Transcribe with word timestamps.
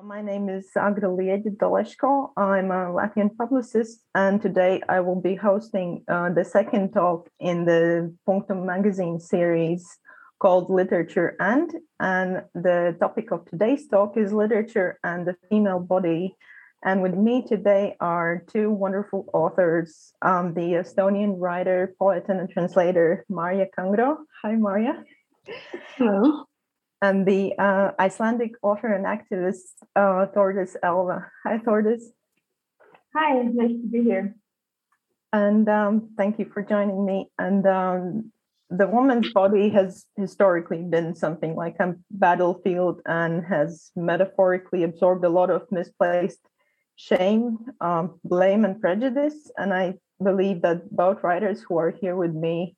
Uh, 0.00 0.02
my 0.02 0.22
name 0.22 0.48
is 0.48 0.68
Agra 0.76 1.08
Lieģe-Doležko. 1.08 2.30
I'm 2.36 2.70
a 2.70 2.90
Latvian 2.92 3.36
publicist, 3.36 4.00
and 4.14 4.40
today 4.40 4.80
I 4.88 5.00
will 5.00 5.20
be 5.20 5.34
hosting 5.34 6.04
uh, 6.08 6.30
the 6.30 6.44
second 6.44 6.92
talk 6.92 7.28
in 7.38 7.64
the 7.64 8.14
Punctum 8.24 8.64
magazine 8.66 9.18
series 9.18 9.98
called 10.38 10.70
Literature 10.70 11.36
and. 11.38 11.70
And 11.98 12.44
the 12.54 12.96
topic 12.98 13.30
of 13.30 13.44
today's 13.46 13.88
talk 13.88 14.16
is 14.16 14.32
literature 14.32 14.98
and 15.04 15.26
the 15.26 15.36
female 15.48 15.80
body. 15.80 16.36
And 16.82 17.02
with 17.02 17.14
me 17.14 17.44
today 17.46 17.96
are 18.00 18.44
two 18.50 18.70
wonderful 18.70 19.28
authors 19.34 20.12
um, 20.22 20.54
the 20.54 20.82
Estonian 20.82 21.34
writer, 21.38 21.94
poet, 21.98 22.24
and 22.28 22.48
translator, 22.48 23.26
Maarja 23.30 23.66
Kangro. 23.76 24.18
Hi, 24.42 24.52
Maarja. 24.54 25.04
Hello 25.96 26.46
and 27.02 27.26
the 27.26 27.54
uh, 27.58 27.92
Icelandic 27.98 28.52
author 28.62 28.92
and 28.92 29.06
activist 29.06 29.72
uh, 29.96 30.26
Thordis 30.34 30.76
Elva. 30.82 31.30
Hi, 31.44 31.58
Thordis. 31.58 32.02
Hi, 33.14 33.42
nice 33.42 33.70
to 33.70 33.88
be 33.90 34.02
here. 34.02 34.36
And 35.32 35.68
um, 35.68 36.10
thank 36.16 36.38
you 36.38 36.50
for 36.52 36.62
joining 36.62 37.04
me. 37.04 37.30
And 37.38 37.66
um, 37.66 38.32
the 38.68 38.86
woman's 38.86 39.32
body 39.32 39.70
has 39.70 40.04
historically 40.16 40.82
been 40.82 41.14
something 41.14 41.54
like 41.56 41.76
a 41.80 41.94
battlefield 42.10 43.00
and 43.06 43.44
has 43.44 43.90
metaphorically 43.96 44.84
absorbed 44.84 45.24
a 45.24 45.28
lot 45.28 45.50
of 45.50 45.62
misplaced 45.70 46.40
shame, 46.96 47.58
um, 47.80 48.20
blame, 48.24 48.64
and 48.64 48.80
prejudice. 48.80 49.50
And 49.56 49.72
I 49.72 49.94
believe 50.22 50.62
that 50.62 50.94
both 50.94 51.22
writers 51.22 51.62
who 51.66 51.78
are 51.78 51.90
here 51.90 52.14
with 52.14 52.34
me 52.34 52.76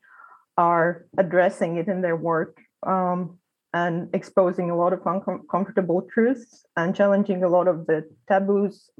are 0.57 1.07
addressing 1.19 1.77
it 1.77 1.89
in 1.89 2.03
their 2.03 2.17
work. 2.17 2.59
Um, 2.87 3.39
and 3.75 4.09
exposing 4.15 4.71
a 4.71 4.77
lot 4.77 4.93
of 4.93 5.01
uncomfortable 5.07 6.07
truths 6.13 6.67
and 6.77 6.95
challenging 6.95 7.43
a 7.43 7.49
lot 7.49 7.69
of 7.69 7.87
the 7.87 8.05
taboos 8.29 8.91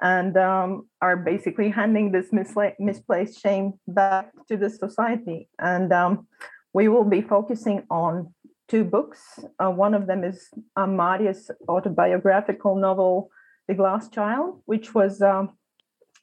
and 0.00 0.36
um, 0.36 0.88
are 1.02 1.16
basically 1.16 1.70
handing 1.70 2.12
this 2.12 2.30
misla- 2.30 2.78
misplaced 2.78 3.40
shame 3.40 3.72
back 3.88 4.30
to 4.46 4.56
the 4.56 4.70
society. 4.70 5.48
And 5.58 5.92
um, 5.92 6.28
we 6.72 6.88
will 6.88 7.04
be 7.04 7.20
focusing 7.20 7.84
on 7.90 8.32
two 8.68 8.84
books. 8.84 9.20
Uh, 9.58 9.70
one 9.70 9.94
of 9.94 10.06
them 10.06 10.22
is 10.22 10.48
uh, 10.76 10.86
Maarja's 10.86 11.50
autobiographical 11.68 12.76
novel, 12.76 13.30
The 13.66 13.74
Glass 13.74 14.08
Child, 14.08 14.62
which 14.66 14.94
was 14.94 15.20
um, 15.20 15.56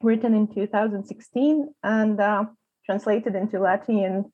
written 0.02 0.34
in 0.34 0.48
2016 0.48 1.73
and 1.84 2.20
uh, 2.22 2.45
translated 2.86 3.36
into 3.36 3.58
Latvian 3.58 4.32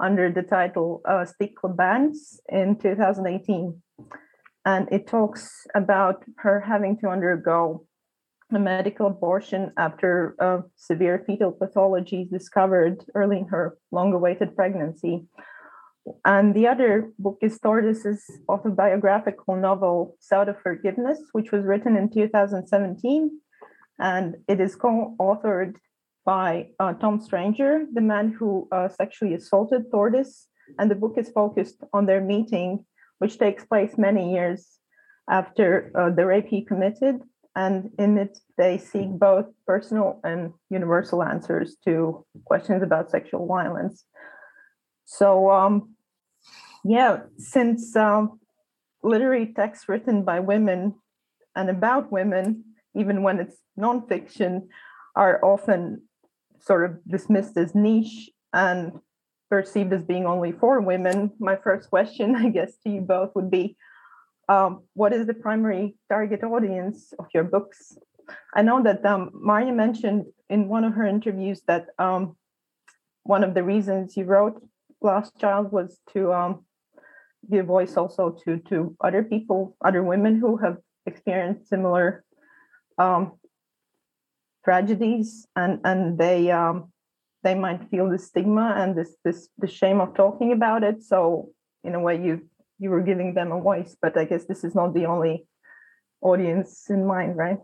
under 0.00 0.30
the 0.30 0.42
title 0.42 1.02
uh, 1.08 1.24
Stikla 1.24 1.74
Bērns 1.74 2.38
in 2.48 2.76
2018. 2.76 3.82
And 4.64 4.88
it 4.90 5.06
talks 5.06 5.66
about 5.74 6.24
her 6.38 6.60
having 6.60 6.98
to 6.98 7.08
undergo 7.08 7.86
a 8.52 8.58
medical 8.58 9.08
abortion 9.08 9.72
after 9.76 10.34
a 10.38 10.62
severe 10.76 11.22
fetal 11.26 11.52
pathology 11.52 12.28
discovered 12.30 13.04
early 13.14 13.38
in 13.38 13.48
her 13.48 13.76
long 13.90 14.12
awaited 14.12 14.54
pregnancy. 14.54 15.26
And 16.24 16.54
the 16.54 16.68
other 16.68 17.10
book 17.18 17.38
is 17.42 17.58
Thordis's 17.58 18.24
autobiographical 18.48 19.56
novel, 19.56 20.16
South 20.20 20.48
of 20.48 20.60
Forgiveness, 20.60 21.18
which 21.32 21.50
was 21.50 21.64
written 21.64 21.96
in 21.96 22.10
2017. 22.10 23.30
And 23.98 24.36
it 24.46 24.60
is 24.60 24.76
co 24.76 25.16
authored 25.18 25.76
by 26.26 26.66
uh, 26.80 26.92
Tom 26.94 27.20
Stranger, 27.20 27.86
the 27.94 28.00
man 28.00 28.34
who 28.36 28.68
uh, 28.72 28.88
sexually 28.88 29.32
assaulted 29.34 29.90
Thordis. 29.90 30.48
And 30.78 30.90
the 30.90 30.96
book 30.96 31.14
is 31.16 31.30
focused 31.30 31.78
on 31.92 32.06
their 32.06 32.20
meeting, 32.20 32.84
which 33.18 33.38
takes 33.38 33.64
place 33.64 33.96
many 33.96 34.34
years 34.34 34.78
after 35.30 35.92
uh, 35.94 36.10
the 36.10 36.26
rape 36.26 36.48
he 36.48 36.64
committed. 36.64 37.22
And 37.54 37.90
in 37.98 38.18
it, 38.18 38.38
they 38.58 38.76
seek 38.76 39.08
both 39.08 39.46
personal 39.66 40.20
and 40.24 40.52
universal 40.68 41.22
answers 41.22 41.76
to 41.86 42.26
questions 42.44 42.82
about 42.82 43.10
sexual 43.10 43.46
violence. 43.46 44.04
So, 45.04 45.50
um, 45.50 45.94
yeah, 46.84 47.20
since 47.38 47.94
um, 47.94 48.40
literary 49.02 49.54
texts 49.54 49.88
written 49.88 50.24
by 50.24 50.40
women 50.40 50.96
and 51.54 51.70
about 51.70 52.10
women, 52.10 52.64
even 52.96 53.22
when 53.22 53.38
it's 53.38 53.56
nonfiction, 53.78 54.66
are 55.14 55.42
often 55.42 56.02
sort 56.60 56.84
of 56.84 56.98
dismissed 57.06 57.56
as 57.56 57.74
niche 57.74 58.30
and 58.52 58.92
perceived 59.50 59.92
as 59.92 60.02
being 60.02 60.26
only 60.26 60.52
for 60.52 60.80
women, 60.80 61.30
my 61.38 61.56
first 61.56 61.90
question, 61.90 62.36
I 62.44 62.48
guess, 62.48 62.76
to 62.84 62.90
you 62.90 63.00
both 63.00 63.34
would 63.34 63.50
be 63.50 63.76
um, 64.48 64.82
what 64.94 65.12
is 65.12 65.26
the 65.26 65.34
primary 65.34 65.96
target 66.08 66.44
audience 66.44 67.12
of 67.18 67.26
your 67.34 67.44
books? 67.44 67.98
I 68.54 68.62
know 68.62 68.82
that 68.82 69.04
um, 69.04 69.30
Maarja 69.34 69.74
mentioned 69.74 70.26
in 70.48 70.68
one 70.68 70.84
of 70.84 70.94
her 70.94 71.04
interviews 71.04 71.62
that 71.66 71.86
um, 71.98 72.36
one 73.24 73.42
of 73.42 73.54
the 73.54 73.62
reasons 73.62 74.16
you 74.16 74.24
wrote 74.24 74.62
Glass 75.02 75.30
Child 75.40 75.72
was 75.72 75.98
to 76.12 76.32
um, 76.32 76.64
give 77.50 77.66
voice 77.66 77.96
also 77.96 78.36
to 78.44 78.58
to 78.68 78.96
other 79.00 79.22
people, 79.22 79.76
other 79.84 80.02
women 80.02 80.38
who 80.38 80.56
have 80.56 80.78
experienced 81.06 81.68
similar 81.68 82.24
um, 82.98 83.32
tragedies 84.66 85.46
and 85.54 85.80
and 85.84 86.18
they 86.18 86.50
um, 86.50 86.92
they 87.44 87.54
might 87.54 87.82
feel 87.90 88.10
the 88.10 88.18
stigma 88.18 88.74
and 88.76 88.96
this 88.98 89.12
this 89.24 89.48
the 89.62 89.70
shame 89.78 90.00
of 90.00 90.10
talking 90.14 90.50
about 90.52 90.82
it. 90.82 91.02
So 91.02 91.50
in 91.86 91.94
a 91.94 92.00
way 92.00 92.16
you 92.26 92.34
you 92.78 92.90
were 92.90 93.04
giving 93.10 93.34
them 93.34 93.52
a 93.52 93.60
voice 93.60 93.96
but 94.02 94.18
i 94.18 94.24
guess 94.24 94.44
this 94.44 94.62
is 94.64 94.74
not 94.74 94.92
the 94.92 95.06
only 95.06 95.46
audience 96.20 96.90
in 96.90 97.06
mind 97.06 97.36
right? 97.36 97.60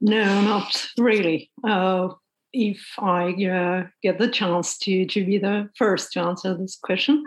No 0.00 0.24
not 0.52 0.72
really. 0.98 1.50
Uh, 1.66 2.08
if 2.52 2.82
i 2.98 3.24
uh, 3.58 3.86
get 4.02 4.18
the 4.18 4.28
chance 4.28 4.78
to 4.78 5.06
to 5.06 5.24
be 5.24 5.38
the 5.38 5.68
first 5.80 6.12
to 6.12 6.20
answer 6.20 6.50
this 6.56 6.76
question 6.88 7.24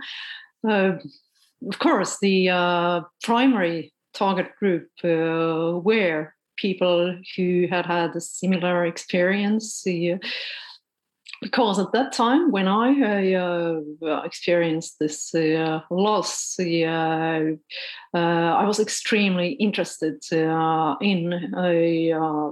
uh, 0.69 0.91
of 1.71 1.79
course 1.79 2.19
the 2.21 2.37
uh, 2.49 3.01
primary 3.23 3.91
target 4.13 4.49
group 4.59 4.87
uh, 5.03 5.79
were 5.89 6.33
people 6.57 7.17
who 7.35 7.67
had 7.69 7.85
had 7.85 8.15
a 8.15 8.21
similar 8.21 8.85
experience. 8.85 9.85
Uh, 9.87 10.17
because 11.41 11.79
at 11.79 11.91
that 11.91 12.11
time, 12.11 12.51
when 12.51 12.67
I 12.67 13.33
uh, 13.33 13.81
experienced 14.23 14.99
this 14.99 15.33
uh, 15.35 15.81
loss, 15.89 16.57
uh, 16.59 17.53
I 18.13 18.65
was 18.65 18.79
extremely 18.79 19.51
interested 19.53 20.23
uh, 20.31 20.95
in 21.01 21.33
uh, 21.53 22.51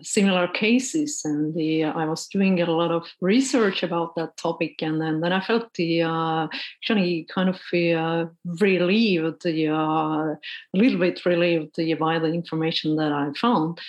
similar 0.00 0.48
cases, 0.48 1.22
and 1.24 1.54
the, 1.54 1.84
I 1.84 2.04
was 2.04 2.28
doing 2.28 2.60
a 2.60 2.70
lot 2.70 2.92
of 2.92 3.08
research 3.20 3.82
about 3.82 4.14
that 4.16 4.36
topic. 4.36 4.82
And 4.82 5.00
then, 5.00 5.20
then 5.20 5.32
I 5.32 5.40
felt 5.40 5.74
the 5.74 6.02
actually 6.02 7.26
kind 7.34 7.48
of 7.48 7.58
relieved, 7.72 9.46
a 9.46 10.38
little 10.72 10.98
bit 10.98 11.26
relieved 11.26 11.76
by 11.98 12.18
the 12.18 12.32
information 12.32 12.96
that 12.96 13.12
I 13.12 13.32
found. 13.32 13.80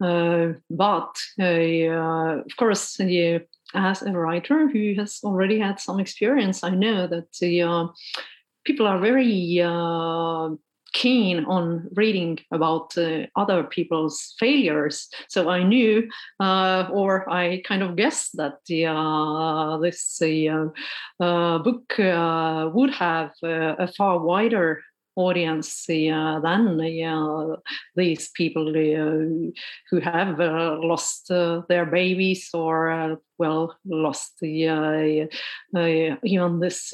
Uh, 0.00 0.54
but 0.70 1.16
uh, 1.38 2.42
of 2.44 2.56
course, 2.56 2.98
as 3.74 4.02
a 4.02 4.12
writer 4.12 4.68
who 4.68 4.94
has 4.94 5.20
already 5.22 5.58
had 5.58 5.78
some 5.78 6.00
experience, 6.00 6.64
I 6.64 6.70
know 6.70 7.06
that 7.06 7.62
uh, 7.62 7.88
people 8.64 8.86
are 8.86 8.98
very 8.98 9.60
keen 10.92 11.44
on 11.44 11.88
reading 11.94 12.38
about 12.50 12.96
uh, 12.98 13.26
other 13.36 13.62
people's 13.62 14.34
failures. 14.38 15.08
So 15.28 15.48
I 15.48 15.62
knew, 15.62 16.08
uh, 16.40 16.88
or 16.92 17.30
I 17.30 17.62
kind 17.64 17.82
of 17.82 17.96
guessed 17.96 18.36
that 18.36 18.54
the, 18.66 18.86
uh, 18.86 19.78
this 19.78 20.20
book 21.20 21.94
would 22.74 22.90
have 22.90 23.30
a 23.42 23.92
far 23.96 24.18
wider 24.18 24.82
audience 25.20 25.88
uh, 25.90 26.40
than 26.40 26.76
these 27.96 28.30
people 28.30 28.68
uh, 28.68 29.52
who 29.90 30.00
have 30.00 30.40
uh, 30.40 30.78
lost 30.80 31.30
uh, 31.30 31.62
their 31.68 31.86
babies 31.86 32.50
or 32.54 32.90
uh, 32.90 33.16
well 33.38 33.76
lost 33.84 34.40
the 34.40 35.28
even 36.24 36.60
this 36.60 36.90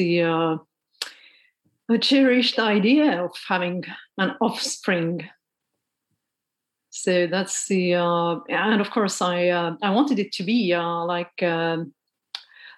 cherished 2.00 2.58
idea 2.58 3.24
of 3.24 3.30
having 3.48 3.84
an 4.18 4.32
offspring. 4.40 5.28
So 6.90 7.26
that's 7.26 7.68
the 7.68 7.94
and 7.94 8.80
of 8.80 8.90
course 8.90 9.20
i 9.20 9.48
i 9.82 9.90
wanted 9.90 10.18
it 10.18 10.32
to 10.32 10.42
be 10.42 10.74
like 10.74 11.42
um, 11.42 11.92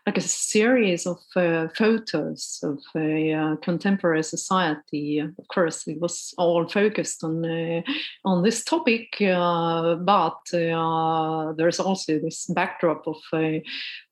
like 0.08 0.16
a 0.16 0.22
series 0.22 1.06
of 1.06 1.18
uh, 1.36 1.68
photos 1.76 2.60
of 2.62 2.78
a 2.96 3.34
uh, 3.34 3.56
contemporary 3.56 4.22
society. 4.22 5.18
Of 5.18 5.48
course, 5.48 5.86
it 5.86 6.00
was 6.00 6.32
all 6.38 6.66
focused 6.66 7.22
on 7.24 7.44
uh, 7.44 7.82
on 8.24 8.42
this 8.42 8.64
topic, 8.64 9.20
uh, 9.20 9.96
but 9.96 10.40
uh, 10.54 11.52
there's 11.58 11.78
also 11.78 12.18
this 12.20 12.46
backdrop 12.46 13.06
of 13.06 13.20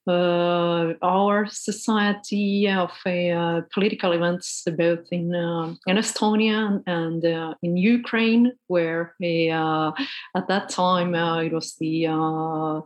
Uh, 0.08 0.94
our 1.02 1.46
society 1.50 2.68
of 2.68 2.92
uh, 3.06 3.60
political 3.74 4.12
events 4.12 4.62
both 4.78 5.04
in 5.10 5.34
uh, 5.34 5.74
in 5.88 5.96
Estonia 5.96 6.80
and 6.86 7.24
uh, 7.24 7.54
in 7.60 7.76
Ukraine, 7.76 8.52
where 8.68 9.16
uh, 9.20 9.90
at 10.36 10.46
that 10.46 10.68
time 10.68 11.12
uh, 11.16 11.40
it 11.40 11.52
was 11.52 11.74
the 11.80 12.06
uh, 12.06 12.78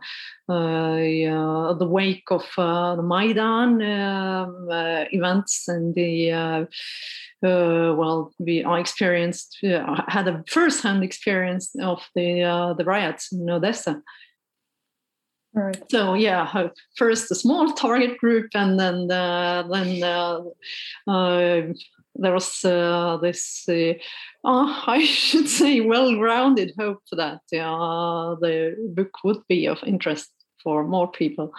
uh, 0.49 1.73
the 1.73 1.87
wake 1.87 2.31
of 2.31 2.45
the 2.57 3.03
Maidan 3.03 3.81
events 5.11 5.67
and 5.67 5.93
the 5.93 6.67
well, 7.43 8.33
we 8.39 8.63
I 8.63 8.79
experienced 8.79 9.59
had 10.07 10.27
a 10.27 10.43
first-hand 10.47 11.03
experience 11.03 11.75
of 11.79 12.01
the 12.15 12.73
the 12.77 12.85
riots 12.85 13.31
in 13.31 13.47
Odessa. 13.47 14.01
Right. 15.53 15.83
So 15.89 16.13
yeah, 16.13 16.69
first 16.95 17.29
a 17.29 17.35
small 17.35 17.73
target 17.73 18.17
group, 18.17 18.51
and 18.53 18.79
then 18.79 19.11
uh, 19.11 19.63
then 19.69 20.01
uh, 20.01 20.39
uh, 21.07 21.73
there 22.15 22.33
was 22.33 22.63
uh, 22.63 23.17
this, 23.21 23.67
uh, 23.67 23.93
uh, 24.45 24.83
I 24.87 25.03
should 25.05 25.49
say, 25.49 25.81
well-grounded 25.81 26.73
hope 26.79 27.03
that 27.11 27.41
the 27.51 28.75
book 28.95 29.11
would 29.25 29.45
be 29.49 29.67
of 29.67 29.83
interest 29.85 30.29
for 30.63 30.85
more 30.85 31.11
people. 31.11 31.51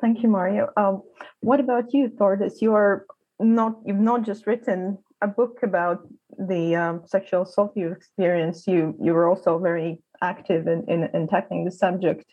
Thank 0.00 0.22
you, 0.22 0.28
Maarja. 0.28 0.68
Um, 0.76 1.02
what 1.40 1.60
about 1.60 1.94
you, 1.94 2.08
Thordis? 2.08 2.60
You 2.60 2.74
are 2.74 3.06
not 3.38 3.76
you've 3.86 3.96
not 3.96 4.22
just 4.22 4.46
written 4.46 4.98
a 5.22 5.28
book 5.28 5.60
about 5.62 6.06
the 6.36 6.74
um, 6.74 7.02
sexual 7.06 7.42
assault 7.42 7.76
you 7.76 7.92
experienced. 7.92 8.66
You 8.66 8.96
you 9.00 9.14
were 9.14 9.28
also 9.28 9.58
very 9.58 10.02
active 10.20 10.66
in, 10.66 10.84
in, 10.88 11.08
in 11.14 11.28
tackling 11.28 11.64
the 11.64 11.70
subject 11.70 12.24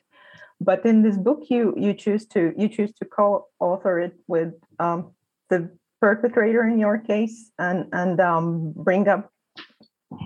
but 0.59 0.85
in 0.85 1.01
this 1.03 1.17
book 1.17 1.43
you 1.49 1.73
you 1.77 1.93
choose 1.93 2.25
to 2.27 2.53
you 2.57 2.67
choose 2.67 2.91
to 2.93 3.05
co-author 3.05 3.99
it 3.99 4.13
with 4.27 4.53
um, 4.79 5.11
the 5.49 5.69
perpetrator 6.01 6.63
in 6.67 6.77
your 6.77 6.97
case 6.97 7.51
and 7.59 7.85
and 7.93 8.19
um, 8.19 8.73
bring 8.75 9.07
up 9.07 9.31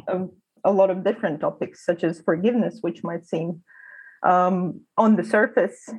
a, 0.07 0.25
a, 0.63 0.71
lot 0.71 0.89
of 0.89 1.03
different 1.03 1.39
topics 1.39 1.85
such 1.85 2.03
as 2.03 2.21
forgiveness 2.21 2.79
which 2.81 3.03
might 3.03 3.25
seem 3.25 3.61
um, 4.23 4.81
on 4.97 5.15
the 5.15 5.23
surface 5.23 5.89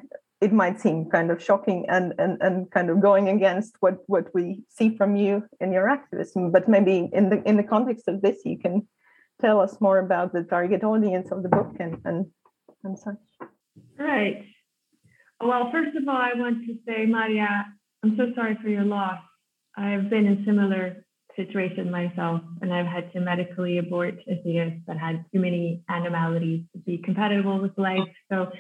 it 0.41 0.53
might 0.53 0.81
seem 0.81 1.11
kind 1.11 1.31
of 1.31 1.43
shocking 1.43 1.85
and, 1.89 2.15
and 2.19 2.41
and 2.41 2.71
kind 2.71 2.91
of 2.91 3.01
going 3.01 3.29
against 3.29 3.75
what 3.81 3.99
what 4.07 4.33
we 4.35 4.63
see 4.69 4.97
from 4.97 5.17
you 5.17 5.43
in 5.61 5.73
your 5.73 5.89
activism. 5.89 6.53
But 6.53 6.69
maybe 6.69 7.11
in 7.13 7.29
the 7.31 7.43
in 7.49 7.57
the 7.57 7.65
context 7.65 8.07
of 8.09 8.23
this 8.23 8.39
you 8.45 8.59
can 8.59 8.87
tell 9.41 9.61
us 9.61 9.81
more 9.81 9.99
about 9.99 10.33
the 10.33 10.45
target 10.45 10.85
audience 10.85 11.33
of 11.33 11.43
the 11.43 11.49
book 11.49 11.75
and 11.81 12.01
and 12.05 12.27
and 12.85 12.99
such 12.99 13.17
Right. 13.99 14.45
Well, 15.41 15.71
first 15.71 15.97
of 15.97 16.09
all, 16.09 16.17
I 16.17 16.33
want 16.35 16.67
to 16.67 16.75
say, 16.87 17.07
Maria, 17.07 17.67
I'm 18.03 18.17
so 18.17 18.33
sorry 18.35 18.57
for 18.63 18.69
your 18.69 18.85
loss. 18.85 19.21
I've 19.77 20.11
been 20.11 20.27
in 20.27 20.45
similar 20.45 21.05
situation 21.37 21.91
myself, 21.91 22.41
and 22.61 22.75
I've 22.75 22.87
had 22.87 23.13
to 23.13 23.21
medically 23.21 23.79
abort 23.79 24.15
a 24.29 24.43
fetus 24.43 24.73
that 24.89 24.99
had 24.99 25.25
too 25.33 25.41
many 25.41 25.85
abnormalities 25.89 26.65
to 26.73 26.79
be 26.81 26.99
compatible 26.99 27.61
with 27.61 27.79
life. 27.79 28.09
So 28.31 28.51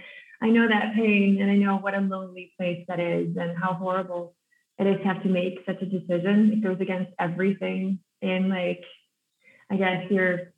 I 0.40 0.50
know 0.50 0.68
that 0.68 0.94
pain, 0.94 1.38
and 1.40 1.50
I 1.50 1.56
know 1.56 1.78
what 1.78 1.94
a 1.94 2.00
lonely 2.00 2.52
place 2.56 2.84
that 2.86 3.00
is, 3.00 3.36
and 3.36 3.58
how 3.58 3.74
horrible 3.74 4.36
it 4.78 4.86
is 4.86 4.98
to 4.98 5.04
have 5.04 5.22
to 5.24 5.28
make 5.28 5.58
such 5.66 5.82
a 5.82 5.86
decision. 5.86 6.52
It 6.52 6.62
goes 6.62 6.80
against 6.80 7.10
everything 7.18 7.98
in, 8.22 8.48
like, 8.48 8.84
I 9.70 9.76
guess 9.76 10.08
your 10.10 10.52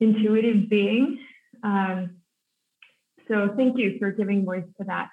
intuitive 0.00 0.68
being. 0.68 1.18
Um, 1.62 2.17
so 3.28 3.54
thank 3.56 3.78
you 3.78 3.96
for 3.98 4.10
giving 4.10 4.44
voice 4.44 4.64
to 4.78 4.84
that. 4.84 5.08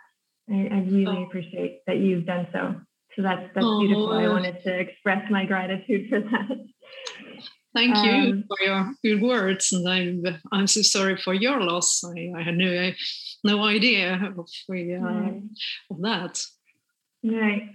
I, 0.50 0.70
I 0.72 0.80
really 0.90 1.18
oh. 1.18 1.24
appreciate 1.24 1.82
that 1.88 1.98
you've 1.98 2.26
done 2.26 2.48
so. 2.54 2.76
So 3.16 3.22
that's 3.22 3.50
that's 3.54 3.66
oh. 3.66 3.80
beautiful. 3.80 4.14
I 4.14 4.28
wanted 4.28 4.64
to 4.64 4.80
express 4.80 5.30
my 5.30 5.46
gratitude 5.46 6.10
for 6.10 6.20
that. 6.20 6.66
Thank 7.74 7.98
you 7.98 8.12
um, 8.12 8.44
for 8.48 8.66
your 8.66 8.94
good 9.04 9.22
words, 9.22 9.74
and 9.74 9.88
I'm 9.88 10.24
I'm 10.52 10.68
so 10.68 10.82
sorry 10.82 11.18
for 11.18 11.34
your 11.34 11.62
loss. 11.62 12.04
I, 12.04 12.32
I 12.38 12.42
had 12.42 12.56
no 12.56 12.92
no 13.44 13.64
idea 13.64 14.16
of, 14.16 14.40
uh, 14.40 14.74
right. 14.74 15.42
of 15.92 16.02
that. 16.02 16.42
Right. 17.24 17.70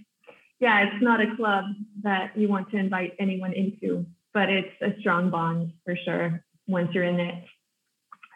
Yeah, 0.58 0.84
it's 0.84 1.02
not 1.02 1.20
a 1.20 1.36
club 1.36 1.64
that 2.02 2.36
you 2.36 2.48
want 2.48 2.70
to 2.70 2.76
invite 2.76 3.14
anyone 3.18 3.52
into, 3.52 4.06
but 4.34 4.48
it's 4.48 4.74
a 4.82 4.98
strong 5.00 5.30
bond 5.30 5.72
for 5.84 5.96
sure 5.96 6.44
once 6.66 6.90
you're 6.92 7.04
in 7.04 7.20
it. 7.20 7.44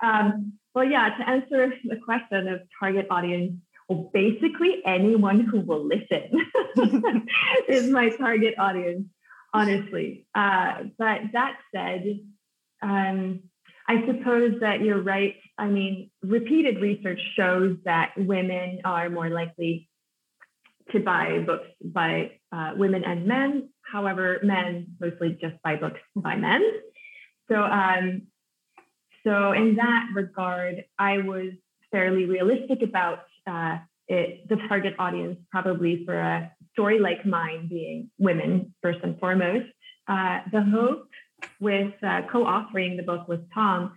Um, 0.03 0.55
well, 0.75 0.85
yeah, 0.85 1.11
to 1.17 1.29
answer 1.29 1.73
the 1.85 1.97
question 2.05 2.49
of 2.49 2.62
target 2.81 3.06
audience, 3.11 3.55
well, 3.88 4.11
basically 4.12 4.82
anyone 4.85 5.41
who 5.41 5.61
will 5.61 5.87
listen 5.87 6.31
is 7.69 7.91
my 7.91 8.11
target 8.11 8.55
audience, 8.59 9.06
honestly. 9.53 10.26
Uh, 10.35 10.85
but 10.99 11.21
that 11.32 11.59
said, 11.75 12.19
um, 12.82 13.41
I 13.87 14.05
suppose 14.06 14.61
that 14.61 14.81
you're 14.81 15.03
right. 15.03 15.37
I 15.59 15.67
mean, 15.69 16.11
repeated 16.23 16.81
research 16.81 17.20
shows 17.37 17.77
that 17.85 18.12
women 18.17 18.81
are 18.85 19.11
more 19.11 19.29
likely 19.29 19.88
to 20.93 21.00
buy 21.00 21.38
books 21.47 21.69
by 21.82 22.32
uh, 22.53 22.73
women 22.77 23.05
and 23.05 23.27
men. 23.27 23.69
However, 23.82 24.41
men 24.43 24.97
mostly 25.00 25.38
just 25.41 25.55
buy 25.62 25.77
books 25.77 26.00
by 26.17 26.37
men. 26.37 26.62
So 27.50 27.62
um, 27.62 28.23
so, 29.26 29.53
in 29.53 29.76
that 29.76 30.09
regard, 30.15 30.85
I 30.99 31.19
was 31.19 31.53
fairly 31.91 32.26
realistic 32.26 32.82
about 32.82 33.21
uh, 33.47 33.79
it, 34.09 34.49
the 34.49 34.56
target 34.69 34.94
audience, 34.99 35.38
probably 35.50 36.05
for 36.05 36.19
a 36.19 36.53
story 36.73 36.99
like 36.99 37.25
mine 37.25 37.69
being 37.69 38.11
women, 38.19 38.75
first 38.82 38.99
and 39.03 39.19
foremost. 39.19 39.67
Uh, 40.06 40.41
the 40.53 40.62
hope 40.62 41.09
with 41.61 41.94
uh, 42.03 42.23
co 42.31 42.44
authoring 42.44 42.97
the 42.97 43.03
book 43.03 43.26
with 43.29 43.41
Tom 43.55 43.94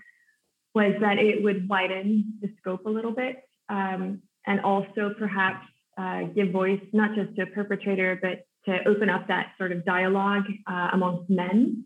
was 0.74 0.94
that 1.01 1.18
it 1.18 1.44
would 1.44 1.68
widen 1.68 2.33
the 2.41 2.50
scope 2.59 2.85
a 2.85 2.89
little 2.89 3.12
bit 3.12 3.38
um, 3.68 4.21
and 4.45 4.62
also 4.62 5.13
perhaps 5.18 5.65
uh, 5.97 6.23
give 6.35 6.51
voice 6.51 6.81
not 6.94 7.15
just 7.15 7.35
to 7.35 7.41
a 7.41 7.45
perpetrator, 7.47 8.18
but 8.21 8.45
to 8.65 8.88
open 8.88 9.09
up 9.09 9.27
that 9.27 9.53
sort 9.57 9.71
of 9.71 9.83
dialogue 9.85 10.44
uh, 10.68 10.89
amongst 10.94 11.30
men 11.30 11.83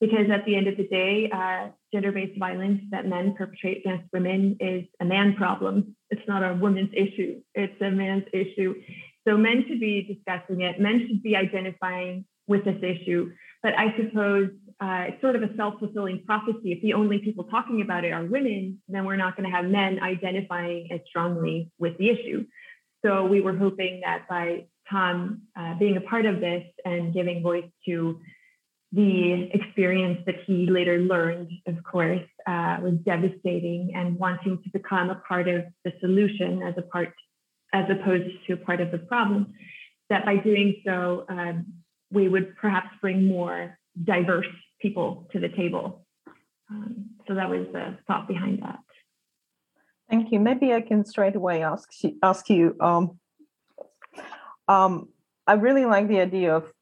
because 0.00 0.30
at 0.32 0.44
the 0.46 0.56
end 0.56 0.66
of 0.66 0.76
the 0.76 0.88
day, 0.88 1.30
uh, 1.30 1.68
gender 1.92 2.12
based 2.12 2.38
violence 2.38 2.80
that 2.90 3.06
men 3.06 3.34
perpetrate 3.36 3.78
against 3.78 4.12
women 4.12 4.56
is 4.60 4.84
a 5.00 5.04
man 5.04 5.34
problem. 5.36 5.96
It's 6.10 6.26
not 6.28 6.42
a 6.42 6.54
woman's 6.54 6.90
issue, 6.92 7.40
it's 7.54 7.80
a 7.80 7.90
man's 7.90 8.24
issue. 8.32 8.74
So 9.26 9.36
men 9.36 9.64
should 9.68 9.80
be 9.80 10.02
discussing 10.02 10.62
it, 10.62 10.80
men 10.80 11.06
should 11.06 11.22
be 11.22 11.36
identifying 11.36 12.24
with 12.46 12.64
this 12.64 12.82
issue. 12.82 13.32
But 13.62 13.74
I 13.78 13.94
suppose 13.96 14.50
uh, 14.80 15.04
it's 15.08 15.20
sort 15.20 15.36
of 15.36 15.42
a 15.42 15.54
self 15.56 15.78
fulfilling 15.78 16.24
prophecy. 16.24 16.72
If 16.72 16.82
the 16.82 16.94
only 16.94 17.18
people 17.18 17.44
talking 17.44 17.82
about 17.82 18.04
it 18.04 18.12
are 18.12 18.24
women, 18.24 18.80
then 18.88 19.04
we're 19.04 19.16
not 19.16 19.36
going 19.36 19.48
to 19.48 19.54
have 19.54 19.66
men 19.66 20.02
identifying 20.02 20.88
as 20.90 21.00
strongly 21.06 21.70
with 21.78 21.98
the 21.98 22.08
issue. 22.08 22.46
So 23.04 23.26
we 23.26 23.40
were 23.40 23.56
hoping 23.56 24.00
that 24.04 24.28
by 24.28 24.66
Tom 24.90 25.42
uh, 25.58 25.74
being 25.78 25.96
a 25.96 26.00
part 26.00 26.26
of 26.26 26.40
this 26.40 26.64
and 26.84 27.14
giving 27.14 27.42
voice 27.42 27.70
to 27.86 28.20
the 28.92 29.48
experience 29.52 30.20
that 30.26 30.36
he 30.46 30.66
later 30.66 30.98
learned, 30.98 31.50
of 31.66 31.82
course, 31.84 32.26
uh, 32.46 32.78
was 32.82 32.94
devastating 33.04 33.92
and 33.94 34.18
wanting 34.18 34.60
to 34.64 34.70
become 34.70 35.10
a 35.10 35.22
part 35.28 35.48
of 35.48 35.64
the 35.84 35.92
solution 36.00 36.62
as 36.62 36.74
a 36.76 36.82
part, 36.82 37.12
as 37.72 37.84
opposed 37.88 38.30
to 38.46 38.54
a 38.54 38.56
part 38.56 38.80
of 38.80 38.90
the 38.90 38.98
problem. 38.98 39.54
That 40.08 40.24
by 40.24 40.36
doing 40.38 40.82
so, 40.84 41.24
um, 41.28 41.66
we 42.10 42.28
would 42.28 42.56
perhaps 42.56 42.88
bring 43.00 43.28
more 43.28 43.78
diverse 44.02 44.48
people 44.80 45.28
to 45.32 45.38
the 45.38 45.48
table. 45.48 46.04
Um, 46.68 47.10
so 47.28 47.34
that 47.34 47.48
was 47.48 47.66
the 47.72 47.96
thought 48.08 48.26
behind 48.26 48.62
that. 48.62 48.80
Thank 50.08 50.32
you. 50.32 50.40
Maybe 50.40 50.72
I 50.72 50.80
can 50.80 51.04
straight 51.04 51.36
away 51.36 51.62
ask 51.62 51.88
ask 52.22 52.50
you. 52.50 52.74
Um, 52.80 53.20
um, 54.66 55.08
I 55.46 55.52
really 55.54 55.84
like 55.84 56.08
the 56.08 56.20
idea 56.20 56.56
of 56.56 56.72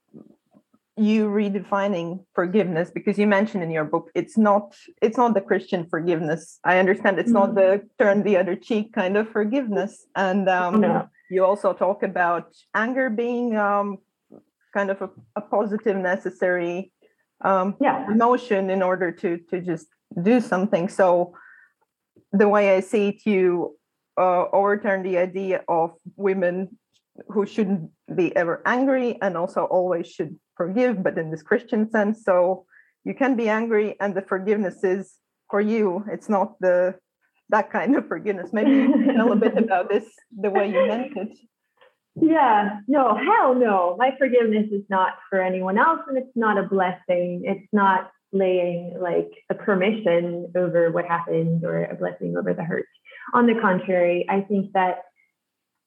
you 0.98 1.28
redefining 1.28 2.24
forgiveness 2.34 2.90
because 2.90 3.18
you 3.18 3.26
mentioned 3.26 3.62
in 3.62 3.70
your 3.70 3.84
book 3.84 4.10
it's 4.14 4.36
not 4.36 4.74
it's 5.00 5.16
not 5.16 5.34
the 5.34 5.40
christian 5.40 5.86
forgiveness 5.88 6.58
i 6.64 6.78
understand 6.78 7.18
it's 7.18 7.32
mm-hmm. 7.32 7.52
not 7.52 7.54
the 7.54 7.82
turn 7.98 8.22
the 8.22 8.36
other 8.36 8.56
cheek 8.56 8.92
kind 8.92 9.16
of 9.16 9.28
forgiveness 9.28 10.06
and 10.16 10.48
um, 10.48 10.80
no. 10.80 11.08
you 11.30 11.44
also 11.44 11.72
talk 11.72 12.02
about 12.02 12.52
anger 12.74 13.10
being 13.10 13.56
um, 13.56 13.98
kind 14.74 14.90
of 14.90 15.00
a, 15.02 15.10
a 15.36 15.40
positive 15.40 15.96
necessary 15.96 16.92
um, 17.44 17.76
yeah. 17.80 18.10
emotion 18.10 18.70
in 18.70 18.82
order 18.82 19.12
to 19.12 19.38
to 19.50 19.60
just 19.60 19.86
do 20.22 20.40
something 20.40 20.88
so 20.88 21.32
the 22.32 22.48
way 22.48 22.76
i 22.76 22.80
see 22.80 23.08
it 23.08 23.24
you 23.24 23.76
uh, 24.18 24.46
overturn 24.52 25.02
the 25.04 25.16
idea 25.16 25.62
of 25.68 25.92
women 26.16 26.76
who 27.28 27.46
shouldn't 27.46 27.90
be 28.14 28.34
ever 28.36 28.62
angry 28.66 29.18
and 29.22 29.36
also 29.36 29.64
always 29.64 30.08
should 30.08 30.36
forgive, 30.58 31.02
but 31.02 31.16
in 31.16 31.30
this 31.30 31.42
Christian 31.42 31.90
sense. 31.90 32.22
So 32.24 32.66
you 33.04 33.14
can 33.14 33.36
be 33.36 33.48
angry, 33.48 33.96
and 34.00 34.14
the 34.14 34.20
forgiveness 34.20 34.84
is 34.84 35.14
for 35.50 35.62
you. 35.62 36.04
It's 36.12 36.28
not 36.28 36.60
the 36.60 36.96
that 37.48 37.72
kind 37.72 37.96
of 37.96 38.06
forgiveness. 38.06 38.50
Maybe 38.52 38.72
you 38.72 38.92
can 38.92 39.14
tell 39.14 39.32
a 39.32 39.36
bit 39.36 39.56
about 39.64 39.88
this, 39.88 40.04
the 40.36 40.50
way 40.50 40.68
you 40.68 40.86
meant 40.86 41.16
it. 41.16 41.38
Yeah, 42.20 42.80
no, 42.86 43.16
hell 43.16 43.54
no. 43.54 43.96
My 43.98 44.10
forgiveness 44.18 44.66
is 44.70 44.82
not 44.90 45.14
for 45.30 45.40
anyone 45.40 45.78
else, 45.78 46.00
and 46.08 46.18
it's 46.18 46.36
not 46.36 46.58
a 46.58 46.64
blessing. 46.64 47.42
It's 47.44 47.68
not 47.72 48.10
laying 48.32 48.98
like 49.00 49.30
a 49.48 49.54
permission 49.54 50.52
over 50.54 50.90
what 50.90 51.06
happened 51.06 51.64
or 51.64 51.84
a 51.84 51.94
blessing 51.94 52.36
over 52.36 52.52
the 52.52 52.64
hurt. 52.64 52.86
On 53.32 53.46
the 53.46 53.54
contrary, 53.60 54.26
I 54.28 54.42
think 54.42 54.72
that 54.72 54.98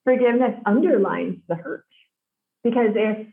forgiveness 0.03 0.55
underlines 0.65 1.37
the 1.47 1.55
hurt 1.55 1.85
because 2.63 2.91
if 2.95 3.27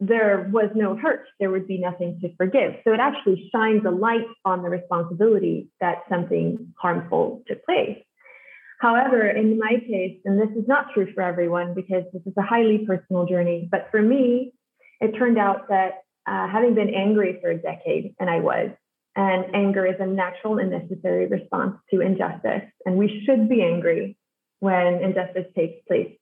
there 0.00 0.48
was 0.52 0.70
no 0.74 0.96
hurt, 0.96 1.26
there 1.38 1.50
would 1.50 1.68
be 1.68 1.78
nothing 1.78 2.18
to 2.20 2.34
forgive. 2.36 2.74
So 2.84 2.92
it 2.92 3.00
actually 3.00 3.48
shines 3.54 3.82
a 3.86 3.90
light 3.90 4.26
on 4.44 4.62
the 4.62 4.68
responsibility 4.68 5.68
that 5.80 6.02
something 6.08 6.74
harmful 6.78 7.42
took 7.46 7.64
place. 7.64 7.98
However, 8.80 9.26
in 9.26 9.58
my 9.58 9.76
case, 9.88 10.18
and 10.24 10.38
this 10.38 10.54
is 10.56 10.68
not 10.68 10.92
true 10.92 11.12
for 11.14 11.22
everyone 11.22 11.74
because 11.74 12.04
this 12.12 12.22
is 12.26 12.34
a 12.36 12.42
highly 12.42 12.84
personal 12.86 13.24
journey, 13.24 13.68
but 13.70 13.88
for 13.90 14.02
me, 14.02 14.52
it 15.00 15.12
turned 15.16 15.38
out 15.38 15.68
that 15.68 16.02
uh, 16.26 16.48
having 16.48 16.74
been 16.74 16.92
angry 16.94 17.38
for 17.40 17.50
a 17.50 17.56
decade, 17.56 18.14
and 18.18 18.28
I 18.28 18.40
was, 18.40 18.70
and 19.16 19.54
anger 19.54 19.86
is 19.86 19.96
a 20.00 20.06
natural 20.06 20.58
and 20.58 20.70
necessary 20.70 21.26
response 21.26 21.76
to 21.92 22.00
injustice, 22.00 22.68
and 22.84 22.96
we 22.96 23.22
should 23.24 23.48
be 23.48 23.62
angry 23.62 24.16
when 24.60 25.02
injustice 25.02 25.46
takes 25.54 25.76
place. 25.86 26.16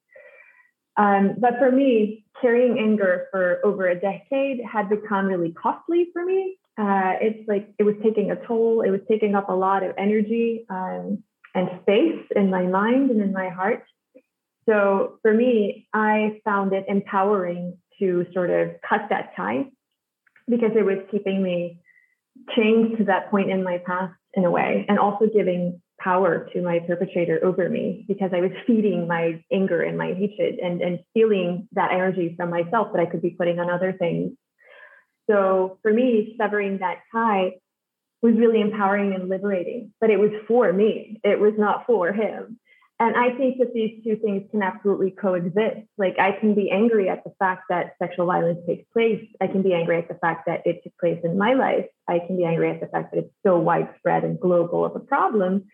Um, 0.97 1.37
but 1.39 1.59
for 1.59 1.71
me, 1.71 2.25
carrying 2.41 2.79
anger 2.79 3.29
for 3.31 3.61
over 3.65 3.89
a 3.89 3.99
decade 3.99 4.61
had 4.71 4.89
become 4.89 5.27
really 5.27 5.53
costly 5.53 6.09
for 6.13 6.25
me. 6.25 6.59
Uh, 6.79 7.15
it's 7.21 7.49
like 7.49 7.69
it 7.79 7.83
was 7.83 7.95
taking 8.03 8.31
a 8.31 8.47
toll, 8.47 8.81
it 8.83 8.91
was 8.91 9.01
taking 9.09 9.35
up 9.35 9.49
a 9.49 9.53
lot 9.53 9.83
of 9.83 9.95
energy 9.99 10.65
um, 10.71 11.23
and 11.55 11.69
space 11.83 12.25
in 12.35 12.51
my 12.51 12.63
mind 12.63 13.11
and 13.11 13.21
in 13.21 13.33
my 13.33 13.49
heart. 13.49 13.85
So 14.69 15.19
for 15.23 15.35
me, 15.35 15.89
I 15.93 16.41
found 16.45 16.73
it 16.73 16.85
empowering 16.89 17.77
to 17.99 18.27
sort 18.33 18.51
of 18.51 18.71
cut 18.89 19.03
that 19.11 19.33
tie 19.37 19.67
because 20.49 20.71
it 20.77 20.85
was 20.85 20.99
keeping 21.11 21.43
me 21.43 21.81
chained 22.57 22.99
to 22.99 23.05
that 23.05 23.31
point 23.31 23.51
in 23.51 23.63
my 23.63 23.79
past 23.79 24.15
in 24.35 24.45
a 24.45 24.51
way, 24.51 24.87
and 24.89 24.99
also 24.99 25.27
giving 25.27 25.81
power 26.03 26.49
to 26.53 26.63
my 26.63 26.81
perpetrator 26.81 27.41
over 27.43 27.69
me 27.69 28.05
because 28.09 28.31
I 28.35 28.41
was 28.41 28.51
feeding 28.67 29.03
mm. 29.03 29.09
my 29.09 29.45
anger 29.53 29.83
and 29.83 29.97
my 29.97 30.15
hatred 30.15 30.59
and, 30.59 30.81
and 30.81 31.01
stealing 31.11 31.69
that 31.73 31.93
energy 31.93 32.35
from 32.37 32.51
myself 32.51 32.89
that 32.93 33.01
I 33.01 33.07
could 33.07 33.23
be 33.23 33.31
putting 33.31 33.59
on 33.59 33.71
other 33.71 33.93
things. 33.93 34.33
So 35.31 35.79
for 35.83 35.93
me, 35.93 36.35
severing 36.39 36.79
that 36.79 36.99
tie 37.13 37.53
was 38.23 38.35
really 38.35 38.61
empowering 38.61 39.15
and 39.15 39.29
liberating, 39.29 39.93
but 40.01 40.11
it 40.11 40.19
was 40.19 40.31
for 40.47 40.73
me. 40.73 41.21
It 41.25 41.41
was 41.41 41.55
not 41.57 41.87
for 41.87 42.13
him. 42.13 42.59
And 43.01 43.17
I 43.17 43.37
think 43.37 43.59
that 43.59 43.75
these 43.75 44.01
two 44.05 44.15
things 44.15 44.49
can 44.53 44.63
absolutely 44.63 45.11
coexist. 45.11 45.89
Like 45.99 46.21
I 46.21 46.39
can 46.39 46.55
be 46.55 46.71
angry 46.71 47.09
at 47.09 47.25
the 47.25 47.33
fact 47.37 47.65
that 47.69 47.97
sexual 48.01 48.27
violence 48.27 48.61
takes 48.65 48.89
place. 48.93 49.27
I 49.41 49.49
can 49.49 49.63
be 49.63 49.75
angry 49.75 49.99
at 49.99 50.07
the 50.07 50.15
fact 50.15 50.47
that 50.47 50.63
it 50.65 50.85
took 50.85 50.97
place 51.01 51.19
in 51.25 51.37
my 51.37 51.55
life. 51.55 51.87
I 52.09 52.21
can 52.21 52.37
be 52.37 52.45
angry 52.45 52.71
at 52.71 52.81
the 52.81 52.87
fact 52.87 53.13
that 53.13 53.19
it's 53.19 53.35
so 53.45 53.59
widespread 53.59 54.23
and 54.23 54.39
global 54.39 54.85
of 54.85 54.95
a 54.95 55.01
problem. 55.01 55.65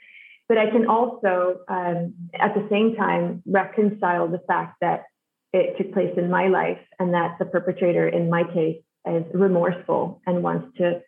But 0.48 0.58
I 0.58 0.70
can 0.70 0.86
also, 0.86 1.60
um, 1.68 2.14
at 2.34 2.54
the 2.54 2.66
same 2.70 2.96
time, 2.96 3.42
reconcile 3.46 4.28
the 4.28 4.40
fact 4.46 4.76
that 4.80 5.04
it 5.52 5.76
took 5.76 5.92
place 5.92 6.12
in 6.16 6.30
my 6.30 6.48
life 6.48 6.80
and 6.98 7.14
that 7.14 7.36
the 7.38 7.44
perpetrator, 7.44 8.08
in 8.08 8.30
my 8.30 8.44
case, 8.44 8.82
is 9.06 9.24
remorseful 9.32 10.20
and 10.26 10.42
wants 10.42 10.76
to 10.78 11.00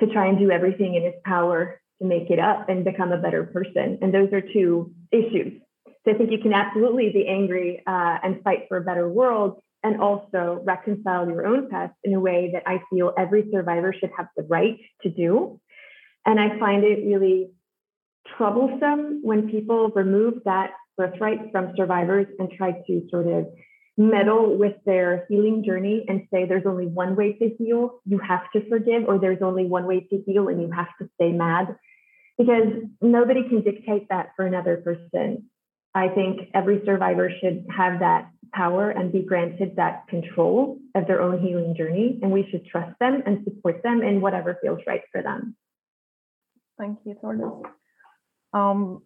to 0.00 0.06
try 0.06 0.26
and 0.26 0.38
do 0.38 0.50
everything 0.50 0.94
in 0.94 1.04
his 1.04 1.14
power 1.26 1.78
to 2.00 2.08
make 2.08 2.30
it 2.30 2.38
up 2.38 2.70
and 2.70 2.84
become 2.86 3.12
a 3.12 3.18
better 3.18 3.44
person. 3.44 3.98
And 4.00 4.14
those 4.14 4.32
are 4.32 4.40
two 4.40 4.94
issues. 5.12 5.60
So 6.04 6.12
I 6.12 6.14
think 6.14 6.30
you 6.30 6.38
can 6.38 6.54
absolutely 6.54 7.10
be 7.10 7.26
angry 7.28 7.82
uh, 7.86 8.16
and 8.22 8.42
fight 8.42 8.60
for 8.68 8.78
a 8.78 8.80
better 8.80 9.06
world 9.06 9.60
and 9.82 10.00
also 10.00 10.62
reconcile 10.64 11.28
your 11.28 11.46
own 11.46 11.68
past 11.68 11.92
in 12.02 12.14
a 12.14 12.20
way 12.20 12.50
that 12.54 12.62
I 12.66 12.80
feel 12.90 13.12
every 13.18 13.48
survivor 13.52 13.94
should 13.98 14.10
have 14.16 14.28
the 14.36 14.42
right 14.44 14.78
to 15.02 15.10
do. 15.10 15.60
And 16.24 16.40
I 16.40 16.58
find 16.58 16.84
it 16.84 17.04
really 17.04 17.50
troublesome 18.36 19.20
when 19.22 19.50
people 19.50 19.90
remove 19.94 20.34
that 20.44 20.70
birthright 20.96 21.50
from 21.52 21.72
survivors 21.76 22.26
and 22.38 22.50
try 22.50 22.72
to 22.86 23.06
sort 23.10 23.26
of 23.26 23.46
meddle 23.96 24.56
with 24.56 24.74
their 24.86 25.26
healing 25.28 25.62
journey 25.64 26.04
and 26.08 26.26
say 26.32 26.46
there's 26.46 26.66
only 26.66 26.86
one 26.86 27.16
way 27.16 27.34
to 27.34 27.50
heal, 27.58 28.00
you 28.06 28.18
have 28.18 28.50
to 28.52 28.66
forgive, 28.68 29.04
or 29.06 29.18
there's 29.18 29.42
only 29.42 29.66
one 29.66 29.86
way 29.86 30.00
to 30.00 30.22
heal 30.26 30.48
and 30.48 30.60
you 30.60 30.70
have 30.70 30.88
to 31.00 31.08
stay 31.16 31.32
mad. 31.32 31.76
Because 32.38 32.72
nobody 33.02 33.46
can 33.48 33.62
dictate 33.62 34.08
that 34.08 34.30
for 34.36 34.46
another 34.46 34.78
person. 34.78 35.50
I 35.94 36.08
think 36.08 36.48
every 36.54 36.80
survivor 36.86 37.30
should 37.40 37.66
have 37.76 38.00
that 38.00 38.30
power 38.54 38.90
and 38.90 39.12
be 39.12 39.22
granted 39.22 39.76
that 39.76 40.06
control 40.08 40.78
of 40.94 41.06
their 41.06 41.20
own 41.20 41.40
healing 41.42 41.74
journey. 41.76 42.18
And 42.22 42.32
we 42.32 42.48
should 42.50 42.64
trust 42.66 42.98
them 43.00 43.22
and 43.26 43.44
support 43.44 43.82
them 43.82 44.02
in 44.02 44.22
whatever 44.22 44.56
feels 44.62 44.80
right 44.86 45.02
for 45.12 45.22
them. 45.22 45.56
Thank 46.78 47.00
you, 47.04 47.14
Thordis 47.22 47.70
um, 48.52 49.02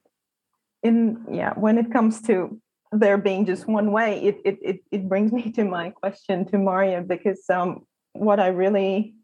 in 0.83 1.25
yeah, 1.31 1.53
when 1.55 1.79
it 1.79 1.93
comes 1.93 2.21
to 2.23 2.61
there 2.93 3.19
being 3.19 3.47
just 3.47 3.67
one 3.67 3.93
way, 3.93 4.23
it 4.23 4.41
it 4.45 4.59
it, 4.63 4.81
it 4.91 5.09
brings 5.09 5.33
me 5.39 5.51
to 5.53 5.65
my 5.65 5.91
question 5.91 6.45
to 6.47 6.59
Maria 6.59 7.03
because 7.03 7.49
um, 7.51 7.87
what 8.13 8.41
I 8.41 8.49
really 8.49 9.15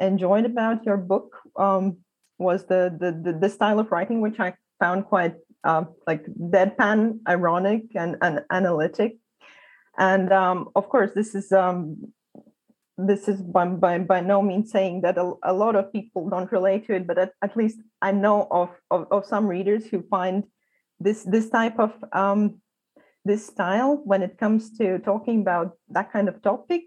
enjoyed 0.00 0.44
about 0.44 0.84
your 0.84 0.96
book 0.96 1.36
um, 1.56 1.98
was 2.38 2.64
the, 2.66 2.94
the, 2.98 3.12
the 3.12 3.38
the 3.38 3.48
style 3.48 3.78
of 3.78 3.90
writing, 3.90 4.20
which 4.20 4.40
I 4.40 4.54
found 4.78 5.06
quite 5.06 5.34
uh, 5.64 5.84
like 6.06 6.24
deadpan, 6.26 7.18
ironic, 7.28 7.82
and, 7.94 8.16
and 8.22 8.40
analytic. 8.50 9.16
And 9.98 10.32
um, 10.32 10.68
of 10.76 10.88
course, 10.88 11.12
this 11.14 11.34
is 11.34 11.52
um, 11.52 12.12
this 12.98 13.28
is 13.28 13.42
by, 13.42 13.66
by, 13.66 13.98
by 13.98 14.20
no 14.20 14.40
means 14.40 14.70
saying 14.70 15.02
that 15.02 15.18
a, 15.18 15.34
a 15.42 15.52
lot 15.52 15.76
of 15.76 15.92
people 15.92 16.28
don't 16.28 16.50
relate 16.50 16.86
to 16.86 16.94
it, 16.94 17.06
but 17.06 17.18
at, 17.18 17.32
at 17.42 17.56
least 17.56 17.78
I 18.00 18.12
know 18.12 18.48
of, 18.50 18.70
of, 18.90 19.06
of, 19.10 19.26
some 19.26 19.46
readers 19.46 19.86
who 19.86 20.02
find 20.02 20.44
this 20.98 21.24
this 21.24 21.50
type 21.50 21.78
of 21.78 21.92
um, 22.12 22.60
this 23.24 23.46
style 23.46 24.00
when 24.04 24.22
it 24.22 24.38
comes 24.38 24.78
to 24.78 24.98
talking 25.00 25.42
about 25.42 25.72
that 25.90 26.10
kind 26.10 26.28
of 26.28 26.40
topic 26.42 26.84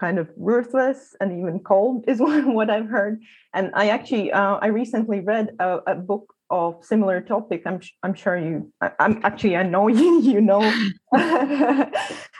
kind 0.00 0.18
of 0.18 0.28
ruthless 0.36 1.14
and 1.20 1.38
even 1.38 1.60
cold 1.60 2.04
is 2.08 2.18
what 2.18 2.70
I've 2.70 2.88
heard. 2.88 3.22
And 3.54 3.70
I 3.74 3.90
actually 3.90 4.32
uh, 4.32 4.56
I 4.56 4.68
recently 4.68 5.20
read 5.20 5.50
a, 5.60 5.78
a 5.86 5.94
book 5.94 6.34
of 6.50 6.84
similar 6.84 7.20
topic. 7.20 7.62
I'm 7.66 7.80
I'm 8.02 8.14
sure 8.14 8.36
you. 8.36 8.72
I, 8.80 8.90
am 8.98 9.20
actually 9.22 9.56
I 9.56 9.62
know 9.62 9.88
you. 10.00 10.22
You 10.22 10.40
know, 10.40 10.62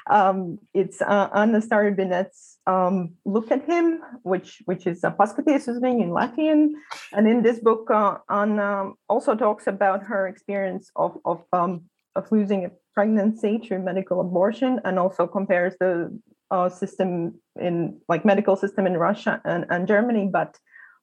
um, 0.09 0.59
it's 0.75 1.01
uh, 1.03 1.29
Anna 1.35 1.61
Starobinets' 1.61 2.57
um, 2.67 3.15
"Look 3.25 3.51
at 3.51 3.65
Him," 3.65 4.01
which 4.23 4.63
which 4.65 4.87
is 4.87 5.05
a 5.05 5.11
paskaties 5.11 5.69
in 5.69 6.11
Latvian, 6.11 6.73
and 7.13 7.29
in 7.29 7.43
this 7.43 7.59
book, 7.61 7.91
uh, 7.91 8.19
Anna 8.29 8.83
um, 8.83 8.95
also 9.09 9.35
talks 9.35 9.67
about 9.67 10.03
her 10.05 10.27
experience 10.27 10.91
of 10.97 11.19
of 11.25 11.45
um, 11.53 11.83
of 12.17 12.31
losing 12.33 12.65
a 12.65 12.71
pregnancy 12.95 13.59
through 13.59 13.83
medical 13.83 14.21
abortion, 14.21 14.81
and 14.85 14.99
also 14.99 15.27
compares 15.27 15.75
the 15.81 16.11
uh, 16.51 16.69
system 16.69 17.41
in 17.61 18.01
like 18.09 18.25
medical 18.25 18.57
system 18.57 18.87
in 18.87 18.97
Russia 18.97 19.41
and, 19.45 19.67
and 19.71 19.87
Germany, 19.87 20.29
but 20.33 20.59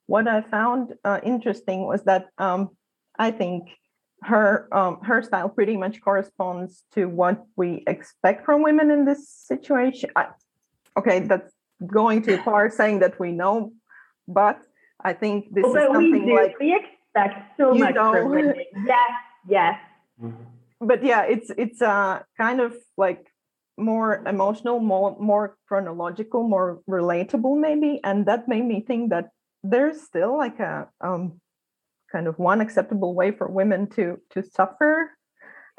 what 0.08 0.28
I 0.28 0.42
found 0.42 0.94
uh, 1.04 1.20
interesting 1.24 1.86
was 1.86 2.04
that 2.04 2.28
um, 2.38 2.70
I 3.20 3.32
think 3.32 3.70
her 4.24 4.68
um, 4.72 5.00
her 5.04 5.22
style 5.22 5.50
pretty 5.50 5.78
much 5.78 6.02
corresponds 6.02 6.84
to 6.94 7.06
what 7.06 7.46
we 7.56 7.84
expect 7.88 8.46
from 8.46 8.64
women 8.64 8.92
in 8.92 9.06
this 9.06 9.30
situation. 9.30 10.10
I, 10.16 10.28
okay, 10.98 11.20
that's 11.20 11.54
going 11.86 12.24
too 12.24 12.38
far 12.44 12.70
saying 12.70 13.00
that 13.00 13.20
we 13.20 13.32
know, 13.32 13.74
but 14.28 14.60
I 15.04 15.14
think 15.14 15.54
this 15.54 15.64
well, 15.64 15.76
is 15.76 15.94
something 15.94 16.26
we 16.26 16.34
like 16.34 16.60
we 16.60 16.76
expect 16.76 17.58
so 17.58 17.74
much 17.74 17.96
know, 17.96 18.12
from 18.12 18.32
women. 18.32 18.56
Yes, 18.86 19.12
yes. 19.48 19.80
But 20.80 21.04
yeah, 21.04 21.24
it's 21.24 21.52
it's 21.58 21.82
uh 21.82 22.22
kind 22.38 22.60
of 22.60 22.76
like 22.98 23.28
more 23.78 24.24
emotional, 24.26 24.80
more 24.80 25.16
more 25.20 25.58
chronological, 25.68 26.48
more 26.48 26.82
relatable 26.90 27.60
maybe, 27.60 28.00
and 28.04 28.26
that 28.26 28.48
made 28.48 28.66
me 28.66 28.82
think 28.82 29.12
that 29.12 29.30
there's 29.64 30.02
still 30.02 30.38
like 30.38 30.60
a 30.60 30.88
um 31.02 31.40
kind 32.12 32.28
of 32.28 32.38
one 32.40 32.62
acceptable 32.62 33.14
way 33.14 33.32
for 33.32 33.48
women 33.48 33.88
to 33.92 34.20
to 34.32 34.44
suffer 34.44 35.12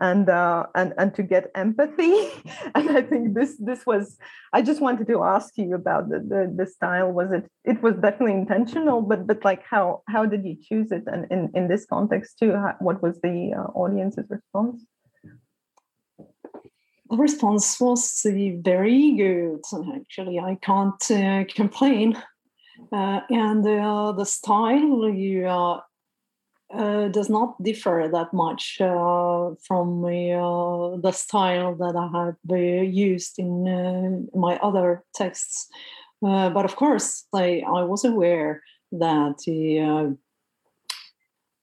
and 0.00 0.28
uh, 0.28 0.66
and 0.74 0.94
and 0.96 1.14
to 1.14 1.22
get 1.22 1.50
empathy. 1.54 2.28
and 2.74 2.90
I 2.90 3.02
think 3.02 3.34
this 3.34 3.56
this 3.58 3.84
was. 3.84 4.16
I 4.52 4.62
just 4.62 4.80
wanted 4.80 5.06
to 5.08 5.24
ask 5.24 5.56
you 5.58 5.74
about 5.74 6.08
the, 6.08 6.20
the 6.20 6.52
the 6.56 6.66
style. 6.66 7.10
Was 7.10 7.32
it 7.32 7.50
it 7.64 7.82
was 7.82 7.94
definitely 7.94 8.34
intentional, 8.34 9.02
but 9.02 9.26
but 9.26 9.44
like 9.44 9.62
how 9.64 10.02
how 10.08 10.24
did 10.24 10.44
you 10.44 10.56
choose 10.62 10.92
it? 10.92 11.04
And 11.06 11.26
in 11.30 11.50
in 11.54 11.68
this 11.68 11.84
context 11.86 12.38
too, 12.38 12.52
how, 12.52 12.76
what 12.78 13.02
was 13.02 13.20
the 13.20 13.54
uh, 13.56 13.78
audience's 13.78 14.26
response? 14.28 14.84
The 17.10 17.16
response 17.16 17.80
was 17.80 18.20
very 18.24 19.16
good. 19.16 19.62
Actually, 19.96 20.38
I 20.38 20.58
can't 20.60 21.10
uh, 21.10 21.44
complain. 21.52 22.22
Uh, 22.92 23.20
and 23.30 23.66
uh, 23.66 24.12
the 24.12 24.24
style 24.24 25.08
you 25.08 25.46
uh, 26.72 27.08
does 27.08 27.30
not 27.30 27.60
differ 27.62 28.08
that 28.12 28.32
much 28.32 28.78
uh, 28.80 29.50
from 29.66 30.04
uh, 30.04 30.96
the 30.98 31.12
style 31.12 31.74
that 31.76 31.96
I 31.96 32.24
have 32.24 32.36
uh, 32.50 32.56
used 32.56 33.38
in 33.38 33.66
uh, 33.66 34.38
my 34.38 34.56
other 34.56 35.02
texts. 35.14 35.68
Uh, 36.24 36.50
but 36.50 36.64
of 36.64 36.76
course, 36.76 37.26
I, 37.32 37.62
I 37.66 37.82
was 37.82 38.04
aware 38.04 38.62
that 38.92 39.36
the 39.46 40.16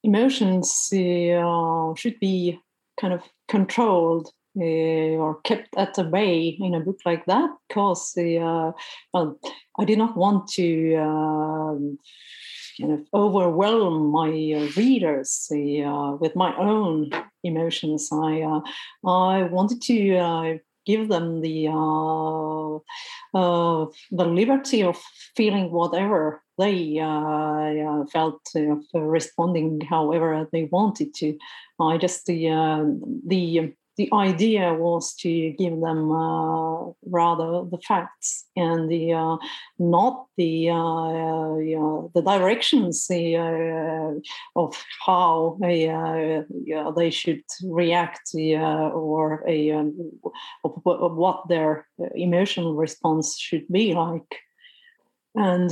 emotions 0.03 0.87
should 0.89 2.19
be 2.19 2.59
kind 2.99 3.13
of 3.13 3.21
controlled 3.47 4.31
or 4.57 5.41
kept 5.43 5.75
at 5.75 5.95
bay 6.11 6.57
in 6.59 6.73
a 6.73 6.79
book 6.79 6.99
like 7.05 7.25
that 7.25 7.49
because 7.67 8.13
well, 8.15 9.39
I 9.77 9.85
did 9.85 9.97
not 9.97 10.15
want 10.15 10.47
to 10.53 11.97
kind 12.79 12.93
of 12.93 13.07
overwhelm 13.13 14.07
my 14.07 14.29
uh, 14.29 14.67
readers 14.77 15.49
uh, 15.51 16.15
with 16.19 16.35
my 16.35 16.55
own 16.57 17.11
emotions. 17.43 18.09
I 18.11 18.41
uh, 18.41 18.61
I 19.07 19.43
wanted 19.43 19.81
to 19.83 20.17
uh, 20.17 20.53
give 20.85 21.09
them 21.09 21.41
the 21.41 21.67
uh, 21.67 22.79
the 24.11 24.25
liberty 24.25 24.83
of 24.83 24.97
feeling 25.35 25.71
whatever 25.71 26.41
they 26.57 26.95
felt 28.11 28.41
of 28.55 28.83
responding 28.93 29.81
however 29.81 30.47
they 30.51 30.69
wanted 30.71 31.13
to. 31.15 31.37
I 31.79 31.97
just 31.97 32.25
the 32.25 32.47
the 33.25 33.73
the 33.97 34.09
idea 34.13 34.73
was 34.73 35.13
to 35.15 35.51
give 35.51 35.79
them 35.79 36.11
uh, 36.11 36.85
rather 37.05 37.63
the 37.69 37.79
facts 37.87 38.45
and 38.55 38.89
the 38.89 39.13
uh, 39.13 39.37
not 39.79 40.25
the 40.37 40.69
uh, 40.69 41.55
the 42.13 42.21
directions 42.25 43.07
the, 43.07 43.37
uh, 43.37 44.59
of 44.59 44.75
how 45.05 45.57
they 45.61 47.09
should 47.09 47.43
react 47.63 48.31
or 48.35 49.43
a, 49.47 49.71
um, 49.71 50.11
of 50.63 50.81
what 50.83 51.47
their 51.47 51.87
emotional 52.15 52.75
response 52.75 53.37
should 53.37 53.65
be 53.69 53.93
like. 53.93 54.39
And 55.35 55.69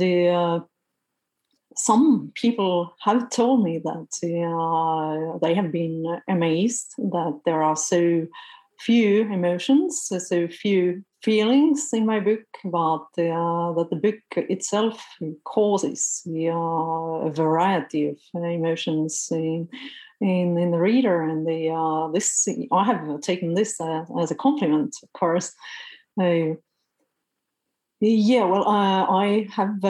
some 1.76 2.32
people 2.34 2.94
have 3.00 3.30
told 3.30 3.62
me 3.62 3.78
that 3.78 4.08
uh, 4.22 5.38
they 5.38 5.54
have 5.54 5.72
been 5.72 6.20
amazed 6.28 6.94
that 6.98 7.40
there 7.44 7.62
are 7.62 7.76
so 7.76 8.26
few 8.78 9.22
emotions, 9.32 10.10
so 10.18 10.48
few 10.48 11.04
feelings 11.22 11.88
in 11.92 12.04
my 12.04 12.20
book, 12.20 12.44
but 12.64 13.06
uh, 13.18 13.72
that 13.72 13.88
the 13.90 13.96
book 13.96 14.20
itself 14.36 15.02
causes 15.44 16.22
uh, 16.28 16.50
a 16.50 17.30
variety 17.30 18.08
of 18.08 18.18
emotions 18.34 19.28
in, 19.30 19.68
in, 20.20 20.58
in 20.58 20.70
the 20.70 20.78
reader. 20.78 21.22
And 21.22 21.46
the, 21.46 21.70
uh, 21.70 22.08
this 22.12 22.46
I 22.70 22.84
have 22.84 23.20
taken 23.20 23.54
this 23.54 23.80
uh, 23.80 24.04
as 24.20 24.30
a 24.30 24.34
compliment, 24.34 24.96
of 25.02 25.12
course. 25.12 25.52
Uh, 26.20 26.56
yeah, 28.00 28.44
well, 28.44 28.68
I 28.68 29.48
have 29.50 29.80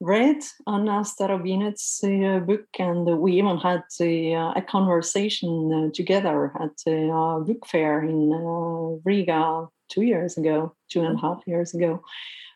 read 0.00 0.42
Anna 0.66 1.04
Starobinets 1.04 2.02
uh, 2.02 2.40
book, 2.40 2.66
and 2.78 3.06
we 3.18 3.32
even 3.32 3.58
had 3.58 3.82
uh, 4.00 4.52
a 4.56 4.62
conversation 4.66 5.72
uh, 5.72 5.94
together 5.94 6.52
at 6.58 6.70
a 6.86 7.40
book 7.40 7.66
fair 7.66 8.02
in 8.02 8.32
uh, 8.32 8.98
Riga 9.04 9.68
two 9.88 10.02
years 10.02 10.38
ago, 10.38 10.74
two 10.90 11.02
and 11.02 11.18
a 11.18 11.20
half 11.20 11.42
years 11.46 11.74
ago. 11.74 12.02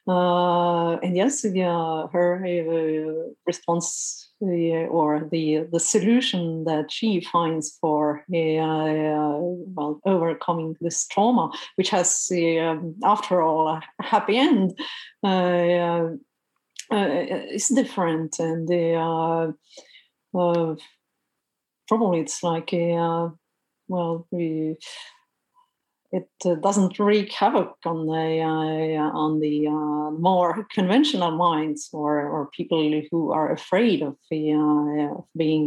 Uh, 0.07 0.97
and 0.97 1.17
yes, 1.17 1.45
yeah, 1.45 2.07
her 2.13 2.45
uh, 2.45 3.33
response 3.47 4.31
or 4.41 5.27
the 5.33 5.67
the 5.73 5.81
solution 5.81 6.65
that 6.65 6.93
she 6.93 7.21
finds 7.33 7.79
for 7.81 8.23
well 8.29 10.01
overcoming 10.05 10.77
this 10.83 11.07
trauma, 11.07 11.51
which 11.77 11.89
has, 11.89 12.31
um, 12.61 12.95
after 13.03 13.41
all, 13.41 13.69
a 13.69 13.83
happy 14.01 14.37
end 14.37 14.79
uh, 15.23 16.09
is 16.91 17.69
different 17.69 18.39
and 18.39 18.69
they 18.69 18.95
are 18.95 19.55
uh, 20.35 20.75
probably 21.89 22.21
it's 22.21 22.43
like 22.43 22.73
a 22.73 22.93
uh, 22.95 23.29
well 23.89 24.27
we 24.31 24.77
it 26.19 26.31
uh, 26.47 26.55
doesn't 26.67 26.99
wreak 26.99 27.33
havoc 27.33 27.75
on 27.85 28.07
the 28.07 28.41
uh, 28.41 29.11
on 29.25 29.41
the 29.41 29.67
uh, 29.67 30.11
more 30.19 30.67
conventional 30.73 31.33
minds 31.33 31.89
or 31.93 32.13
or 32.35 32.51
people 32.57 32.83
who 33.11 33.33
are 33.33 33.53
afraid 33.53 34.03
of 34.03 34.17
the 34.31 34.53
of 34.53 35.25
being 35.37 35.65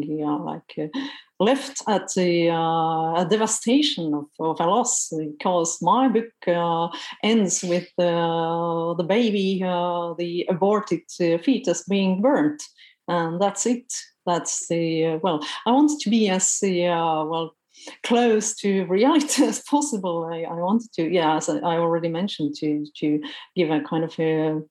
like 0.52 0.92
left 1.40 1.84
at 1.88 2.14
the 2.16 2.50
uh, 2.50 3.24
devastation 3.26 4.14
of, 4.14 4.26
of 4.40 4.60
a 4.60 4.66
loss 4.66 5.12
because 5.18 5.78
my 5.82 6.08
book 6.08 6.34
uh, 6.48 6.88
ends 7.24 7.64
with 7.64 7.88
uh, 8.00 8.94
the 8.96 9.06
baby, 9.08 9.62
uh, 9.64 10.14
the 10.18 10.46
aborted 10.50 11.04
uh, 11.22 11.38
fetus 11.38 11.84
being 11.84 12.22
burnt. 12.22 12.62
And 13.08 13.40
that's 13.40 13.66
it. 13.66 13.94
That's 14.26 14.68
the, 14.68 15.06
uh, 15.06 15.20
well, 15.24 15.46
I 15.66 15.72
want 15.72 16.02
to 16.02 16.10
be 16.10 16.28
as, 16.30 16.60
well, 16.62 17.56
close 18.04 18.56
to 18.56 18.86
reality 18.86 19.44
as 19.52 19.62
possible. 19.62 20.30
I, 20.32 20.44
I 20.44 20.54
wanted 20.54 20.92
to, 20.94 21.12
yeah, 21.12 21.38
as 21.38 21.50
I 21.50 21.78
already 21.78 22.10
mentioned, 22.10 22.56
to, 22.60 22.86
to 22.98 23.22
give 23.56 23.70
a 23.70 23.82
kind 23.82 24.04
of 24.04 24.14
a 24.20 24.62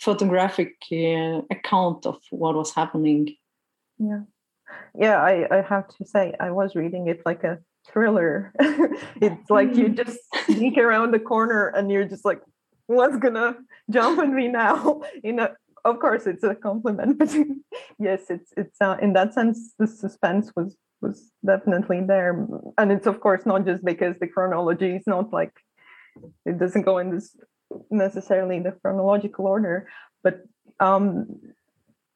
photographic 0.00 0.74
account 1.50 2.06
of 2.06 2.18
what 2.30 2.54
was 2.54 2.74
happening. 2.74 3.34
Yeah 3.98 4.22
yeah 4.98 5.16
I, 5.20 5.46
I 5.50 5.62
have 5.62 5.88
to 5.96 6.04
say 6.04 6.34
i 6.40 6.50
was 6.50 6.74
reading 6.74 7.08
it 7.08 7.22
like 7.24 7.44
a 7.44 7.58
thriller 7.88 8.52
it's 9.20 9.50
like 9.50 9.76
you 9.76 9.88
mm. 9.88 9.96
just 9.96 10.18
sneak 10.46 10.76
around 10.76 11.12
the 11.12 11.20
corner 11.20 11.68
and 11.68 11.90
you're 11.90 12.04
just 12.04 12.24
like 12.24 12.40
what's 12.86 13.16
gonna 13.16 13.56
jump 13.90 14.18
on 14.18 14.34
me 14.34 14.48
now 14.48 15.02
you 15.24 15.32
know 15.32 15.48
of 15.84 16.00
course 16.00 16.26
it's 16.26 16.42
a 16.42 16.54
compliment 16.54 17.18
but 17.18 17.34
yes 17.98 18.22
it's 18.28 18.52
it's 18.56 18.80
uh, 18.80 18.96
in 19.00 19.12
that 19.12 19.34
sense 19.34 19.74
the 19.78 19.86
suspense 19.86 20.50
was 20.56 20.76
was 21.00 21.30
definitely 21.44 22.00
there 22.00 22.46
and 22.78 22.92
it's 22.92 23.06
of 23.06 23.20
course 23.20 23.44
not 23.46 23.64
just 23.66 23.84
because 23.84 24.16
the 24.18 24.26
chronology 24.26 24.96
is 24.96 25.06
not 25.06 25.32
like 25.32 25.52
it 26.44 26.58
doesn't 26.58 26.82
go 26.82 26.98
in 26.98 27.10
this 27.10 27.36
necessarily 27.90 28.56
in 28.56 28.62
the 28.62 28.72
chronological 28.72 29.46
order 29.46 29.88
but 30.22 30.40
um 30.80 31.26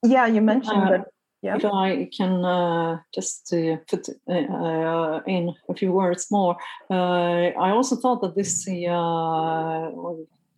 yeah 0.02 0.26
you 0.26 0.40
mentioned 0.40 0.84
uh, 0.84 0.90
that 0.90 1.06
yeah. 1.42 1.56
If 1.56 1.64
I 1.64 2.08
can 2.14 2.44
uh, 2.44 2.98
just 3.14 3.52
uh, 3.54 3.76
put 3.88 4.08
uh, 4.28 5.20
in 5.26 5.54
a 5.70 5.74
few 5.74 5.90
words 5.90 6.26
more, 6.30 6.56
uh, 6.90 7.52
I 7.58 7.70
also 7.70 7.96
thought 7.96 8.20
that 8.20 8.36
this 8.36 8.68
uh, 8.68 9.90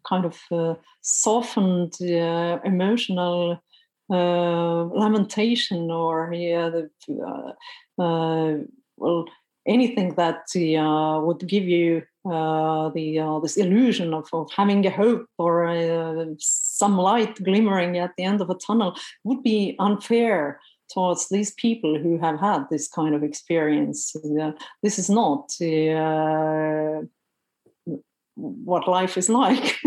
kind 0.08 0.24
of 0.24 0.40
uh, 0.50 0.74
softened 1.00 1.94
emotional 2.00 3.62
lamentation 4.16 5.90
or 5.90 6.32
yeah, 6.32 6.70
the, 6.70 8.66
well, 8.96 9.24
anything 9.66 10.14
that 10.14 10.44
would 11.24 11.46
give 11.46 11.64
you 11.64 12.02
uh, 12.24 12.88
the 12.90 13.18
uh, 13.18 13.40
this 13.40 13.56
illusion 13.56 14.14
of, 14.14 14.28
of 14.32 14.48
having 14.52 14.86
a 14.86 14.90
hope 14.90 15.26
or 15.38 15.66
uh, 15.66 16.24
some 16.38 16.96
light 16.96 17.34
glimmering 17.42 17.98
at 17.98 18.12
the 18.16 18.22
end 18.22 18.40
of 18.40 18.48
a 18.48 18.54
tunnel 18.54 18.96
would 19.24 19.42
be 19.42 19.74
unfair 19.80 20.60
towards 20.94 21.28
these 21.30 21.52
people 21.54 21.98
who 21.98 22.18
have 22.18 22.38
had 22.38 22.64
this 22.70 22.86
kind 22.86 23.16
of 23.16 23.24
experience. 23.24 24.14
Uh, 24.14 24.52
this 24.84 25.00
is 25.00 25.10
not 25.10 25.50
uh, 25.60 27.02
what 28.34 28.88
life 28.88 29.16
is 29.16 29.28
like, 29.42 29.78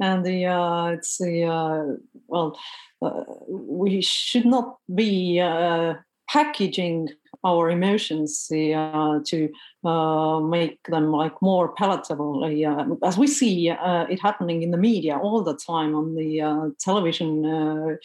and 0.00 0.24
the 0.24 0.46
uh, 0.46 0.86
it's 0.86 1.18
the 1.18 1.44
uh, 1.44 1.96
well, 2.26 2.58
uh, 3.02 3.24
we 3.48 4.00
should 4.00 4.46
not 4.46 4.76
be 4.94 5.40
uh, 5.40 5.94
packaging 6.28 7.08
our 7.42 7.70
emotions 7.70 8.46
to 8.48 9.48
make 10.42 10.78
them 10.88 11.10
like 11.10 11.40
more 11.40 11.74
palatable. 11.74 12.44
as 13.02 13.16
we 13.16 13.26
see 13.26 13.70
it 13.70 14.20
happening 14.20 14.62
in 14.62 14.70
the 14.70 14.76
media 14.76 15.16
all 15.16 15.42
the 15.42 15.56
time 15.56 15.94
on 15.94 16.14
the 16.14 16.74
television 16.78 17.98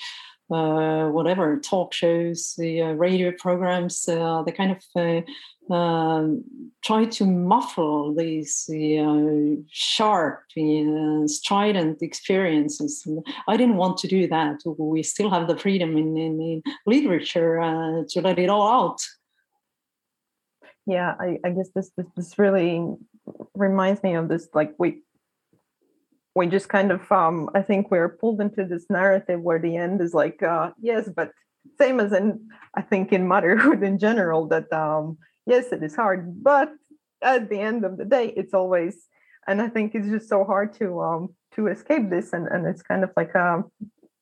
uh, 0.51 1.08
whatever 1.10 1.60
talk 1.60 1.93
shows, 1.93 2.53
the 2.58 2.81
uh, 2.81 2.91
radio 2.91 3.31
programs, 3.39 4.08
uh, 4.08 4.43
they 4.43 4.51
kind 4.51 4.71
of 4.71 4.84
uh, 4.95 5.73
um, 5.73 6.43
try 6.84 7.05
to 7.05 7.25
muffle 7.25 8.13
these 8.13 8.69
uh, 8.69 9.62
sharp, 9.71 10.43
strident 11.25 12.01
experiences. 12.01 13.08
I 13.47 13.58
didn't 13.58 13.77
want 13.77 13.97
to 13.99 14.08
do 14.08 14.27
that. 14.27 14.58
We 14.77 15.01
still 15.01 15.31
have 15.31 15.47
the 15.47 15.58
freedom 15.58 15.97
in, 15.97 16.15
in, 16.17 16.41
in 16.41 16.63
literature 16.86 17.60
uh, 17.60 18.03
to 18.10 18.21
let 18.21 18.38
it 18.38 18.49
all 18.49 18.67
out. 18.84 19.01
Yeah, 20.86 21.15
I, 21.19 21.39
I 21.43 21.49
guess 21.49 21.69
this, 21.75 21.89
this 21.97 22.05
this 22.15 22.38
really 22.38 22.86
reminds 23.55 24.03
me 24.03 24.13
of 24.13 24.29
this. 24.29 24.47
Like 24.53 24.73
we 24.77 25.01
we 26.36 26.48
just 26.48 26.69
kind 26.69 26.91
of 26.91 27.12
um 27.12 27.50
i 27.56 27.62
think 27.62 27.89
we're 27.91 28.10
pulled 28.10 28.41
into 28.41 28.65
this 28.65 28.86
narrative 28.89 29.41
where 29.41 29.60
the 29.60 29.76
end 29.76 30.02
is 30.02 30.13
like 30.13 30.41
uh 30.43 30.71
yes 30.82 31.10
but 31.15 31.32
same 31.78 32.00
as 32.00 32.13
in 32.13 32.48
I 32.74 32.82
think 32.82 33.12
in 33.12 33.28
motherhood 33.28 33.84
in 33.84 33.98
general 34.00 34.48
that 34.48 34.71
um, 34.71 35.17
yes, 35.45 35.71
it 35.71 35.84
is 35.84 35.95
hard, 35.95 36.43
but 36.43 36.71
at 37.21 37.50
the 37.50 37.60
end 37.60 37.86
of 37.86 37.98
the 37.98 38.06
day, 38.06 38.34
it's 38.36 38.54
always 38.54 39.08
and 39.48 39.62
I 39.62 39.69
think 39.69 39.93
it's 39.93 40.10
just 40.10 40.28
so 40.28 40.43
hard 40.43 40.74
to 40.80 41.02
um, 41.02 41.36
to 41.56 41.67
escape 41.67 42.10
this, 42.10 42.34
and 42.34 42.48
and 42.48 42.65
it's 42.65 42.82
kind 42.82 43.04
of 43.04 43.12
like 43.15 43.36
a 43.36 43.63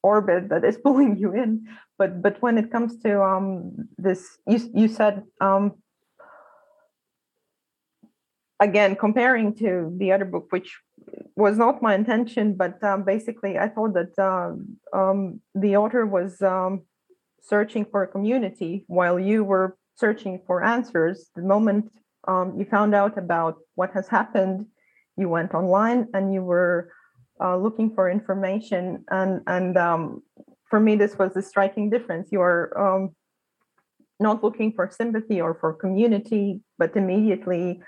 orbit 0.01 0.49
that 0.49 0.65
is 0.65 0.77
pulling 0.83 1.17
you 1.17 1.33
in. 1.33 1.67
But 1.97 2.21
but 2.21 2.41
when 2.41 2.57
it 2.57 2.71
comes 2.71 2.97
to 2.99 3.21
um, 3.23 3.87
this, 3.97 4.37
you 4.47 4.59
you 4.73 4.87
said 4.87 5.23
um, 5.39 5.73
again 8.59 8.95
comparing 8.95 9.55
to 9.55 9.93
the 9.97 10.11
other 10.11 10.25
book, 10.25 10.47
which 10.49 10.77
was 11.35 11.57
not 11.57 11.81
my 11.81 11.95
intention, 11.95 12.55
but 12.55 12.83
um, 12.83 13.03
basically 13.03 13.57
I 13.57 13.67
thought 13.69 13.93
that 13.93 14.17
um, 14.19 14.77
um, 14.93 15.41
the 15.55 15.77
author 15.77 16.05
was 16.05 16.41
um, 16.41 16.83
searching 17.41 17.85
for 17.85 18.03
a 18.03 18.07
community 18.07 18.85
while 18.87 19.19
you 19.19 19.43
were 19.43 19.77
searching 19.95 20.41
for 20.45 20.63
answers. 20.63 21.29
The 21.35 21.41
moment 21.41 21.91
um, 22.27 22.55
you 22.57 22.65
found 22.65 22.93
out 22.95 23.17
about 23.17 23.57
what 23.75 23.91
has 23.93 24.07
happened, 24.07 24.67
you 25.17 25.27
went 25.29 25.53
online 25.53 26.07
and 26.13 26.33
you 26.33 26.41
were 26.41 26.91
uh, 27.43 27.57
looking 27.57 27.93
for 27.93 28.09
information. 28.09 29.03
And 29.09 29.41
and 29.47 29.77
um, 29.77 30.21
for 30.69 30.79
me, 30.79 30.95
this 30.95 31.17
was 31.17 31.35
a 31.35 31.41
striking 31.41 31.89
difference. 31.89 32.29
You 32.31 32.41
are 32.41 33.09
not 34.19 34.43
looking 34.43 34.71
for 34.71 34.89
sympathy 34.89 35.41
or 35.41 35.53
for 35.55 35.73
community, 35.73 36.61
but 36.77 36.95
immediately 36.95 37.81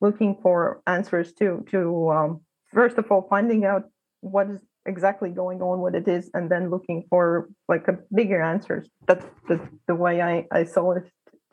looking 0.00 0.38
for 0.42 0.82
answers 0.86 1.32
to 1.34 1.64
to 1.70 2.10
um, 2.10 2.40
first 2.72 2.98
of 2.98 3.10
all 3.10 3.26
finding 3.28 3.64
out 3.64 3.84
what 4.20 4.48
is 4.48 4.60
exactly 4.86 5.30
going 5.30 5.62
on 5.62 5.78
what 5.78 5.94
it 5.94 6.08
is 6.08 6.30
and 6.34 6.50
then 6.50 6.70
looking 6.70 7.04
for 7.08 7.48
like 7.68 7.86
a 7.88 7.98
bigger 8.14 8.42
answers 8.42 8.88
that's 9.06 9.24
the, 9.48 9.60
the 9.86 9.94
way 9.94 10.20
I, 10.20 10.46
I 10.50 10.64
saw 10.64 10.92
it. 10.92 11.04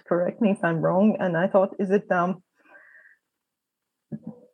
Correct 0.08 0.42
me 0.42 0.52
if 0.52 0.64
i'm 0.64 0.82
wrong 0.82 1.18
and 1.20 1.38
i 1.38 1.46
thought 1.48 1.76
is 1.78 1.92
it 1.92 2.12
um 2.12 2.42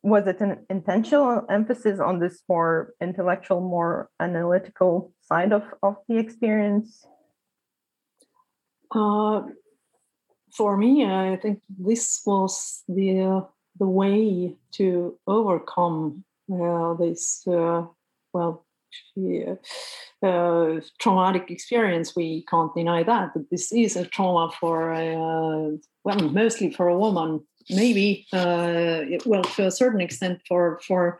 was 0.03 0.27
it 0.27 0.41
an 0.41 0.65
intentional 0.69 1.45
emphasis 1.49 1.99
on 1.99 2.19
this 2.19 2.43
more 2.49 2.93
intellectual 3.01 3.61
more 3.61 4.09
analytical 4.19 5.13
side 5.21 5.51
of, 5.51 5.63
of 5.81 5.95
the 6.07 6.17
experience? 6.17 7.07
Uh, 8.93 9.41
for 10.55 10.77
me 10.77 11.05
i 11.05 11.35
think 11.37 11.61
this 11.69 12.21
was 12.25 12.83
the 12.87 13.45
the 13.77 13.87
way 13.87 14.55
to 14.71 15.17
overcome 15.27 16.23
this 16.47 17.45
uh, 17.47 17.83
well 18.33 18.65
uh, 20.23 20.79
traumatic 20.99 21.51
experience 21.51 22.15
we 22.15 22.43
can't 22.49 22.73
deny 22.75 23.03
that 23.03 23.31
but 23.33 23.43
this 23.51 23.71
is 23.71 23.95
a 23.95 24.05
trauma 24.05 24.51
for 24.59 24.93
uh, 24.93 25.71
well 26.03 26.29
mostly 26.31 26.71
for 26.71 26.87
a 26.87 26.97
woman 26.97 27.41
maybe 27.69 28.25
uh, 28.33 29.01
well 29.25 29.43
to 29.43 29.65
a 29.65 29.71
certain 29.71 30.01
extent 30.01 30.39
for 30.47 30.79
for 30.87 31.19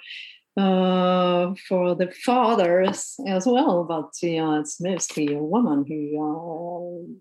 uh, 0.58 1.54
for 1.68 1.96
the 1.96 2.10
fathers 2.24 3.16
as 3.28 3.46
well 3.46 3.84
but 3.84 4.12
yeah, 4.22 4.60
it's 4.60 4.80
mostly 4.80 5.34
a 5.34 5.44
woman 5.44 5.86
who 5.88 7.20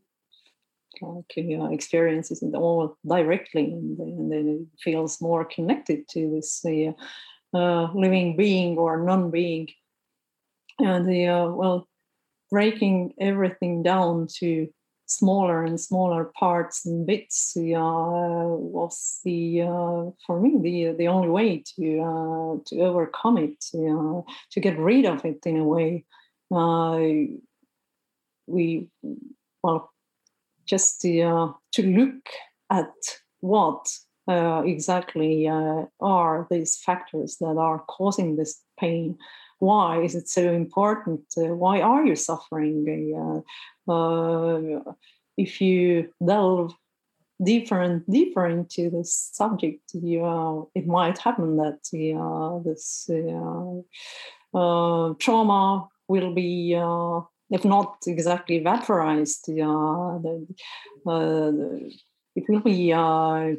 uh, 1.03 1.69
experiences 1.71 2.43
it 2.43 2.55
all 2.55 2.97
directly 3.07 3.64
and, 3.64 3.99
and 3.99 4.33
then 4.33 4.67
feels 4.81 5.21
more 5.21 5.45
connected 5.45 6.07
to 6.09 6.31
this 6.31 6.64
uh, 7.55 7.85
uh, 7.85 7.93
living 7.95 8.37
being 8.37 8.79
or 8.79 9.03
non-being. 9.03 9.69
And 10.79 11.09
the 11.09 11.27
uh, 11.27 11.49
well 11.51 11.88
breaking 12.51 13.14
everything 13.19 13.83
down 13.83 14.27
to 14.38 14.69
smaller 15.07 15.64
and 15.64 15.81
smaller 15.81 16.25
parts 16.38 16.87
and 16.87 17.07
bits 17.07 17.57
uh, 17.57 17.61
was 17.67 19.21
the 19.25 19.62
uh, 19.62 20.11
for 20.27 20.40
me 20.40 20.59
the 20.61 20.97
the 20.97 21.09
only 21.09 21.29
way 21.29 21.62
to 21.77 22.01
uh, 22.01 22.57
to 22.67 22.81
overcome 22.81 23.38
it 23.38 23.64
uh, 23.75 24.23
to 24.51 24.61
get 24.61 24.79
rid 24.79 25.05
of 25.05 25.25
it 25.25 25.40
in 25.47 25.59
a 25.59 25.64
way. 25.64 26.05
Uh, 26.51 26.99
we 28.47 28.88
well 29.62 29.93
just 30.67 31.01
to 31.03 31.55
look 31.79 32.27
at 32.71 32.93
what 33.40 33.87
uh, 34.28 34.62
exactly 34.64 35.46
uh, 35.48 35.84
are 36.00 36.46
these 36.50 36.76
factors 36.76 37.37
that 37.40 37.56
are 37.58 37.80
causing 37.88 38.37
this 38.37 38.62
pain? 38.78 39.18
Why 39.58 40.02
is 40.02 40.14
it 40.14 40.28
so 40.28 40.52
important? 40.52 41.22
Uh, 41.37 41.54
why 41.54 41.80
are 41.80 42.04
you 42.04 42.16
suffering? 42.16 43.44
Uh, 43.88 43.90
uh, 43.90 44.92
if 45.37 45.60
you 45.60 46.12
delve 46.24 46.74
deeper 47.42 47.80
and 47.80 48.06
deeper 48.06 48.46
into 48.46 48.90
this 48.90 49.30
subject, 49.32 49.82
you, 49.92 50.70
it 50.74 50.87
might 50.87 51.18
happen 51.18 51.56
that 51.56 51.80
this 52.64 53.10
trauma 55.20 55.88
will 56.08 56.32
be 56.32 56.74
if 57.50 57.64
not 57.64 57.98
exactly 58.06 58.58
vaporized, 58.58 59.48
uh, 59.48 60.18
the, 60.18 60.46
uh, 61.06 61.52
it 62.34 62.44
will 62.48 62.60
be 62.60 62.92
uh, 62.92 63.52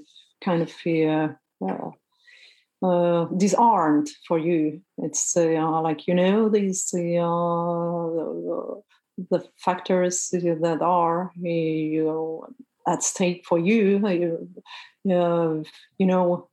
kind 0.45 0.61
of 0.61 0.71
uh, 0.87 1.91
uh, 2.85 3.25
disarmed 3.37 4.09
for 4.27 4.37
you. 4.37 4.81
It's 4.99 5.35
uh, 5.35 5.81
like 5.81 6.07
you 6.07 6.13
know 6.13 6.49
these 6.49 6.93
uh, 6.93 8.75
the 9.31 9.43
factors 9.57 10.29
that 10.31 10.79
are 10.81 11.31
you 11.41 12.05
know, 12.05 12.47
at 12.87 13.03
stake 13.03 13.43
for 13.47 13.57
you. 13.57 14.07
You, 15.03 15.63
you 15.97 16.05
know 16.05 16.49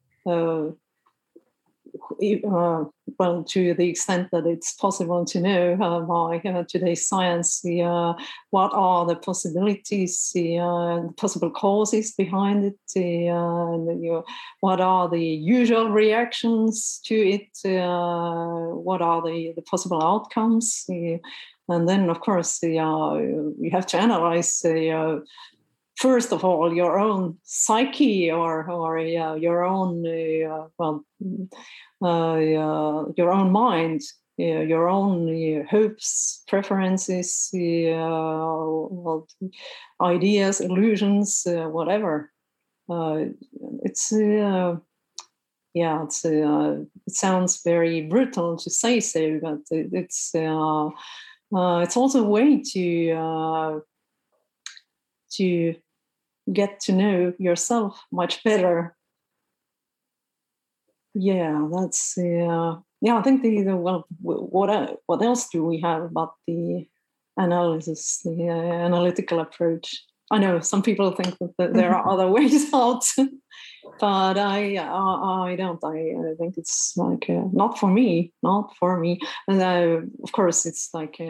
uh, 2.20 2.84
well, 3.18 3.44
to 3.44 3.74
the 3.74 3.88
extent 3.88 4.28
that 4.32 4.46
it's 4.46 4.74
possible 4.74 5.24
to 5.24 5.40
know 5.40 5.74
uh, 5.80 6.00
by 6.00 6.38
uh, 6.48 6.64
today's 6.68 7.06
science, 7.06 7.60
the, 7.62 7.82
uh, 7.82 8.14
what 8.50 8.70
are 8.74 9.06
the 9.06 9.16
possibilities, 9.16 10.30
the 10.34 10.58
uh, 10.58 11.02
possible 11.16 11.50
causes 11.50 12.12
behind 12.12 12.64
it, 12.64 12.78
the, 12.94 13.26
the, 13.86 14.22
what 14.60 14.80
are 14.80 15.08
the 15.08 15.24
usual 15.24 15.90
reactions 15.90 17.00
to 17.04 17.14
it, 17.14 17.48
what 17.64 19.02
are 19.02 19.22
the, 19.22 19.52
the 19.56 19.62
possible 19.62 20.02
outcomes. 20.02 20.84
and 20.88 21.88
then, 21.88 22.08
of 22.10 22.20
course, 22.20 22.62
you 22.62 23.70
have 23.72 23.86
to 23.86 23.98
analyze 23.98 24.62
first 26.02 26.32
of 26.32 26.44
all 26.44 26.74
your 26.74 26.98
own 26.98 27.38
psyche 27.44 28.30
or 28.30 28.68
or 28.68 28.98
uh, 28.98 29.34
your 29.36 29.64
own 29.64 30.04
uh, 30.04 30.66
well 30.78 31.04
uh, 32.04 33.04
your 33.16 33.30
own 33.30 33.52
mind 33.52 34.00
your 34.36 34.88
own 34.88 35.64
hopes 35.70 36.42
preferences 36.48 37.50
well, 37.52 39.28
ideas 40.00 40.60
illusions 40.60 41.44
whatever. 41.46 42.32
It's 43.84 44.12
yeah, 45.74 46.04
it's, 46.04 46.24
uh, 46.24 46.84
it 47.06 47.14
sounds 47.14 47.62
very 47.62 48.02
brutal 48.02 48.56
to 48.56 48.70
say 48.70 49.00
so, 49.00 49.38
but 49.42 49.60
it, 49.70 49.88
it's 49.92 50.34
uh, 50.34 50.86
uh, 51.56 51.80
it's 51.80 51.96
also 51.96 52.24
a 52.24 52.28
way 52.28 52.62
to 52.72 53.82
to 55.32 55.74
get 56.50 56.80
to 56.80 56.92
know 56.92 57.32
yourself 57.38 58.02
much 58.10 58.42
better. 58.44 58.96
Yeah 61.14 61.68
that's 61.70 62.16
uh, 62.16 62.76
yeah 63.02 63.18
i 63.18 63.22
think 63.22 63.42
the, 63.42 63.62
the 63.62 63.76
well 63.76 64.06
what 64.22 64.96
what 65.04 65.22
else 65.22 65.48
do 65.50 65.62
we 65.62 65.78
have 65.80 66.04
about 66.04 66.32
the 66.46 66.88
analysis 67.36 68.20
the 68.24 68.48
uh, 68.48 68.86
analytical 68.86 69.40
approach? 69.40 70.02
I 70.30 70.38
know 70.38 70.60
some 70.60 70.82
people 70.82 71.10
think 71.10 71.36
that 71.58 71.74
there 71.74 71.94
are 71.94 72.08
other 72.12 72.28
ways 72.28 72.72
out 72.72 73.04
but 74.00 74.38
i 74.38 74.76
uh, 74.76 75.42
i 75.44 75.56
don't. 75.56 75.82
I, 75.84 75.98
I, 76.30 76.34
think 76.38 76.56
it's 76.56 76.94
like 76.96 77.28
uh, 77.28 77.44
not 77.52 77.78
for 77.78 77.90
me 77.90 78.32
not 78.42 78.74
for 78.78 78.98
me. 78.98 79.20
And 79.48 79.60
uh, 79.60 80.00
of 80.22 80.32
course 80.32 80.64
it's 80.64 80.88
like 80.94 81.20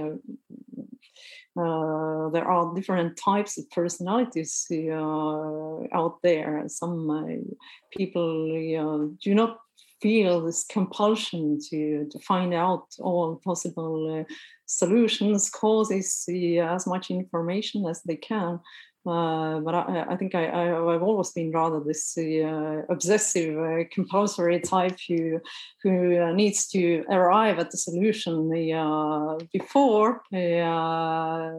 uh, 1.56 2.02
uh, 2.22 2.28
there 2.30 2.44
are 2.44 2.74
different 2.74 3.16
types 3.16 3.58
of 3.58 3.68
personalities 3.70 4.66
uh, 4.70 5.82
out 5.92 6.18
there. 6.22 6.64
Some 6.68 7.10
uh, 7.10 7.54
people 7.96 9.14
do 9.22 9.34
not 9.34 9.58
feel 10.00 10.40
this 10.40 10.64
compulsion 10.64 11.58
to, 11.70 12.06
to 12.10 12.18
find 12.20 12.52
out 12.54 12.86
all 12.98 13.40
possible 13.44 14.20
uh, 14.20 14.34
solutions, 14.66 15.48
causes, 15.50 16.24
as 16.28 16.86
much 16.86 17.10
information 17.10 17.86
as 17.86 18.02
they 18.02 18.16
can. 18.16 18.58
Uh, 19.04 19.58
but 19.58 19.74
I, 19.74 20.06
I 20.10 20.16
think 20.16 20.36
I, 20.36 20.66
have 20.66 21.02
always 21.02 21.32
been 21.32 21.50
rather 21.50 21.80
this 21.80 22.16
uh, 22.16 22.82
obsessive, 22.88 23.58
uh, 23.58 23.84
compulsory 23.90 24.60
type 24.60 24.96
who 25.08 25.40
who 25.82 26.22
uh, 26.22 26.32
needs 26.32 26.68
to 26.68 27.04
arrive 27.10 27.58
at 27.58 27.72
the 27.72 27.78
solution 27.78 28.48
uh, 28.72 29.38
before 29.52 30.22
uh, 30.32 31.50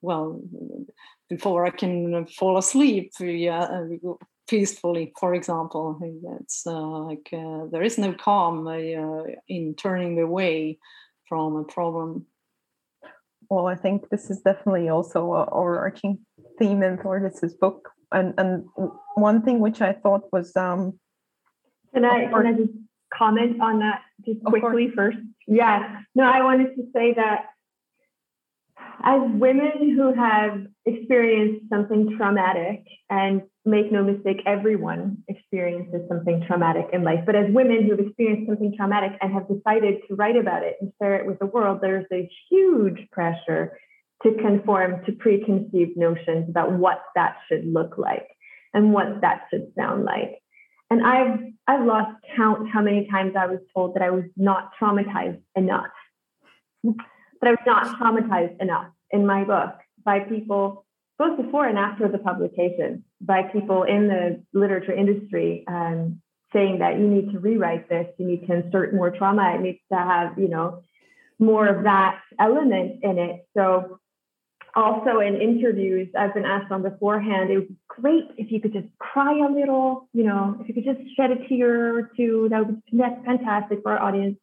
well, 0.00 0.40
before 1.28 1.66
I 1.66 1.70
can 1.70 2.26
fall 2.28 2.56
asleep 2.56 3.12
peacefully, 4.48 5.12
for 5.20 5.34
example. 5.34 5.98
It's 6.40 6.64
like 6.64 7.28
there 7.30 7.82
is 7.82 7.98
no 7.98 8.14
calm 8.14 8.66
in 9.48 9.74
turning 9.74 10.18
away 10.18 10.78
from 11.28 11.56
a 11.56 11.64
problem. 11.64 12.24
Well, 13.50 13.66
I 13.66 13.74
think 13.74 14.08
this 14.10 14.30
is 14.30 14.40
definitely 14.40 14.88
also 14.88 15.32
a 15.32 15.50
overarching 15.50 16.18
theme 16.58 16.82
in 16.82 16.98
Thordis's 16.98 17.54
book. 17.54 17.90
And 18.12 18.34
and 18.38 18.64
one 19.14 19.42
thing 19.42 19.58
which 19.60 19.80
I 19.80 19.92
thought 19.92 20.32
was 20.32 20.56
um 20.56 20.98
can 21.92 22.04
I 22.04 22.26
can 22.26 22.46
I 22.46 22.52
just 22.52 22.72
comment 23.12 23.60
on 23.60 23.78
that 23.80 24.02
just 24.24 24.42
quickly 24.44 24.90
first? 24.90 25.18
Yeah. 25.46 26.00
No, 26.14 26.24
I 26.24 26.42
wanted 26.42 26.74
to 26.76 26.82
say 26.92 27.14
that 27.14 27.46
as 29.02 29.20
women 29.24 29.94
who 29.96 30.12
have 30.14 30.66
experienced 30.86 31.66
something 31.70 32.14
traumatic, 32.16 32.84
and 33.10 33.42
make 33.64 33.90
no 33.90 34.02
mistake, 34.02 34.42
everyone 34.46 35.18
experiences 35.28 36.02
something 36.08 36.44
traumatic 36.46 36.86
in 36.92 37.02
life, 37.02 37.20
but 37.24 37.34
as 37.34 37.46
women 37.50 37.84
who 37.84 37.90
have 37.92 38.00
experienced 38.00 38.46
something 38.48 38.74
traumatic 38.76 39.12
and 39.20 39.32
have 39.32 39.48
decided 39.48 39.96
to 40.06 40.14
write 40.14 40.36
about 40.36 40.62
it 40.62 40.76
and 40.80 40.92
share 41.00 41.16
it 41.16 41.26
with 41.26 41.38
the 41.38 41.46
world, 41.46 41.78
there's 41.80 42.06
a 42.12 42.28
huge 42.50 43.08
pressure 43.10 43.78
to 44.22 44.34
conform 44.34 45.02
to 45.06 45.12
preconceived 45.12 45.96
notions 45.96 46.48
about 46.48 46.72
what 46.72 47.02
that 47.14 47.36
should 47.48 47.64
look 47.66 47.96
like 47.96 48.26
and 48.74 48.92
what 48.92 49.20
that 49.22 49.42
should 49.50 49.72
sound 49.76 50.04
like. 50.04 50.38
And 50.90 51.06
I've 51.06 51.40
I've 51.66 51.86
lost 51.86 52.12
count 52.36 52.68
how 52.70 52.82
many 52.82 53.08
times 53.10 53.34
I 53.38 53.46
was 53.46 53.60
told 53.74 53.94
that 53.94 54.02
I 54.02 54.10
was 54.10 54.24
not 54.36 54.70
traumatized 54.80 55.40
enough. 55.56 55.86
That 56.84 57.48
I 57.48 57.50
was 57.50 57.58
not 57.66 57.98
traumatized 57.98 58.60
enough 58.60 58.88
in 59.10 59.26
my 59.26 59.44
book 59.44 59.74
by 60.04 60.20
people 60.20 60.84
both 61.18 61.36
before 61.40 61.66
and 61.66 61.78
after 61.78 62.08
the 62.08 62.18
publication, 62.18 63.04
by 63.20 63.42
people 63.44 63.84
in 63.84 64.08
the 64.08 64.42
literature 64.52 64.92
industry 64.92 65.64
um, 65.68 66.20
saying 66.52 66.78
that 66.80 66.98
you 66.98 67.06
need 67.06 67.32
to 67.32 67.38
rewrite 67.38 67.88
this, 67.88 68.06
you 68.18 68.26
need 68.26 68.46
to 68.46 68.54
insert 68.54 68.94
more 68.94 69.10
trauma, 69.10 69.54
it 69.54 69.60
needs 69.60 69.78
to 69.92 69.98
have, 69.98 70.38
you 70.38 70.48
know, 70.48 70.82
more 71.38 71.66
of 71.68 71.84
that 71.84 72.20
element 72.38 73.00
in 73.02 73.18
it. 73.18 73.46
So 73.56 74.00
also 74.74 75.20
in 75.20 75.40
interviews 75.40 76.08
I've 76.18 76.34
been 76.34 76.44
asked 76.44 76.72
on 76.72 76.82
beforehand, 76.82 77.50
it 77.50 77.56
would 77.58 77.68
be 77.68 77.76
great 77.88 78.24
if 78.36 78.50
you 78.50 78.60
could 78.60 78.72
just 78.72 78.88
cry 78.98 79.38
a 79.38 79.52
little, 79.52 80.08
you 80.12 80.24
know, 80.24 80.56
if 80.60 80.68
you 80.68 80.74
could 80.74 80.84
just 80.84 81.16
shed 81.16 81.30
a 81.30 81.48
tear 81.48 81.96
or 81.96 82.10
two, 82.16 82.48
that 82.50 82.66
would 82.66 82.84
be 82.86 82.98
fantastic 82.98 83.82
for 83.82 83.92
our 83.92 84.02
audience. 84.02 84.38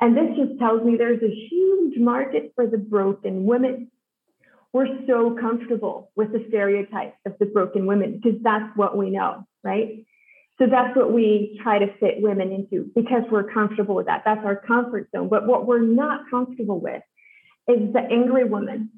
And 0.00 0.16
this 0.16 0.36
just 0.36 0.58
tells 0.58 0.84
me 0.84 0.96
there's 0.96 1.22
a 1.22 1.48
huge 1.50 1.98
market 1.98 2.52
for 2.54 2.66
the 2.66 2.78
broken 2.78 3.44
women. 3.44 3.90
We're 4.74 5.06
so 5.06 5.36
comfortable 5.40 6.10
with 6.16 6.32
the 6.32 6.44
stereotype 6.48 7.14
of 7.24 7.34
the 7.38 7.46
broken 7.46 7.86
women 7.86 8.20
because 8.20 8.40
that's 8.42 8.76
what 8.76 8.96
we 8.96 9.08
know, 9.08 9.46
right? 9.62 10.04
So 10.58 10.66
that's 10.66 10.96
what 10.96 11.12
we 11.12 11.60
try 11.62 11.78
to 11.78 11.86
fit 11.98 12.16
women 12.18 12.50
into 12.50 12.90
because 12.92 13.22
we're 13.30 13.52
comfortable 13.52 13.94
with 13.94 14.06
that. 14.06 14.22
That's 14.24 14.44
our 14.44 14.56
comfort 14.56 15.08
zone. 15.14 15.28
But 15.28 15.46
what 15.46 15.68
we're 15.68 15.78
not 15.78 16.28
comfortable 16.28 16.80
with 16.80 17.02
is 17.68 17.92
the 17.92 18.00
angry 18.00 18.42
woman, 18.44 18.90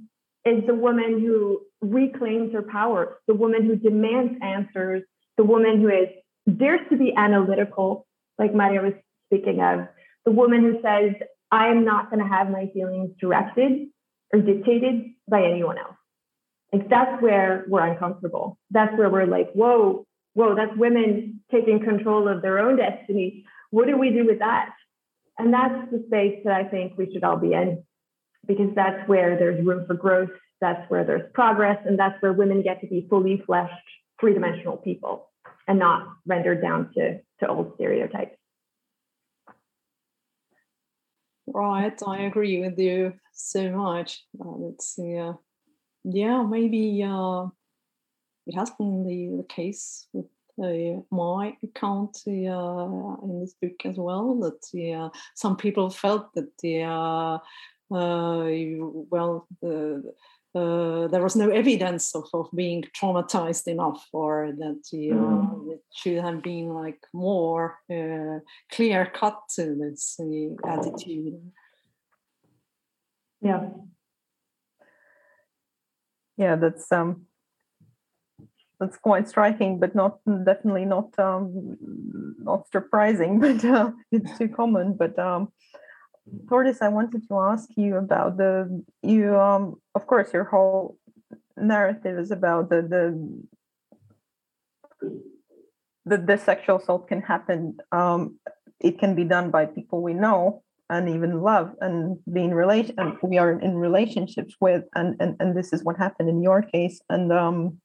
is 0.46 0.64
the 0.66 0.74
woman 0.74 1.20
who 1.20 1.60
reclaims 1.82 2.54
her 2.54 2.62
power, 2.62 3.18
the 3.26 3.34
woman 3.34 3.66
who 3.66 3.76
demands 3.76 4.38
answers, 4.40 5.02
the 5.36 5.44
woman 5.44 5.82
who 5.82 5.88
is 5.88 6.08
dares 6.56 6.80
to 6.88 6.96
be 6.96 7.12
analytical, 7.14 8.06
like 8.38 8.54
Maria 8.54 8.80
was 8.80 8.94
speaking 9.26 9.60
of, 9.60 9.88
the 10.24 10.32
woman 10.32 10.62
who 10.62 10.80
says, 10.82 11.12
I 11.50 11.68
am 11.68 11.84
not 11.84 12.10
going 12.10 12.22
to 12.22 12.28
have 12.28 12.48
my 12.50 12.70
feelings 12.72 13.10
directed 13.20 13.88
or 14.36 14.42
dictated 14.42 15.12
by 15.28 15.44
anyone 15.44 15.78
else. 15.78 15.96
Like 16.72 16.88
that's 16.88 17.22
where 17.22 17.64
we're 17.68 17.86
uncomfortable. 17.86 18.58
That's 18.70 18.96
where 18.96 19.08
we're 19.08 19.26
like, 19.26 19.52
whoa, 19.52 20.06
whoa, 20.34 20.54
that's 20.54 20.76
women 20.76 21.40
taking 21.50 21.82
control 21.82 22.28
of 22.28 22.42
their 22.42 22.58
own 22.58 22.76
destiny. 22.76 23.44
What 23.70 23.86
do 23.86 23.96
we 23.96 24.10
do 24.10 24.26
with 24.26 24.40
that? 24.40 24.70
And 25.38 25.52
that's 25.52 25.90
the 25.90 26.04
space 26.06 26.40
that 26.44 26.52
I 26.52 26.64
think 26.64 26.96
we 26.96 27.10
should 27.12 27.24
all 27.24 27.36
be 27.36 27.52
in 27.52 27.84
because 28.46 28.74
that's 28.74 29.08
where 29.08 29.38
there's 29.38 29.64
room 29.64 29.86
for 29.86 29.94
growth. 29.94 30.30
That's 30.60 30.88
where 30.90 31.04
there's 31.04 31.30
progress. 31.34 31.78
And 31.84 31.98
that's 31.98 32.20
where 32.20 32.32
women 32.32 32.62
get 32.62 32.80
to 32.80 32.86
be 32.86 33.06
fully 33.08 33.42
fleshed, 33.44 33.72
three 34.20 34.34
dimensional 34.34 34.76
people 34.76 35.28
and 35.68 35.78
not 35.78 36.06
rendered 36.26 36.62
down 36.62 36.90
to, 36.94 37.18
to 37.40 37.48
old 37.48 37.72
stereotypes. 37.74 38.35
Right, 41.56 41.98
I 42.06 42.18
agree 42.24 42.60
with 42.60 42.78
you 42.78 43.14
so 43.32 43.70
much. 43.70 44.26
Uh, 44.38 44.68
it's 44.68 44.98
uh, 44.98 45.32
yeah, 46.04 46.42
maybe 46.42 47.02
uh, 47.02 47.46
it 48.46 48.54
has 48.54 48.70
been 48.72 49.04
the, 49.06 49.38
the 49.38 49.44
case 49.48 50.06
with 50.12 50.26
uh, 50.62 51.00
my 51.10 51.56
account 51.62 52.18
uh, 52.26 52.30
in 53.24 53.40
this 53.40 53.54
book 53.62 53.86
as 53.86 53.96
well. 53.96 54.34
That 54.40 54.94
uh, 54.94 55.10
some 55.34 55.56
people 55.56 55.88
felt 55.90 56.34
that 56.34 56.50
the 56.58 56.82
uh, 56.82 57.38
well 57.90 59.46
the 59.62 60.12
uh, 60.56 61.06
there 61.08 61.22
was 61.22 61.36
no 61.36 61.50
evidence 61.50 62.14
of, 62.14 62.24
of 62.32 62.48
being 62.54 62.82
traumatized 62.98 63.66
enough 63.66 64.06
or 64.12 64.52
that 64.58 64.82
mm. 64.92 65.72
it 65.72 65.82
should 65.94 66.22
have 66.22 66.42
been 66.42 66.70
like 66.70 66.98
more 67.12 67.78
uh, 67.92 68.38
clear 68.72 69.06
cut 69.14 69.38
to 69.54 69.74
this 69.74 70.18
uh, 70.18 70.68
attitude 70.68 71.38
yeah 73.42 73.68
yeah 76.38 76.56
that's 76.56 76.90
um 76.90 77.26
that's 78.80 78.96
quite 78.96 79.28
striking 79.28 79.78
but 79.78 79.94
not 79.94 80.18
definitely 80.44 80.84
not 80.84 81.18
um 81.18 81.76
not 82.38 82.66
surprising 82.70 83.38
but 83.44 83.62
uh, 83.64 83.90
it's 84.10 84.38
too 84.38 84.48
common 84.48 84.94
but 84.94 85.18
um 85.18 85.48
Thordis, 86.46 86.82
I 86.82 86.88
wanted 86.88 87.26
to 87.28 87.38
ask 87.38 87.68
you 87.76 87.96
about 87.96 88.36
the 88.36 88.84
you 89.02 89.36
um 89.36 89.76
of 89.94 90.06
course 90.06 90.32
your 90.32 90.44
whole 90.44 90.98
narrative 91.56 92.18
is 92.18 92.30
about 92.30 92.68
the 92.68 92.82
the 92.82 93.02
the, 96.04 96.18
the 96.18 96.36
sexual 96.36 96.76
assault 96.76 97.08
can 97.08 97.22
happen 97.22 97.78
um 97.92 98.38
it 98.80 98.98
can 98.98 99.14
be 99.14 99.24
done 99.24 99.50
by 99.50 99.66
people 99.66 100.02
we 100.02 100.14
know 100.14 100.62
and 100.90 101.08
even 101.08 101.40
love 101.40 101.74
and 101.80 102.18
being 102.32 102.52
relation 102.52 102.94
and 102.98 103.16
we 103.22 103.38
are 103.38 103.58
in 103.58 103.76
relationships 103.76 104.54
with 104.60 104.84
and, 104.94 105.16
and 105.20 105.36
and 105.40 105.56
this 105.56 105.72
is 105.72 105.82
what 105.84 105.96
happened 105.96 106.28
in 106.28 106.42
your 106.42 106.62
case 106.62 107.00
and 107.08 107.32
um 107.32 107.80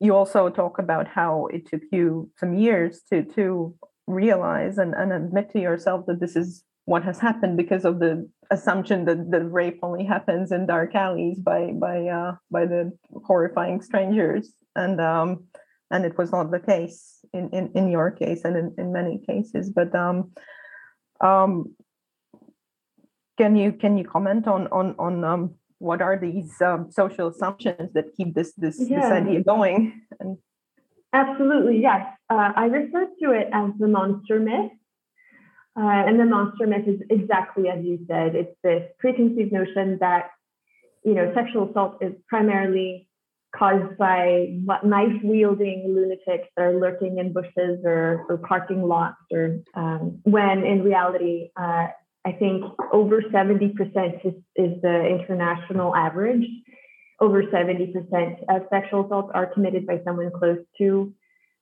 you 0.00 0.14
also 0.14 0.48
talk 0.48 0.78
about 0.78 1.06
how 1.06 1.46
it 1.46 1.66
took 1.66 1.82
you 1.92 2.30
some 2.38 2.54
years 2.54 3.02
to 3.10 3.22
to 3.22 3.74
realize 4.06 4.78
and, 4.78 4.94
and 4.94 5.12
admit 5.12 5.50
to 5.52 5.60
yourself 5.60 6.04
that 6.06 6.20
this 6.20 6.36
is 6.36 6.64
what 6.90 7.04
has 7.04 7.18
happened 7.20 7.56
because 7.56 7.84
of 7.84 8.00
the 8.00 8.28
assumption 8.50 9.04
that 9.04 9.30
the 9.30 9.44
rape 9.44 9.78
only 9.82 10.04
happens 10.04 10.50
in 10.50 10.66
dark 10.66 10.92
alleys 10.94 11.38
by 11.38 11.72
by 11.86 11.98
uh, 12.18 12.32
by 12.50 12.66
the 12.66 12.82
horrifying 13.28 13.80
strangers. 13.80 14.52
And 14.74 15.00
um, 15.00 15.44
and 15.90 16.04
it 16.04 16.16
was 16.18 16.32
not 16.32 16.50
the 16.50 16.58
case 16.60 17.24
in 17.32 17.50
in, 17.50 17.70
in 17.74 17.90
your 17.90 18.10
case 18.10 18.44
and 18.44 18.56
in, 18.56 18.74
in 18.78 18.92
many 18.92 19.18
cases 19.18 19.70
but 19.70 19.94
um, 19.94 20.32
um, 21.20 21.74
can 23.38 23.56
you 23.56 23.72
can 23.72 23.98
you 23.98 24.04
comment 24.04 24.46
on 24.46 24.66
on 24.68 24.94
on 24.98 25.24
um, 25.24 25.54
what 25.78 26.00
are 26.02 26.18
these 26.18 26.60
um, 26.60 26.90
social 26.90 27.28
assumptions 27.28 27.92
that 27.94 28.06
keep 28.16 28.34
this 28.34 28.52
this 28.54 28.76
yeah. 28.80 29.00
this 29.00 29.10
idea 29.10 29.42
going? 29.42 30.02
And 30.20 30.38
absolutely 31.12 31.80
yes. 31.80 32.02
Uh, 32.28 32.52
i 32.54 32.66
refer 32.66 33.06
to 33.20 33.32
it 33.32 33.48
as 33.52 33.70
the 33.78 33.88
monster 33.88 34.38
myth 34.38 34.72
uh, 35.76 35.82
and 36.06 36.18
the 36.18 36.24
monster 36.24 36.66
myth 36.66 36.86
is 36.86 37.00
exactly 37.10 37.68
as 37.68 37.84
you 37.84 37.98
said. 38.08 38.34
It's 38.34 38.56
this 38.62 38.90
preconceived 38.98 39.52
notion 39.52 39.98
that 40.00 40.30
you 41.04 41.14
know 41.14 41.32
sexual 41.34 41.70
assault 41.70 41.98
is 42.00 42.12
primarily 42.28 43.08
caused 43.56 43.96
by 43.98 44.48
knife 44.84 45.20
wielding 45.24 45.84
lunatics 45.88 46.48
that 46.56 46.62
are 46.62 46.78
lurking 46.78 47.18
in 47.18 47.32
bushes 47.32 47.80
or, 47.84 48.26
or 48.28 48.38
parking 48.38 48.82
lots, 48.82 49.16
or 49.32 49.58
um, 49.74 50.20
when 50.24 50.64
in 50.64 50.84
reality, 50.84 51.50
uh, 51.56 51.88
I 52.24 52.32
think 52.32 52.64
over 52.92 53.22
70% 53.22 53.72
is, 54.24 54.34
is 54.54 54.82
the 54.82 55.18
international 55.20 55.94
average. 55.96 56.46
Over 57.18 57.42
70% 57.42 58.44
of 58.48 58.62
sexual 58.70 59.06
assaults 59.06 59.30
are 59.34 59.46
committed 59.46 59.86
by 59.86 60.00
someone 60.04 60.30
close 60.30 60.58
to 60.78 61.12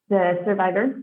the 0.09 0.41
survivor. 0.45 1.01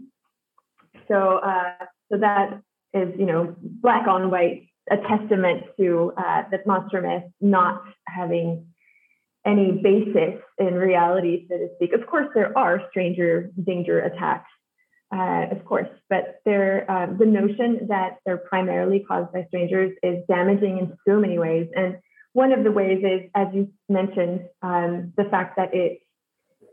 So, 1.07 1.37
uh, 1.37 1.85
so 2.11 2.19
that 2.19 2.61
is, 2.95 3.13
you 3.19 3.25
know, 3.25 3.55
black 3.62 4.08
on 4.08 4.31
white, 4.31 4.67
a 4.89 4.97
testament 4.97 5.63
to 5.79 6.13
uh, 6.17 6.43
that 6.51 6.65
monster 6.65 7.01
myth 7.01 7.23
not 7.41 7.81
having 8.08 8.67
any 9.45 9.71
basis 9.71 10.41
in 10.58 10.73
reality, 10.75 11.45
so 11.49 11.58
to 11.58 11.67
speak. 11.75 11.93
Of 11.93 12.08
course, 12.08 12.27
there 12.34 12.58
are 12.58 12.81
stranger 12.89 13.51
danger 13.63 13.99
attacks, 13.99 14.49
uh, 15.15 15.45
of 15.51 15.65
course, 15.65 15.88
but 16.10 16.39
they're, 16.45 16.89
uh, 16.89 17.08
the 17.17 17.25
notion 17.25 17.88
that 17.89 18.17
they're 18.25 18.38
primarily 18.38 19.05
caused 19.08 19.31
by 19.34 19.45
strangers 19.49 19.95
is 20.01 20.23
damaging 20.27 20.77
in 20.79 20.97
so 21.08 21.19
many 21.19 21.38
ways. 21.38 21.67
And 21.75 21.97
one 22.34 22.51
of 22.51 22.63
the 22.63 22.71
ways 22.71 23.03
is, 23.03 23.29
as 23.36 23.47
you 23.53 23.71
mentioned, 23.88 24.41
um, 24.62 25.13
the 25.15 25.25
fact 25.25 25.58
that 25.58 25.73
it 25.73 25.99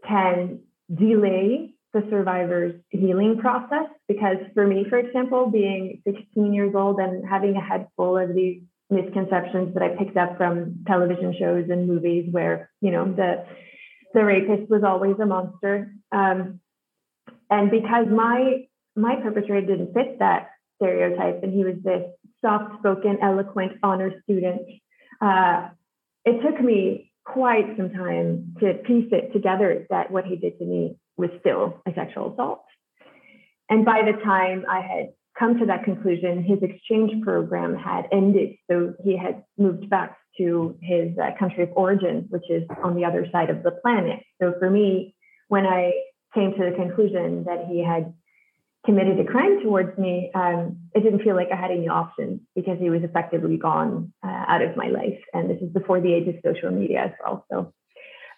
can 0.07 0.61
delay 0.93 1.75
the 1.93 2.07
survivor's 2.11 2.75
healing 2.91 3.39
process. 3.39 3.89
Because 4.09 4.39
for 4.55 4.67
me, 4.67 4.87
for 4.89 4.99
example, 4.99 5.51
being 5.51 6.03
16 6.07 6.53
years 6.53 6.75
old 6.75 6.99
and 6.99 7.29
having 7.29 7.57
a 7.57 7.61
head 7.61 7.89
full 7.97 8.17
of 8.17 8.35
these 8.35 8.63
misconceptions 8.91 9.75
that 9.75 9.83
I 9.83 9.97
picked 9.97 10.17
up 10.17 10.37
from 10.37 10.85
television 10.87 11.35
shows 11.39 11.69
and 11.71 11.89
movies 11.89 12.29
where, 12.31 12.71
you 12.81 12.91
know, 12.91 13.05
the 13.13 13.45
the 14.15 14.23
rapist 14.23 14.71
was 14.71 14.83
always 14.85 15.17
a 15.21 15.27
monster. 15.27 15.95
Um, 16.13 16.61
and 17.51 17.71
because 17.71 18.07
my 18.11 18.67
my 18.95 19.17
perpetrator 19.17 19.67
didn't 19.67 19.95
fit 19.95 20.19
that 20.19 20.51
stereotype 20.77 21.43
and 21.43 21.53
he 21.53 21.65
was 21.65 21.77
this 21.83 22.05
soft-spoken, 22.45 23.19
eloquent 23.23 23.73
honor 23.83 24.13
student, 24.25 24.63
uh, 25.21 25.69
it 26.25 26.43
took 26.43 26.61
me 26.61 27.13
quite 27.25 27.77
some 27.77 27.91
time 27.91 28.55
to 28.61 28.75
piece 28.75 29.09
it 29.13 29.33
together 29.33 29.87
that 29.91 30.11
what 30.11 30.25
he 30.25 30.37
did 30.37 30.59
to 30.59 30.65
me 30.65 30.97
was 31.17 31.31
still 31.41 31.81
a 31.87 31.93
sexual 31.95 32.33
assault. 32.33 32.65
And 33.69 33.85
by 33.85 34.03
the 34.05 34.19
time 34.23 34.65
I 34.69 34.81
had 34.81 35.13
come 35.39 35.59
to 35.59 35.67
that 35.67 35.85
conclusion, 35.85 36.43
his 36.43 36.59
exchange 36.63 37.23
program 37.23 37.75
had 37.75 38.07
ended. 38.13 38.57
So 38.71 38.95
he 39.03 39.17
had 39.17 39.45
moved 39.57 39.89
back 39.89 40.19
to 40.39 40.77
his 40.81 41.17
uh, 41.19 41.31
country 41.39 41.65
of 41.65 41.71
origin, 41.75 42.27
which 42.29 42.49
is 42.51 42.65
on 42.83 42.95
the 42.95 43.05
other 43.05 43.27
side 43.33 43.51
of 43.51 43.63
the 43.63 43.71
planet. 43.71 44.21
So 44.41 44.55
for 44.59 44.71
me, 44.71 45.15
when 45.49 45.67
I 45.67 45.93
came 46.35 46.53
to 46.53 46.71
the 46.71 46.77
conclusion 46.77 47.45
that 47.45 47.67
he 47.69 47.85
had 47.85 48.15
committed 48.85 49.21
a 49.21 49.25
crime 49.25 49.63
towards 49.63 49.97
me, 49.99 50.31
um, 50.35 50.79
it 50.95 51.03
didn't 51.03 51.23
feel 51.23 51.37
like 51.37 51.49
I 51.53 51.57
had 51.57 51.71
any 51.71 51.89
options 51.89 52.41
because 52.55 52.79
he 52.81 52.91
was 52.91 53.03
effectively 53.03 53.57
gone 53.57 54.13
uh, 54.25 54.45
out 54.49 54.63
of 54.63 54.77
my 54.77 54.89
life. 54.89 55.21
And 55.33 55.49
this 55.49 55.63
is 55.63 55.71
before 55.73 56.01
the 56.01 56.13
age 56.13 56.29
of 56.29 56.35
social 56.45 56.71
media 56.71 57.05
as 57.05 57.11
well. 57.23 57.47
So, 57.51 57.73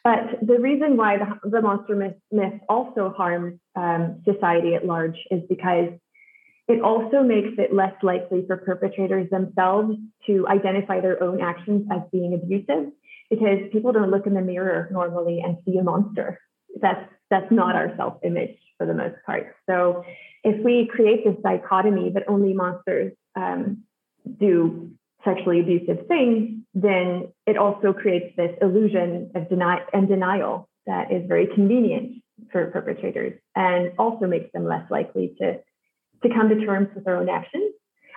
but 0.05 0.47
the 0.47 0.59
reason 0.61 0.99
why 0.99 1.17
the, 1.17 1.49
the 1.49 1.63
monster 1.63 1.97
myth, 1.97 2.17
myth 2.31 2.61
also 2.69 3.13
harms 3.17 3.59
um, 3.75 4.23
society 4.25 4.75
at 4.75 4.85
large 4.85 5.17
is 5.31 5.41
because 5.49 5.89
it 6.69 6.83
also 6.83 7.23
makes 7.23 7.59
it 7.59 7.75
less 7.75 7.95
likely 8.03 8.45
for 8.47 8.59
perpetrators 8.59 9.29
themselves 9.31 9.97
to 10.27 10.47
identify 10.49 11.01
their 11.01 11.23
own 11.23 11.41
actions 11.41 11.87
as 11.91 12.03
being 12.13 12.35
abusive 12.35 12.93
because 13.31 13.59
people 13.73 13.93
don't 13.93 14.11
look 14.11 14.27
in 14.27 14.35
the 14.35 14.43
mirror 14.43 14.89
normally 14.93 15.41
and 15.45 15.57
see 15.65 15.79
a 15.79 15.83
monster. 15.83 16.39
That's 16.81 17.09
that's 17.31 17.51
not 17.51 17.75
our 17.75 17.95
self-image 17.97 18.59
for 18.77 18.87
the 18.87 18.95
most 18.95 19.17
part. 19.25 19.55
So 19.69 20.05
if 20.43 20.63
we 20.63 20.89
create 20.93 21.25
this 21.25 21.37
dichotomy 21.43 22.11
that 22.11 22.25
only 22.29 22.53
monsters 22.53 23.13
um, 23.35 23.85
do 24.39 24.93
sexually 25.25 25.61
abusive 25.61 26.07
things, 26.07 26.63
then 26.75 27.29
it 27.47 27.57
also 27.57 27.93
creates 27.93 28.37
this 28.37 28.57
illusion 28.61 29.31
of 29.35 29.49
deny 29.49 29.81
and 29.93 30.09
denial 30.09 30.69
that 30.87 31.13
is 31.13 31.27
very 31.27 31.47
convenient 31.55 32.23
for 32.53 32.71
perpetrators 32.71 33.39
and 33.55 33.93
also 33.99 34.27
makes 34.27 34.53
them 34.53 34.65
less 34.65 34.89
likely 34.91 35.35
to 35.39 35.61
to 36.23 36.35
come 36.35 36.49
to 36.49 36.65
terms 36.65 36.89
with 36.95 37.05
their 37.05 37.17
own 37.17 37.29
actions. 37.29 37.75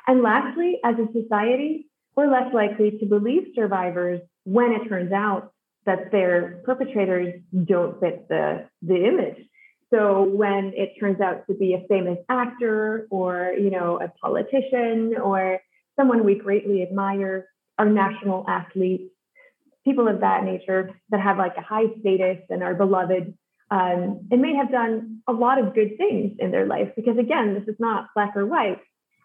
And 0.07 0.21
lastly, 0.21 0.79
as 0.83 0.95
a 0.95 1.11
society, 1.11 1.89
we're 2.15 2.31
less 2.31 2.53
likely 2.53 2.91
to 2.99 3.05
believe 3.05 3.47
survivors 3.53 4.21
when 4.45 4.71
it 4.71 4.87
turns 4.87 5.11
out 5.11 5.51
that 5.85 6.11
their 6.11 6.61
perpetrators 6.65 7.41
don't 7.65 7.99
fit 7.99 8.27
the, 8.29 8.65
the 8.81 9.05
image. 9.05 9.37
So 9.93 10.23
when 10.23 10.73
it 10.75 10.93
turns 10.99 11.21
out 11.21 11.47
to 11.47 11.53
be 11.53 11.73
a 11.73 11.85
famous 11.87 12.17
actor 12.29 13.07
or, 13.09 13.53
you 13.57 13.69
know, 13.69 13.99
a 13.99 14.09
politician 14.21 15.15
or 15.21 15.59
someone 15.97 16.23
we 16.23 16.35
greatly 16.35 16.81
admire, 16.81 17.47
our 17.77 17.89
national 17.89 18.45
athletes, 18.47 19.11
people 19.83 20.07
of 20.07 20.21
that 20.21 20.43
nature 20.43 20.91
that 21.09 21.19
have 21.19 21.37
like 21.37 21.55
a 21.57 21.61
high 21.61 21.85
status 21.99 22.37
and 22.49 22.63
are 22.63 22.73
beloved, 22.73 23.33
um, 23.69 24.27
and 24.31 24.41
may 24.41 24.55
have 24.55 24.71
done 24.71 25.21
a 25.27 25.33
lot 25.33 25.59
of 25.59 25.73
good 25.73 25.97
things 25.97 26.37
in 26.39 26.51
their 26.51 26.65
life. 26.65 26.89
Because 26.95 27.17
again 27.17 27.53
this 27.53 27.67
is 27.67 27.79
not 27.79 28.07
black 28.15 28.35
or 28.35 28.45
white. 28.45 28.79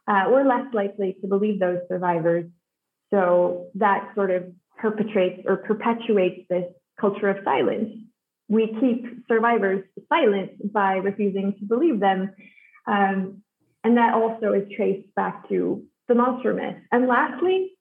Uh, 0.06 0.24
we're 0.28 0.44
less 0.44 0.66
likely 0.72 1.16
to 1.20 1.26
believe 1.28 1.60
those 1.60 1.78
survivors. 1.88 2.46
So 3.10 3.68
that 3.76 4.10
sort 4.14 4.30
of 4.30 4.44
perpetrates 4.78 5.42
or 5.46 5.58
perpetuates 5.58 6.48
this 6.48 6.64
culture 7.00 7.28
of 7.28 7.44
silence. 7.44 7.90
We 8.48 8.66
keep 8.80 9.26
survivors 9.28 9.84
silent 10.08 10.72
by 10.72 10.94
refusing 10.94 11.54
to 11.60 11.64
believe 11.64 12.00
them 12.00 12.34
um, 12.86 13.42
and 13.84 13.96
that 13.96 14.14
also 14.14 14.52
is 14.52 14.68
traced 14.76 15.12
back 15.14 15.48
to 15.48 15.84
the 16.08 16.14
monster 16.14 16.52
myth 16.52 16.76
and 16.90 17.06
lastly 17.06 17.72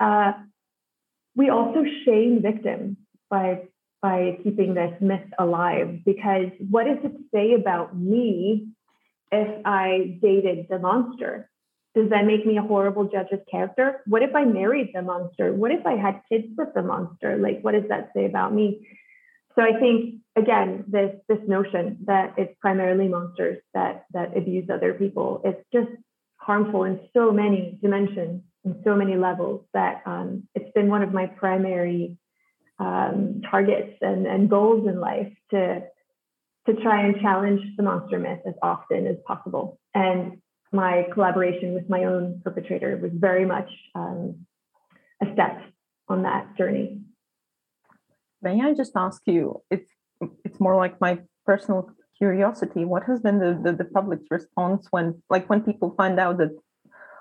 uh, 0.00 0.32
we 1.34 1.50
also 1.50 1.84
shame 2.04 2.40
victims 2.42 2.96
by 3.30 3.62
by 4.02 4.38
keeping 4.42 4.74
this 4.74 4.92
myth 5.00 5.28
alive 5.38 6.00
because 6.04 6.50
what 6.70 6.84
does 6.84 6.98
it 7.02 7.16
say 7.34 7.54
about 7.54 7.96
me 7.96 8.68
if 9.32 9.66
I 9.66 10.18
dated 10.22 10.66
the 10.70 10.78
monster? 10.78 11.50
Does 11.94 12.10
that 12.10 12.26
make 12.26 12.44
me 12.46 12.58
a 12.58 12.62
horrible 12.62 13.08
judge 13.08 13.32
of 13.32 13.40
character? 13.50 14.02
What 14.06 14.22
if 14.22 14.34
I 14.34 14.44
married 14.44 14.90
the 14.94 15.02
monster? 15.02 15.52
What 15.52 15.70
if 15.70 15.86
I 15.86 15.96
had 15.96 16.20
kids 16.30 16.48
with 16.56 16.68
the 16.74 16.82
monster? 16.82 17.38
Like, 17.38 17.62
what 17.62 17.72
does 17.72 17.88
that 17.88 18.10
say 18.14 18.26
about 18.26 18.54
me? 18.54 18.86
So 19.54 19.62
I 19.62 19.78
think 19.80 20.20
again, 20.36 20.84
this 20.86 21.16
this 21.28 21.40
notion 21.48 21.98
that 22.04 22.34
it's 22.36 22.54
primarily 22.60 23.08
monsters 23.08 23.58
that 23.72 24.04
that 24.12 24.36
abuse 24.36 24.68
other 24.70 24.92
people, 24.92 25.40
it's 25.44 25.64
just 25.72 25.90
harmful 26.46 26.84
in 26.84 27.00
so 27.12 27.32
many 27.32 27.76
dimensions, 27.82 28.42
in 28.64 28.80
so 28.84 28.94
many 28.94 29.16
levels 29.16 29.66
that 29.74 30.02
um, 30.06 30.44
it's 30.54 30.70
been 30.72 30.88
one 30.88 31.02
of 31.02 31.12
my 31.12 31.26
primary 31.26 32.16
um, 32.78 33.42
targets 33.50 33.98
and, 34.00 34.26
and 34.26 34.48
goals 34.48 34.86
in 34.86 35.00
life 35.00 35.32
to 35.50 35.82
to 36.66 36.74
try 36.82 37.06
and 37.06 37.20
challenge 37.20 37.60
the 37.76 37.82
monster 37.82 38.18
myth 38.18 38.40
as 38.44 38.54
often 38.60 39.06
as 39.06 39.16
possible. 39.24 39.78
And 39.94 40.38
my 40.72 41.06
collaboration 41.14 41.74
with 41.74 41.88
my 41.88 42.04
own 42.04 42.40
perpetrator 42.42 42.96
was 43.00 43.12
very 43.14 43.44
much 43.44 43.70
um, 43.94 44.46
a 45.22 45.32
step 45.32 45.62
on 46.08 46.22
that 46.24 46.56
journey. 46.58 47.02
May 48.42 48.60
I 48.60 48.74
just 48.74 48.92
ask 48.96 49.22
you? 49.26 49.62
It's 49.70 49.90
it's 50.44 50.60
more 50.60 50.76
like 50.76 51.00
my 51.00 51.20
personal 51.44 51.90
curiosity. 52.18 52.84
What 52.84 53.04
has 53.04 53.20
been 53.20 53.38
the, 53.38 53.58
the, 53.62 53.72
the 53.72 53.84
public's 53.84 54.26
response 54.30 54.86
when 54.90 55.22
like 55.30 55.48
when 55.48 55.62
people 55.62 55.94
find 55.96 56.18
out 56.18 56.38
that 56.38 56.50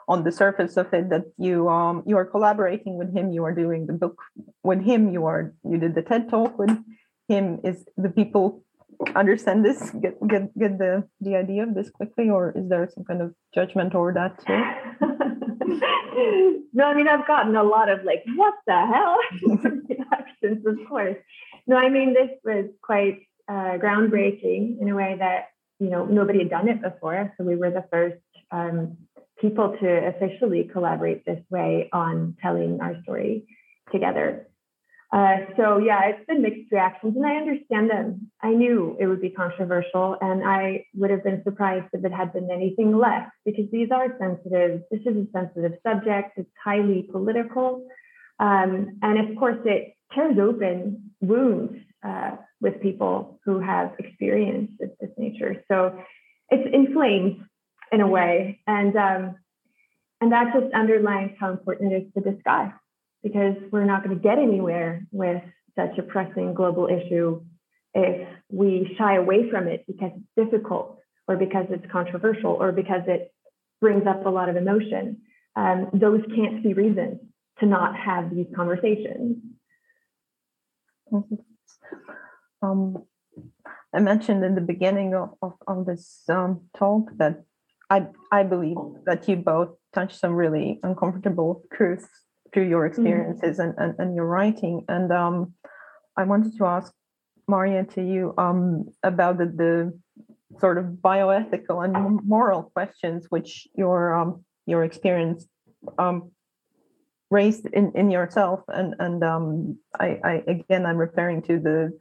on 0.08 0.23
the 0.23 0.31
surface 0.31 0.77
of 0.77 0.93
it 0.93 1.10
that 1.10 1.25
you 1.38 1.67
um 1.69 2.03
you 2.05 2.17
are 2.17 2.25
collaborating 2.25 2.97
with 2.97 3.12
him 3.15 3.31
you 3.31 3.43
are 3.43 3.53
doing 3.53 3.88
the 3.88 3.93
book 3.93 4.21
with 4.63 4.81
him 4.81 5.12
you 5.12 5.25
are 5.25 5.53
you 5.63 5.77
did 5.77 5.95
the 5.95 6.01
ted 6.01 6.29
talk 6.29 6.58
with 6.60 6.69
him 7.27 7.60
is 7.63 7.86
the 7.97 8.10
people 8.10 8.63
understand 9.15 9.65
this 9.65 9.89
get 10.01 10.15
get 10.27 10.58
get 10.58 10.77
the 10.77 11.03
the 11.21 11.36
idea 11.36 11.63
of 11.63 11.73
this 11.73 11.89
quickly 11.89 12.29
or 12.29 12.53
is 12.55 12.69
there 12.69 12.88
some 12.93 13.03
kind 13.03 13.21
of 13.21 13.34
judgment 13.53 13.95
over 13.95 14.13
that 14.13 14.38
too 14.45 14.62
no 16.73 16.86
i 16.86 16.93
mean 16.93 17.08
i've 17.08 17.27
gotten 17.27 17.55
a 17.55 17.63
lot 17.63 17.89
of 17.89 18.03
like 18.03 18.23
what 18.36 18.53
the 18.67 18.86
hell 18.93 19.17
reactions 19.89 20.65
of 20.65 20.77
course 20.88 21.17
no 21.67 21.75
i 21.75 21.89
mean 21.89 22.13
this 22.13 22.29
was 22.43 22.65
quite 22.81 23.19
uh, 23.47 23.77
groundbreaking 23.77 24.81
in 24.81 24.89
a 24.89 24.95
way 24.95 25.15
that 25.19 25.49
you 25.79 25.89
know 25.89 26.05
nobody 26.05 26.39
had 26.39 26.49
done 26.49 26.67
it 26.67 26.81
before 26.81 27.34
so 27.38 27.43
we 27.43 27.55
were 27.55 27.71
the 27.71 27.86
first 27.91 28.17
um, 28.51 28.97
people 29.39 29.75
to 29.81 30.08
officially 30.08 30.69
collaborate 30.71 31.25
this 31.25 31.41
way 31.49 31.89
on 31.91 32.36
telling 32.41 32.79
our 32.81 32.95
story 33.03 33.45
together. 33.91 34.47
Uh, 35.13 35.38
so 35.55 35.77
yeah, 35.77 36.01
it's 36.05 36.25
been 36.25 36.41
mixed 36.41 36.71
reactions, 36.71 37.15
and 37.15 37.25
I 37.25 37.36
understand 37.36 37.89
them. 37.89 38.31
I 38.41 38.49
knew 38.49 38.97
it 38.99 39.08
would 39.08 39.21
be 39.21 39.29
controversial, 39.29 40.17
and 40.19 40.43
I 40.43 40.86
would 40.95 41.10
have 41.10 41.23
been 41.23 41.41
surprised 41.43 41.86
if 41.93 42.03
it 42.03 42.12
had 42.12 42.34
been 42.34 42.49
anything 42.51 42.97
less, 42.97 43.29
because 43.45 43.65
these 43.71 43.89
are 43.91 44.08
sensitive. 44.19 44.81
This 44.91 45.01
is 45.01 45.15
a 45.15 45.27
sensitive 45.31 45.73
subject. 45.88 46.38
It's 46.38 46.49
highly 46.62 47.08
political, 47.12 47.88
um, 48.39 48.97
and 49.01 49.29
of 49.29 49.38
course, 49.38 49.60
it 49.63 49.95
tears 50.13 50.38
open 50.39 51.12
wounds 51.21 51.77
uh, 52.06 52.32
with 52.62 52.82
people 52.82 53.39
who 53.46 53.60
have 53.60 53.94
experience 54.00 54.72
of 54.82 54.89
this 55.00 55.10
nature. 55.18 55.63
So 55.72 56.00
it's 56.50 56.68
inflamed 56.74 57.44
in 57.92 58.02
a 58.02 58.08
way. 58.08 58.62
And 58.67 58.96
um, 58.96 59.36
and 60.21 60.32
that 60.32 60.54
just 60.54 60.73
underlines 60.73 61.32
how 61.40 61.52
important 61.52 61.94
it 61.94 61.96
is 62.04 62.13
to 62.13 62.32
discuss 62.32 62.71
because 63.21 63.56
we're 63.71 63.86
not 63.86 64.04
going 64.04 64.15
to 64.15 64.21
get 64.21 64.38
anywhere 64.38 65.06
with 65.12 65.42
such 65.75 65.98
a 65.98 66.04
pressing 66.04 66.54
global 66.54 66.88
issue 66.88 67.42
if 67.94 68.27
we 68.50 68.96
shy 68.98 69.15
away 69.15 69.50
from 69.50 69.67
it 69.67 69.84
because 69.88 70.12
it's 70.15 70.50
difficult 70.50 71.00
or 71.27 71.36
because 71.36 71.65
it's 71.69 71.86
controversial 71.92 72.52
or 72.52 72.71
because 72.71 73.02
it 73.08 73.34
brings 73.82 74.06
up 74.08 74.25
a 74.25 74.29
lot 74.29 74.48
of 74.48 74.56
emotion. 74.56 75.21
Um, 75.56 75.90
those 75.94 76.21
can't 76.36 76.63
be 76.63 76.73
reasons 76.73 77.19
to 77.60 77.65
not 77.65 77.96
have 77.98 78.34
these 78.34 78.48
conversations. 78.56 79.38
Um, 82.62 83.03
I 83.93 83.99
mentioned 83.99 84.43
in 84.43 84.56
the 84.56 84.62
beginning 84.62 85.13
of, 85.13 85.29
of, 85.41 85.53
of 85.67 85.85
this 85.85 86.23
um, 86.29 86.62
talk 86.77 87.10
that 87.17 87.43
I 87.89 88.08
I 88.31 88.43
believe 88.43 88.77
that 89.06 89.27
you 89.27 89.35
both 89.37 89.69
touched 89.93 90.19
some 90.19 90.33
really 90.33 90.79
uncomfortable 90.83 91.63
truths 91.73 92.08
through 92.53 92.67
your 92.69 92.89
mm-hmm. 92.89 93.01
experiences 93.01 93.60
mm-hmm. 93.60 93.79
and, 93.79 93.91
and, 93.91 93.99
and 93.99 94.15
your 94.15 94.25
writing. 94.25 94.85
And 94.87 95.12
um, 95.12 95.53
I 96.17 96.23
wanted 96.23 96.58
to 96.58 96.65
ask 96.65 96.91
Maarja 97.49 97.93
to 97.93 98.01
you 98.01 98.33
um, 98.37 98.85
about 99.03 99.37
the, 99.37 99.45
the 99.45 99.99
sort 100.60 100.77
of 100.77 100.85
bioethical 100.85 101.83
and 101.83 102.23
moral 102.25 102.63
questions 102.73 103.27
which 103.29 103.67
your 103.75 104.15
um, 104.15 104.45
your 104.65 104.83
experience 104.83 105.45
um, 105.99 106.31
raised 107.29 107.65
in, 107.67 107.91
in 107.95 108.10
yourself 108.10 108.62
and 108.69 108.95
and 108.99 109.23
um, 109.23 109.77
I, 109.99 110.19
I 110.23 110.43
again 110.47 110.85
I'm 110.85 110.97
referring 110.97 111.41
to 111.43 111.60
the 111.60 111.97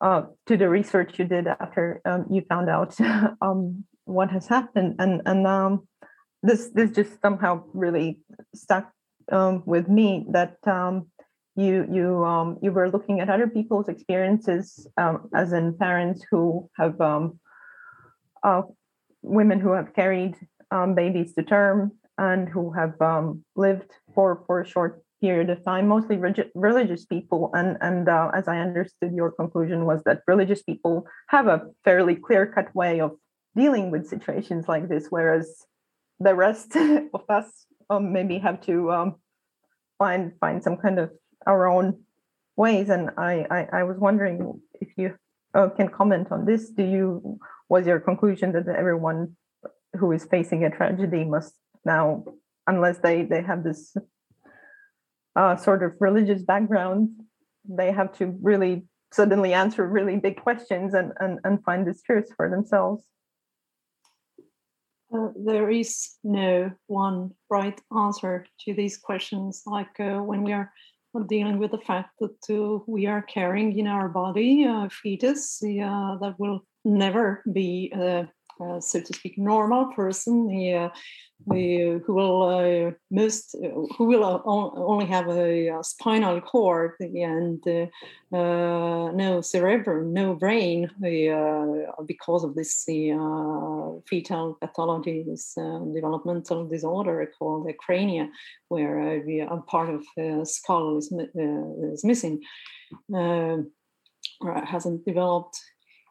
uh, 0.00 0.22
to 0.46 0.56
the 0.56 0.68
research 0.68 1.18
you 1.18 1.24
did 1.24 1.46
after 1.46 2.00
um, 2.04 2.26
you 2.30 2.42
found 2.48 2.68
out 2.68 2.96
um, 3.42 3.84
what 4.04 4.30
has 4.30 4.46
happened. 4.46 4.96
And 4.98 5.22
and 5.26 5.46
um, 5.46 5.86
this 6.42 6.70
this 6.74 6.90
just 6.92 7.20
somehow 7.20 7.64
really 7.74 8.20
stuck 8.54 8.90
um, 9.30 9.62
with 9.66 9.88
me 9.88 10.26
that 10.30 10.56
um, 10.66 11.08
you 11.56 11.86
you 11.90 12.24
um, 12.24 12.58
you 12.62 12.72
were 12.72 12.90
looking 12.90 13.20
at 13.20 13.28
other 13.28 13.46
people's 13.46 13.88
experiences 13.88 14.86
as 15.34 15.52
in 15.52 15.76
parents 15.76 16.24
who 16.30 16.68
have 16.76 17.00
uh, 17.00 18.62
women 19.22 19.60
who 19.60 19.72
have 19.72 19.94
carried 19.94 20.34
babies 20.94 21.34
to 21.34 21.42
term 21.42 21.92
and 22.16 22.48
who 22.48 22.72
have 22.72 22.94
lived 23.56 23.90
for 24.14 24.44
for 24.46 24.60
a 24.60 24.66
short 24.66 25.02
period 25.20 25.50
of 25.50 25.64
time, 25.64 25.88
mostly 25.88 26.18
religious 26.54 27.04
people. 27.04 27.50
And 27.54 27.76
and 27.80 28.08
uh, 28.08 28.30
as 28.34 28.48
I 28.48 28.58
understood, 28.58 29.12
your 29.14 29.30
conclusion 29.30 29.84
was 29.84 30.02
that 30.04 30.22
religious 30.26 30.62
people 30.62 31.06
have 31.28 31.46
a 31.46 31.66
fairly 31.84 32.16
clear 32.16 32.46
cut 32.46 32.74
way 32.74 33.00
of 33.00 33.12
dealing 33.56 33.90
with 33.90 34.06
situations 34.06 34.68
like 34.68 34.88
this, 34.88 35.06
whereas 35.10 35.66
the 36.18 36.34
rest 36.34 36.76
of 37.14 37.22
us 37.28 37.66
um, 37.88 38.12
maybe 38.12 38.38
have 38.38 38.60
to 38.62 38.92
um, 38.92 39.16
find 39.98 40.32
find 40.40 40.62
some 40.62 40.76
kind 40.76 40.98
of 40.98 41.10
our 41.46 41.66
own 41.66 42.02
ways. 42.56 42.88
And 42.88 43.10
I 43.16 43.46
I, 43.50 43.80
I 43.80 43.82
was 43.84 43.98
wondering 43.98 44.60
if 44.80 44.88
you 44.96 45.14
uh, 45.54 45.68
can 45.68 45.88
comment 45.88 46.28
on 46.30 46.46
this. 46.46 46.70
Do 46.70 46.84
you 46.84 47.38
was 47.68 47.86
your 47.86 48.00
conclusion 48.00 48.52
that 48.52 48.68
everyone 48.68 49.36
who 49.98 50.12
is 50.12 50.24
facing 50.24 50.64
a 50.64 50.70
tragedy 50.70 51.24
must 51.24 51.54
now, 51.84 52.24
unless 52.66 52.98
they 52.98 53.24
they 53.24 53.42
have 53.42 53.64
this 53.64 53.96
uh, 55.36 55.56
sort 55.56 55.82
of 55.82 55.92
religious 56.00 56.42
background, 56.42 57.10
they 57.68 57.92
have 57.92 58.12
to 58.18 58.36
really 58.42 58.84
suddenly 59.12 59.52
answer 59.52 59.86
really 59.86 60.16
big 60.16 60.40
questions 60.40 60.94
and 60.94 61.12
and, 61.20 61.38
and 61.44 61.62
find 61.64 61.86
the 61.86 61.94
truth 62.06 62.28
for 62.36 62.48
themselves. 62.48 63.04
Uh, 65.12 65.28
there 65.44 65.70
is 65.70 66.10
no 66.22 66.70
one 66.86 67.30
right 67.48 67.80
answer 67.96 68.46
to 68.60 68.74
these 68.74 68.96
questions. 68.96 69.62
Like 69.66 69.98
uh, 69.98 70.18
when 70.18 70.44
we 70.44 70.52
are 70.52 70.72
dealing 71.26 71.58
with 71.58 71.72
the 71.72 71.78
fact 71.78 72.10
that 72.20 72.38
uh, 72.48 72.78
we 72.86 73.06
are 73.06 73.22
carrying 73.22 73.76
in 73.76 73.88
our 73.88 74.08
body 74.08 74.64
a 74.64 74.88
fetus 74.88 75.58
that 75.58 76.34
will 76.38 76.64
never 76.84 77.42
be 77.52 77.92
uh, 78.62 78.80
so 78.80 79.00
to 79.00 79.12
speak, 79.12 79.38
normal 79.38 79.86
person 79.94 80.48
uh, 80.74 80.90
uh, 81.50 81.98
who 82.04 82.14
will 82.14 82.42
uh, 82.42 82.90
most 83.10 83.54
uh, 83.54 83.68
who 83.96 84.04
will 84.04 84.24
uh, 84.24 84.40
only 84.44 85.06
have 85.06 85.26
a, 85.28 85.68
a 85.68 85.82
spinal 85.82 86.40
cord 86.40 86.92
and 87.00 87.62
no 88.30 89.40
cerebrum, 89.40 90.12
no 90.12 90.34
brain 90.34 90.90
because 92.06 92.44
of 92.44 92.54
this 92.54 92.84
fetal 92.84 94.58
pathology, 94.60 95.24
this 95.26 95.54
developmental 95.94 96.68
disorder 96.68 97.32
called 97.38 97.66
acrania, 97.66 98.28
where 98.68 99.00
a 99.00 99.62
part 99.66 99.88
of 99.88 100.04
the 100.16 100.44
skull 100.44 100.98
is, 100.98 101.12
is 101.34 102.04
missing 102.04 102.40
or 103.12 103.64
hasn't 104.64 105.04
developed. 105.06 105.58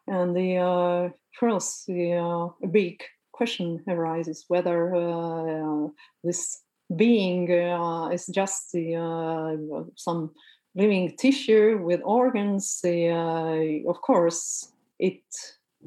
And 0.08 0.36
the 0.36 0.58
uh, 0.58 1.10
first, 1.40 1.88
the 1.88 2.14
uh, 2.14 2.68
big 2.68 3.02
question 3.32 3.82
arises 3.88 4.46
whether 4.48 4.96
uh, 4.96 5.88
this 6.24 6.62
being 6.96 7.52
uh, 7.52 8.10
is 8.10 8.26
just 8.28 8.76
uh, 8.76 9.56
some 9.96 10.32
living 10.76 11.16
tissue 11.18 11.80
with 11.82 12.02
organs. 12.04 12.82
Uh, 12.84 13.88
of 13.88 14.02
course, 14.02 14.72
it 15.00 15.24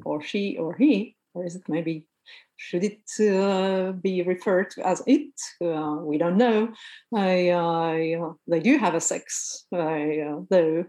or 0.05 0.21
she 0.21 0.57
or 0.57 0.73
he, 0.73 1.15
or 1.33 1.45
is 1.45 1.55
it 1.55 1.63
maybe 1.67 2.05
should 2.57 2.83
it 2.83 3.01
uh, 3.19 3.91
be 3.91 4.23
referred 4.23 4.69
to 4.71 4.87
as 4.87 5.01
it? 5.07 5.33
Uh, 5.63 5.97
we 6.01 6.17
don't 6.17 6.37
know. 6.37 6.71
I, 7.15 7.49
uh, 7.49 8.33
they 8.47 8.59
do 8.59 8.77
have 8.77 8.95
a 8.95 9.01
sex, 9.01 9.65
though, 9.71 10.85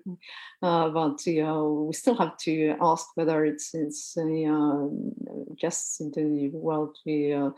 uh, 0.62 0.89
but 0.89 1.21
we 1.27 1.93
still 1.93 2.17
have 2.17 2.37
to 2.39 2.77
ask 2.81 3.07
whether 3.15 3.45
it's, 3.45 3.75
it's 3.75 4.17
uh, 4.17 4.87
just 5.57 6.01
into 6.01 6.21
the 6.21 6.51
world 6.53 6.97
uh, 7.07 7.51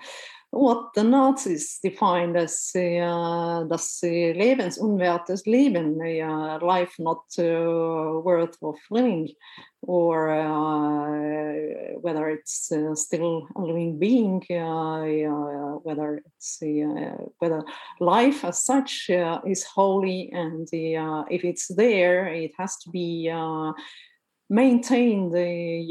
what 0.57 0.95
the 0.95 1.05
Nazis 1.05 1.79
defined 1.83 2.37
as 2.37 2.73
uh, 2.75 3.65
das 3.69 4.01
lebensunwertes 4.03 5.47
Leben, 5.47 6.01
a 6.01 6.59
life 6.63 6.95
not 6.99 7.25
uh, 7.39 8.21
worth 8.25 8.57
of 8.63 8.77
living, 8.91 9.29
or 9.83 10.31
uh, 10.31 11.99
whether 12.01 12.29
it's 12.31 12.73
uh, 12.73 12.95
still 12.95 13.47
a 13.57 13.61
living 13.61 13.99
being, 13.99 14.43
uh, 14.51 15.79
whether 15.83 16.23
it's 16.25 16.59
whether 17.39 17.63
life 18.01 18.45
as 18.45 18.65
such 18.65 19.11
is 19.47 19.65
holy, 19.65 20.31
and 20.33 20.69
if 20.73 21.45
it's 21.45 21.69
there, 21.69 22.27
it 22.29 22.53
has 22.59 22.77
to 22.79 22.91
be 22.91 23.31
maintained 24.49 25.35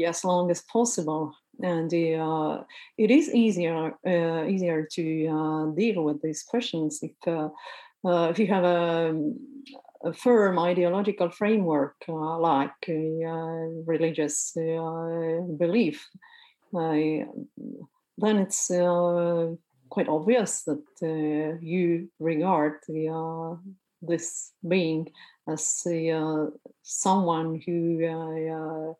as 0.04 0.24
long 0.24 0.50
as 0.50 0.62
possible 0.62 1.32
and 1.62 1.92
uh, 1.92 2.62
it 2.98 3.10
is 3.10 3.32
easier 3.34 3.94
uh, 4.06 4.46
easier 4.46 4.86
to 4.92 5.26
uh, 5.26 5.66
deal 5.74 6.02
with 6.04 6.20
these 6.22 6.42
questions 6.42 7.00
if 7.02 7.12
uh, 7.26 7.48
uh, 8.06 8.28
if 8.30 8.38
you 8.38 8.46
have 8.46 8.64
a, 8.64 9.14
a 10.04 10.12
firm 10.12 10.58
ideological 10.58 11.30
framework 11.30 11.96
uh, 12.08 12.38
like 12.38 12.70
religious 13.86 14.52
belief. 15.58 16.06
Then 16.72 18.38
it's 18.38 18.68
quite 19.88 20.08
obvious 20.08 20.62
that 20.64 21.58
you 21.62 22.08
regard 22.18 22.74
the, 22.88 23.58
this 24.02 24.52
being 24.66 25.08
as 25.48 25.86
someone 26.82 27.60
who 27.66 28.94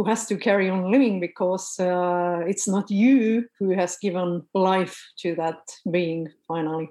who 0.00 0.08
has 0.08 0.24
to 0.24 0.36
carry 0.38 0.70
on 0.70 0.90
living 0.90 1.20
because 1.20 1.78
uh, 1.78 2.40
it's 2.46 2.66
not 2.66 2.90
you 2.90 3.44
who 3.58 3.68
has 3.68 3.98
given 4.00 4.42
life 4.54 4.98
to 5.18 5.34
that 5.34 5.60
being 5.90 6.26
finally. 6.48 6.88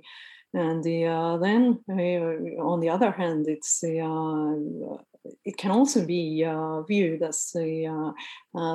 And 0.53 0.83
the, 0.83 1.07
uh, 1.07 1.37
then, 1.37 1.79
uh, 1.89 2.61
on 2.61 2.79
the 2.81 2.89
other 2.89 3.09
hand, 3.09 3.47
it's 3.47 3.83
uh, 3.83 4.53
it 5.43 5.57
can 5.57 5.71
also 5.71 6.05
be 6.05 6.43
uh, 6.45 6.83
viewed 6.83 7.23
as 7.23 7.51
a, 7.55 7.87
uh, 7.87 8.11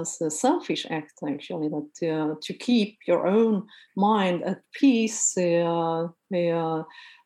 as 0.00 0.20
a 0.20 0.30
selfish 0.30 0.84
act, 0.90 1.14
actually, 1.26 1.68
that 1.68 2.36
to 2.42 2.54
keep 2.54 2.98
your 3.06 3.28
own 3.28 3.66
mind 3.96 4.42
at 4.42 4.62
peace 4.72 5.36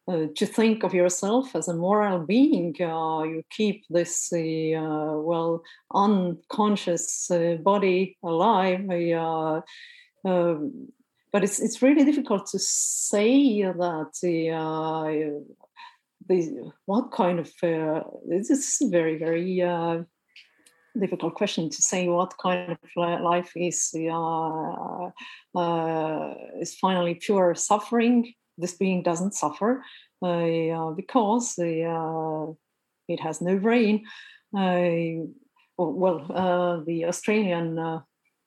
uh, 0.08 0.26
to 0.34 0.46
think 0.46 0.84
of 0.84 0.94
yourself 0.94 1.54
as 1.54 1.68
a 1.68 1.74
moral 1.74 2.20
being. 2.20 2.74
Uh, 2.80 3.22
you 3.24 3.42
keep 3.50 3.84
this 3.90 4.32
uh, 4.32 5.12
well 5.20 5.62
unconscious 5.94 7.30
uh, 7.30 7.56
body 7.62 8.16
alive. 8.22 8.88
Uh, 8.88 9.60
um, 10.24 10.88
but 11.30 11.44
it's 11.44 11.60
it's 11.60 11.82
really 11.82 12.04
difficult 12.04 12.46
to 12.46 12.58
say 12.58 13.62
that 13.62 14.10
the, 14.22 14.50
uh, 14.50 15.04
the 16.26 16.72
what 16.86 17.12
kind 17.12 17.38
of 17.38 17.52
this 18.26 18.48
is 18.48 18.78
very 18.90 19.18
very 19.18 19.62
difficult 20.98 21.34
question 21.34 21.68
to 21.68 21.82
say 21.82 22.08
what 22.08 22.32
kind 22.42 22.72
of 22.72 22.78
life 22.96 23.52
is 23.54 23.94
is 26.62 26.74
finally 26.80 27.14
pure 27.14 27.54
suffering 27.54 28.32
this 28.58 28.74
being 28.74 29.02
doesn't 29.02 29.34
suffer 29.34 29.82
uh, 30.22 30.90
because 30.90 31.58
uh, 31.58 32.46
it 33.08 33.20
has 33.20 33.40
no 33.40 33.58
brain. 33.58 34.04
well, 35.78 36.26
uh, 36.34 36.84
the 36.84 37.04
Australian 37.04 37.78
uh, 37.78 38.00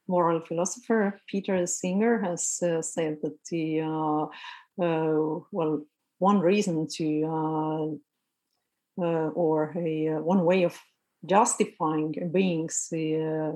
moral 0.07 0.41
philosopher 0.41 1.19
Peter 1.27 1.65
Singer 1.65 2.21
has 2.21 2.59
uh, 2.61 2.81
said 2.81 3.17
that 3.23 3.37
the 3.49 3.81
uh, 3.81 4.25
well 5.51 5.85
one 6.19 6.39
reason 6.39 6.87
to 6.97 7.99
or 8.97 9.73
a, 9.77 10.21
one 10.21 10.45
way 10.45 10.63
of 10.63 10.77
justifying 11.25 12.13
a 12.21 12.25
being's 12.25 12.89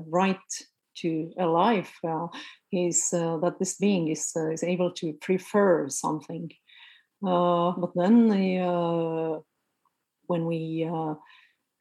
right 0.08 0.50
to 1.02 1.32
a 1.40 1.46
life 1.46 1.94
uh, 2.08 2.28
is 2.72 3.14
uh, 3.14 3.38
that 3.38 3.60
this 3.60 3.76
being 3.78 4.10
is 4.10 4.32
uh, 4.36 4.50
is 4.52 4.64
able 4.64 4.92
to 4.92 5.14
prefer 5.14 5.90
something. 5.90 6.52
Uh, 7.26 7.72
but 7.78 7.92
then 7.96 8.32
uh, 8.62 9.40
when 10.28 10.46
we 10.46 10.90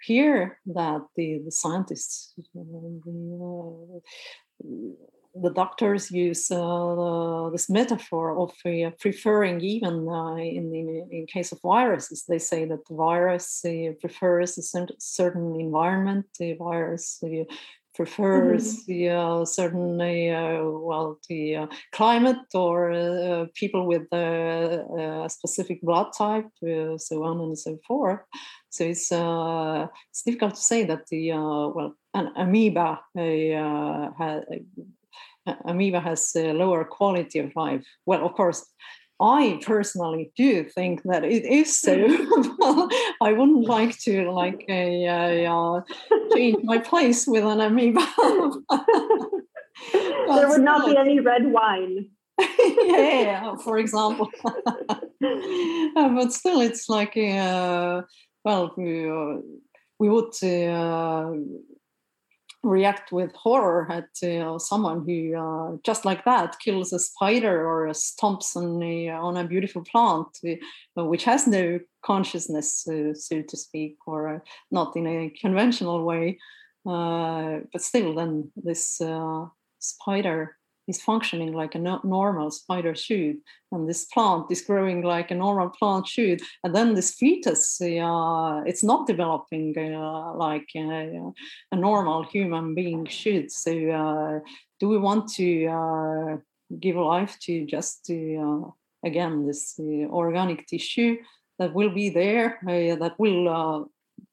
hear 0.02 0.58
that 0.66 1.02
the, 1.16 1.40
the 1.44 1.50
scientists, 1.50 2.34
the, 2.54 4.02
the 5.34 5.50
doctors 5.50 6.10
use 6.10 6.50
uh, 6.50 7.50
this 7.50 7.68
metaphor 7.68 8.38
of 8.38 8.52
uh, 8.64 8.90
preferring 9.00 9.60
even 9.60 10.08
uh, 10.08 10.36
in, 10.36 10.72
in, 10.72 11.08
in 11.10 11.26
case 11.26 11.50
of 11.50 11.60
viruses 11.62 12.24
they 12.28 12.38
say 12.38 12.64
that 12.64 12.86
the 12.88 12.94
virus 12.94 13.64
prefers 14.00 14.56
a 14.58 14.86
certain 14.98 15.58
environment 15.58 16.26
the 16.38 16.54
virus 16.54 17.22
prefers 17.94 18.78
mm-hmm. 18.78 18.92
the 18.92 19.10
uh, 19.10 19.44
certain 19.44 20.00
uh, 20.00 20.60
well 20.62 21.18
the 21.28 21.56
uh, 21.56 21.66
climate 21.92 22.36
or 22.54 22.92
uh, 22.92 23.46
people 23.54 23.86
with 23.86 24.12
a 24.12 25.26
specific 25.28 25.80
blood 25.82 26.08
type 26.16 26.48
so 26.60 27.24
on 27.24 27.40
and 27.40 27.58
so 27.58 27.78
forth 27.86 28.20
so 28.70 28.84
it's 28.84 29.10
it's 29.12 30.22
difficult 30.22 30.54
to 30.54 30.60
say 30.60 30.84
that 30.84 31.06
the 31.08 31.30
well 31.32 31.94
an 32.14 32.32
amoeba 32.36 33.00
has 33.14 34.42
amoeba 35.64 36.00
has 36.00 36.32
a 36.36 36.52
lower 36.52 36.84
quality 36.84 37.38
of 37.38 37.52
life 37.54 37.84
well 38.06 38.24
of 38.24 38.32
course 38.34 38.66
I 39.20 39.60
personally 39.64 40.32
do 40.36 40.64
think 40.64 41.02
that 41.04 41.24
it 41.24 41.44
is 41.44 41.76
so. 41.78 41.94
I 43.22 43.32
wouldn't 43.32 43.66
like 43.66 43.96
to 44.00 44.30
like 44.30 44.64
a, 44.68 45.04
a, 45.04 45.46
uh, 45.46 45.80
change 46.34 46.64
my 46.64 46.78
place 46.78 47.26
with 47.26 47.44
an 47.44 47.60
amoeba. 47.60 48.06
there 49.92 50.48
would 50.48 50.62
not 50.62 50.86
be 50.86 50.96
any 50.96 51.20
red 51.20 51.46
wine. 51.46 52.10
yeah, 52.58 53.54
for 53.56 53.78
example. 53.78 54.28
uh, 54.44 56.08
but 56.08 56.32
still, 56.32 56.60
it's 56.60 56.88
like 56.88 57.16
uh, 57.16 58.02
well, 58.44 58.74
we, 58.76 59.08
uh, 59.08 59.36
we 60.00 60.08
would 60.08 60.34
uh, 60.42 61.30
react 62.64 63.12
with 63.12 63.34
horror 63.34 63.86
at 63.90 64.08
uh, 64.28 64.58
someone 64.58 65.04
who 65.06 65.36
uh, 65.36 65.76
just 65.84 66.04
like 66.04 66.24
that 66.24 66.58
kills 66.58 66.92
a 66.92 66.98
spider 66.98 67.66
or 67.66 67.88
stomps 67.88 68.56
on 68.56 68.82
a, 68.82 69.10
on 69.10 69.36
a 69.36 69.44
beautiful 69.46 69.82
plant 69.84 70.26
uh, 70.98 71.04
which 71.04 71.24
has 71.24 71.46
no 71.46 71.78
consciousness 72.04 72.86
uh, 72.88 73.14
so 73.14 73.42
to 73.42 73.56
speak 73.56 73.96
or 74.06 74.36
uh, 74.36 74.38
not 74.70 74.96
in 74.96 75.06
a 75.06 75.30
conventional 75.40 76.04
way. 76.04 76.38
Uh, 76.86 77.60
but 77.72 77.80
still 77.80 78.14
then 78.14 78.50
this 78.56 79.00
spider 79.78 80.56
is 80.86 81.00
functioning 81.00 81.52
like 81.52 81.74
a 81.74 81.78
no- 81.78 82.00
normal 82.04 82.50
spider 82.50 82.94
should 82.94 83.36
and 83.72 83.88
this 83.88 84.04
plant 84.06 84.46
is 84.50 84.62
growing 84.62 85.02
like 85.02 85.30
a 85.30 85.34
normal 85.34 85.70
plant 85.70 86.06
should 86.06 86.40
and 86.62 86.74
then 86.74 86.94
this 86.94 87.14
fetus 87.14 87.80
uh, 87.80 88.62
it's 88.66 88.84
not 88.84 89.06
developing 89.06 89.74
uh, 89.78 90.34
like 90.34 90.68
a, 90.76 91.32
a, 91.72 91.76
normal 91.76 92.24
human 92.24 92.74
being 92.74 93.06
should. 93.06 93.50
So 93.50 93.72
uh, 93.72 94.40
do 94.80 94.88
we 94.88 94.98
want 94.98 95.28
to 95.34 95.66
uh, 95.66 96.36
give 96.80 96.96
life 96.96 97.38
to 97.42 97.66
just 97.66 98.10
uh, 98.10 98.60
again 99.04 99.46
this 99.46 99.78
uh, 99.78 100.08
organic 100.08 100.66
tissue 100.66 101.16
that 101.58 101.74
will 101.74 101.94
be 101.94 102.10
there 102.10 102.58
that 102.64 103.14
will 103.18 103.90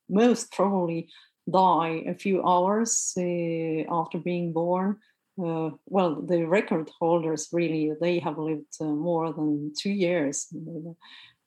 most 0.10 0.52
probably 0.52 1.10
die 1.50 2.04
a 2.08 2.16
few 2.16 2.44
hours 2.46 3.14
after 3.18 4.18
being 4.24 4.54
born 4.54 4.98
uh, 5.40 5.70
well, 5.86 6.22
the 6.22 6.44
record 6.46 6.90
holders 7.00 7.50
really 7.52 7.92
they 8.02 8.20
have 8.20 8.38
lived 8.38 8.76
uh, 8.80 8.86
more 8.86 9.34
than 9.34 9.74
two 9.78 9.92
years. 9.92 10.48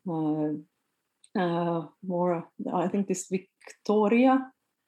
Uh, 0.08 0.52
uh 1.36 1.86
more, 2.06 2.48
I 2.72 2.88
think 2.88 3.08
this 3.08 3.28
Victoria, 3.28 4.38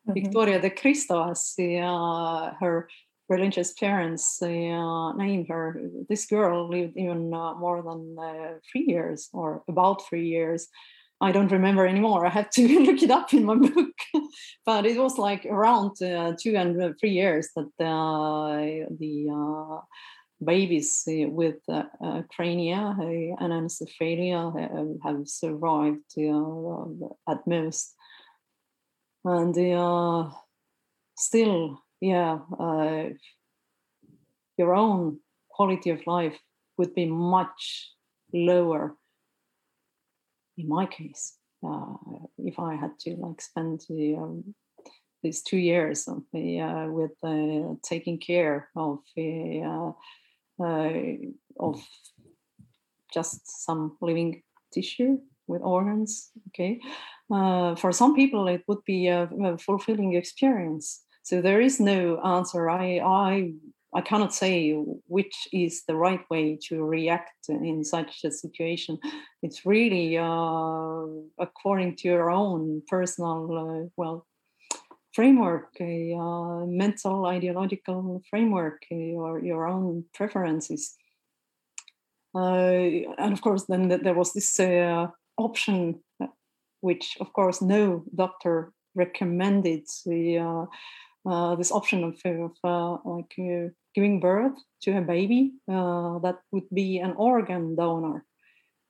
mm-hmm. 0.09 0.13
Victoria 0.13 0.61
de 0.61 0.71
Cristo, 0.71 1.33
uh, 1.33 2.53
her 2.61 2.89
religious 3.29 3.73
parents 3.73 4.41
uh, 4.43 5.13
named 5.13 5.49
her. 5.49 5.81
This 6.09 6.27
girl 6.27 6.69
lived 6.69 6.97
even 6.97 7.31
more 7.31 7.83
than 7.83 8.17
three 8.71 8.85
years, 8.87 9.29
or 9.33 9.63
about 9.69 10.07
three 10.07 10.29
years. 10.29 10.69
I 11.21 11.33
don't 11.33 11.51
remember 11.51 11.87
anymore. 11.87 12.27
I 12.27 12.31
have 12.31 12.51
to 12.51 12.81
look 12.87 13.03
it 13.03 13.11
up 13.11 13.33
in 13.33 13.45
my 13.45 13.57
book. 13.57 13.96
but 14.67 14.87
it 14.87 14.99
was 14.99 15.19
like 15.19 15.47
around 15.47 16.01
uh, 16.03 16.35
two 16.41 16.57
and 16.57 16.99
three 16.99 17.11
years 17.11 17.49
that 17.57 17.85
uh, 17.85 18.87
the 18.99 19.29
uh, 19.33 19.81
babies 20.45 21.03
uh, 21.09 21.29
with 21.29 21.57
uh, 21.69 22.23
crania 22.35 22.95
and 22.99 23.39
anencephalia 23.41 24.99
have 25.05 25.29
survived 25.29 26.15
at 27.29 27.47
most. 27.47 27.95
And 29.25 30.33
still, 31.17 31.83
yeah, 32.01 32.39
your 34.57 34.75
own 34.75 35.19
quality 35.51 35.91
of 35.91 36.07
life 36.07 36.39
would 36.79 36.95
be 36.95 37.07
much 37.07 37.91
lower 38.33 38.97
in 40.57 40.69
my 40.69 40.87
case, 40.87 41.37
uh, 41.65 41.95
if 42.39 42.59
I 42.59 42.75
had 42.75 42.99
to 43.01 43.17
like 43.17 43.41
spend 43.41 43.81
the, 43.89 44.17
um, 44.17 44.55
these 45.23 45.43
two 45.43 45.59
years 45.59 46.09
uh, 46.09 46.87
with 46.89 47.13
uh, 47.23 47.75
taking 47.83 48.19
care 48.19 48.69
of 48.77 48.99
uh, 49.19 49.93
uh, 50.63 50.91
of 51.61 51.83
just 53.13 53.65
some 53.65 53.97
living 54.01 54.43
tissue 54.73 55.19
with 55.47 55.63
organs, 55.63 56.31
okay, 56.49 56.81
uh, 57.33 57.75
for 57.77 57.93
some 57.93 58.15
people 58.15 58.49
it 58.49 58.63
would 58.69 58.85
be 58.85 59.09
a, 59.09 59.29
a 59.45 59.59
fulfilling 59.59 60.15
experience. 60.15 61.03
So 61.23 61.41
there 61.43 61.61
is 61.61 61.81
no 61.81 62.21
answer. 62.23 62.71
I 62.71 63.01
I 63.01 63.53
I 63.97 64.03
cannot 64.03 64.35
say 64.35 64.73
which 65.09 65.49
is 65.55 65.85
the 65.89 65.97
right 65.97 66.21
way 66.29 66.59
to 66.69 66.85
react 66.85 67.49
in 67.49 67.83
such 67.83 68.25
a 68.25 68.31
situation. 68.31 68.99
It's 69.43 69.65
really 69.65 70.19
uh, 70.19 71.07
according 71.39 71.97
to 71.97 72.09
your 72.09 72.31
own 72.31 72.83
personal, 72.89 73.39
uh, 73.57 73.89
well, 73.97 74.27
framework, 75.15 75.71
a 75.81 76.13
uh, 76.13 76.67
mental, 76.67 77.25
ideological 77.25 78.23
framework, 78.29 78.83
your, 78.91 79.43
your 79.43 79.67
own 79.67 80.05
preferences. 80.13 80.95
Uh, 82.35 83.09
and 83.17 83.33
of 83.33 83.41
course, 83.41 83.65
then 83.65 83.89
there 83.89 84.13
was 84.13 84.35
this 84.35 84.61
uh, 84.61 85.07
option, 85.39 86.01
uh, 86.23 86.27
which 86.83 87.17
of 87.19 87.33
course 87.33 87.63
no 87.63 88.05
doctor 88.15 88.75
recommended. 88.95 89.87
The, 90.05 90.67
this 91.59 91.73
option 91.73 92.05
of, 92.05 92.21
of 92.25 93.01
like 93.05 93.35
giving 93.97 94.21
birth 94.21 94.59
to 94.83 94.99
a 94.99 95.01
baby 95.01 95.55
uh, 95.73 96.19
that 96.19 96.37
would 96.53 96.69
be 96.73 96.99
an 96.99 97.15
organ 97.17 97.75
donor. 97.75 98.25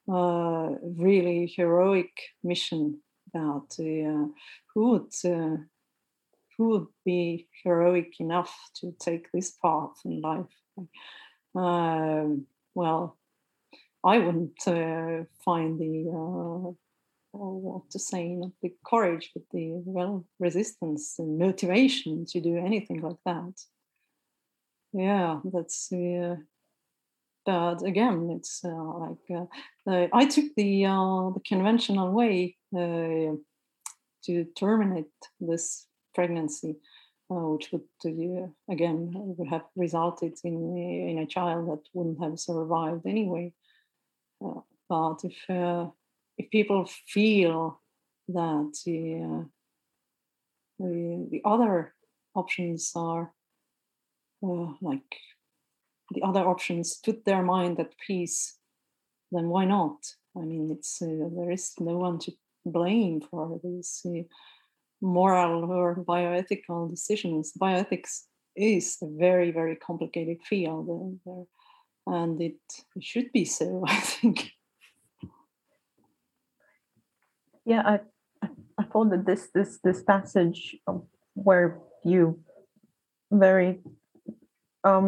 Uh, 0.09 0.75
really 0.99 1.53
heroic 1.57 2.11
mission 2.45 3.01
that 3.33 3.69
uh, 3.81 4.27
who 4.73 4.91
would 4.91 5.13
uh, 5.25 5.57
who 6.57 6.69
would 6.69 6.87
be 7.05 7.49
heroic 7.65 8.21
enough 8.21 8.55
to 8.75 8.95
take 9.01 9.27
this 9.33 9.53
path 9.63 9.97
in 10.05 10.21
life. 10.21 10.57
Um, 11.55 12.47
well, 12.75 13.17
I 14.05 14.19
wouldn't 14.19 14.63
uh, 14.67 15.25
find 15.45 15.79
the 15.81 16.11
uh, 16.15 16.73
what 17.33 17.91
to 17.91 17.99
say, 17.99 18.29
not 18.29 18.53
the 18.63 18.75
courage, 18.85 19.31
but 19.35 19.43
the 19.53 19.83
well 19.85 20.25
resistance 20.39 21.17
and 21.19 21.39
motivation 21.39 22.27
to 22.27 22.41
do 22.41 22.57
anything 22.57 23.01
like 23.03 23.23
that 23.25 23.55
yeah 24.97 25.41
that's 25.53 25.93
uh, 25.93 26.37
but 27.45 27.83
again 27.83 28.31
it's 28.31 28.65
uh, 28.65 28.99
like 28.99 29.49
uh, 29.87 30.07
i 30.13 30.25
took 30.25 30.47
the 30.57 30.87
uh, 30.87 31.31
the 31.31 31.41
conventional 31.47 32.11
way 32.13 32.57
uh, 32.75 33.37
to 34.25 34.45
terminate 34.59 35.13
this 35.39 35.87
pregnancy 36.15 36.77
uh, 37.31 37.47
which 37.53 37.71
would 37.73 37.83
again 38.71 39.11
would 39.15 39.49
have 39.49 39.65
resulted 39.77 40.33
in 40.45 40.77
in 40.77 41.19
a 41.19 41.27
child 41.27 41.69
that 41.69 41.83
wouldn't 41.93 42.23
have 42.23 42.39
survived 42.39 43.05
anyway. 43.05 43.53
But 44.89 45.25
if 45.25 45.37
if 46.39 46.51
people 46.51 46.89
feel 47.09 47.81
that 48.29 48.73
the, 48.85 49.49
the 50.79 51.41
other 51.45 51.95
options 52.35 52.93
are 52.95 53.33
uh, 54.47 54.73
like 54.81 55.17
the 56.13 56.23
other 56.23 56.41
options 56.41 57.01
put 57.05 57.25
their 57.25 57.43
mind 57.43 57.79
at 57.81 57.95
peace, 58.07 58.59
then 59.33 59.49
why 59.49 59.65
not? 59.65 59.99
I 60.37 60.41
mean, 60.41 60.71
it's 60.71 61.03
uh, 61.03 61.29
there 61.37 61.51
is 61.51 61.73
no 61.81 61.99
one 61.99 62.19
to 62.21 62.33
blame 62.65 63.21
for 63.21 63.61
these 63.63 64.05
uh, 64.07 64.23
moral 65.01 65.71
or 65.71 65.97
bioethical 65.97 66.91
decisions. 66.91 67.53
Bioethics 67.61 68.25
is 68.57 68.97
a 69.03 69.07
very 69.07 69.51
very 69.51 69.77
complicated 69.77 70.39
field 70.43 70.89
and 72.07 72.41
it 72.41 72.59
should 73.01 73.31
be 73.33 73.45
so 73.45 73.85
i 73.89 73.97
think 74.01 74.53
yeah 77.65 77.83
i 77.85 78.01
i 78.79 78.85
thought 78.85 79.11
that 79.11 79.27
this 79.27 79.49
this 79.55 79.79
this 79.85 80.03
passage 80.03 80.77
where 81.35 81.79
you 82.05 82.39
very 83.31 83.81
um 84.87 85.07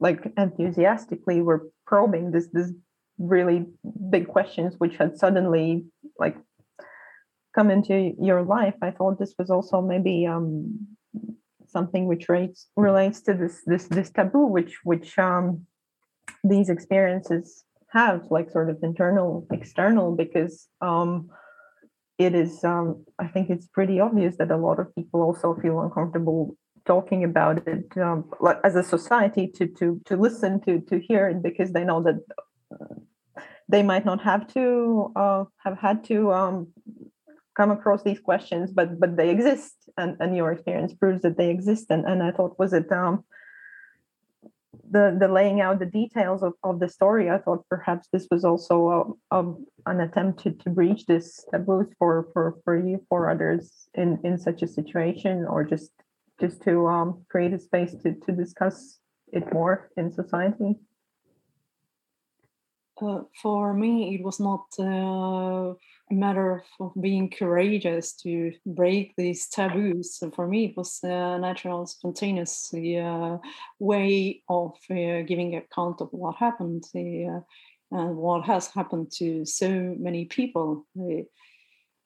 like 0.00 0.20
enthusiastically 0.36 1.40
were 1.40 1.62
probing 1.86 2.30
this 2.30 2.48
this 2.52 2.72
really 3.18 3.66
big 4.10 4.28
questions 4.28 4.74
which 4.78 4.96
had 4.96 5.16
suddenly 5.16 5.84
like 6.18 6.36
come 7.54 7.70
into 7.70 8.12
your 8.20 8.42
life. 8.42 8.74
I 8.82 8.90
thought 8.90 9.18
this 9.18 9.34
was 9.38 9.50
also 9.50 9.80
maybe 9.80 10.26
um 10.26 10.86
something 11.66 12.06
which 12.06 12.28
relates 12.28 12.68
relates 12.76 13.20
to 13.22 13.34
this 13.34 13.62
this 13.66 13.84
this 13.96 14.10
taboo 14.10 14.46
which 14.46 14.74
which 14.84 15.18
um 15.18 15.66
these 16.44 16.68
experiences 16.68 17.64
have 17.88 18.20
like 18.30 18.50
sort 18.50 18.70
of 18.70 18.76
internal 18.82 19.46
external 19.52 20.14
because 20.14 20.68
um 20.80 21.28
it 22.18 22.34
is 22.34 22.62
um 22.64 23.04
i 23.18 23.26
think 23.26 23.50
it's 23.50 23.66
pretty 23.66 23.98
obvious 24.00 24.36
that 24.38 24.50
a 24.50 24.56
lot 24.56 24.78
of 24.78 24.94
people 24.94 25.20
also 25.22 25.54
feel 25.62 25.80
uncomfortable 25.80 26.56
talking 26.86 27.24
about 27.24 27.66
it 27.66 27.96
um, 27.98 28.30
as 28.64 28.76
a 28.76 28.82
society 28.82 29.46
to 29.56 29.66
to 29.66 30.00
to 30.04 30.16
listen 30.16 30.60
to 30.62 30.80
to 30.80 30.98
hear 30.98 31.28
it 31.28 31.42
because 31.42 31.72
they 31.72 31.84
know 31.84 32.02
that 32.02 32.18
they 33.68 33.82
might 33.82 34.04
not 34.04 34.22
have 34.22 34.46
to 34.54 35.12
uh, 35.16 35.44
have 35.64 35.78
had 35.78 36.04
to 36.04 36.32
um, 36.32 36.68
come 37.56 37.70
across 37.70 38.02
these 38.02 38.20
questions, 38.20 38.70
but 38.72 39.00
but 39.00 39.16
they 39.16 39.30
exist, 39.30 39.74
and 39.96 40.16
and 40.20 40.36
your 40.36 40.52
experience 40.52 40.94
proves 40.94 41.22
that 41.22 41.36
they 41.36 41.50
exist. 41.50 41.86
And 41.90 42.04
and 42.06 42.22
I 42.22 42.30
thought 42.30 42.58
was 42.58 42.72
it 42.72 42.90
um, 42.92 43.24
the 44.90 45.16
the 45.18 45.28
laying 45.28 45.60
out 45.60 45.78
the 45.78 45.86
details 45.86 46.42
of, 46.42 46.52
of 46.62 46.78
the 46.78 46.88
story. 46.88 47.30
I 47.30 47.38
thought 47.38 47.68
perhaps 47.68 48.08
this 48.12 48.28
was 48.30 48.44
also 48.44 49.16
a, 49.32 49.38
a, 49.40 49.54
an 49.86 50.00
attempt 50.00 50.42
to, 50.44 50.52
to 50.52 50.70
breach 50.70 51.06
this 51.06 51.44
taboos 51.50 51.88
for 51.98 52.28
for 52.32 52.58
for 52.64 52.76
you 52.78 53.04
for 53.08 53.30
others 53.30 53.88
in 53.94 54.20
in 54.22 54.38
such 54.38 54.62
a 54.62 54.68
situation, 54.68 55.44
or 55.46 55.64
just 55.64 55.90
just 56.40 56.62
to 56.62 56.86
um, 56.86 57.24
create 57.28 57.52
a 57.52 57.58
space 57.58 57.94
to 58.02 58.14
to 58.14 58.32
discuss 58.32 58.98
it 59.32 59.52
more 59.52 59.90
in 59.96 60.12
society. 60.12 60.76
Uh, 63.00 63.20
for 63.42 63.74
me, 63.74 64.14
it 64.14 64.24
was 64.24 64.40
not 64.40 64.64
uh, 64.78 65.74
a 66.10 66.14
matter 66.14 66.64
of 66.80 66.92
being 66.98 67.28
courageous 67.28 68.14
to 68.14 68.52
break 68.64 69.12
these 69.16 69.48
taboos. 69.48 70.22
For 70.34 70.46
me, 70.46 70.66
it 70.66 70.76
was 70.76 71.00
a 71.02 71.38
natural, 71.38 71.86
spontaneous 71.86 72.72
uh, 72.72 73.36
way 73.78 74.42
of 74.48 74.76
uh, 74.90 75.22
giving 75.26 75.56
account 75.56 76.00
of 76.00 76.08
what 76.12 76.36
happened 76.36 76.84
uh, 76.94 77.40
and 77.92 78.16
what 78.16 78.46
has 78.46 78.68
happened 78.68 79.10
to 79.16 79.44
so 79.44 79.68
many 79.98 80.24
people. 80.24 80.86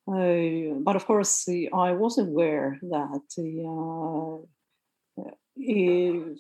But 0.07 0.97
of 0.97 1.07
course, 1.07 1.49
I 1.49 1.93
was 1.93 2.19
aware 2.19 2.79
that 2.83 3.21
if 5.57 6.39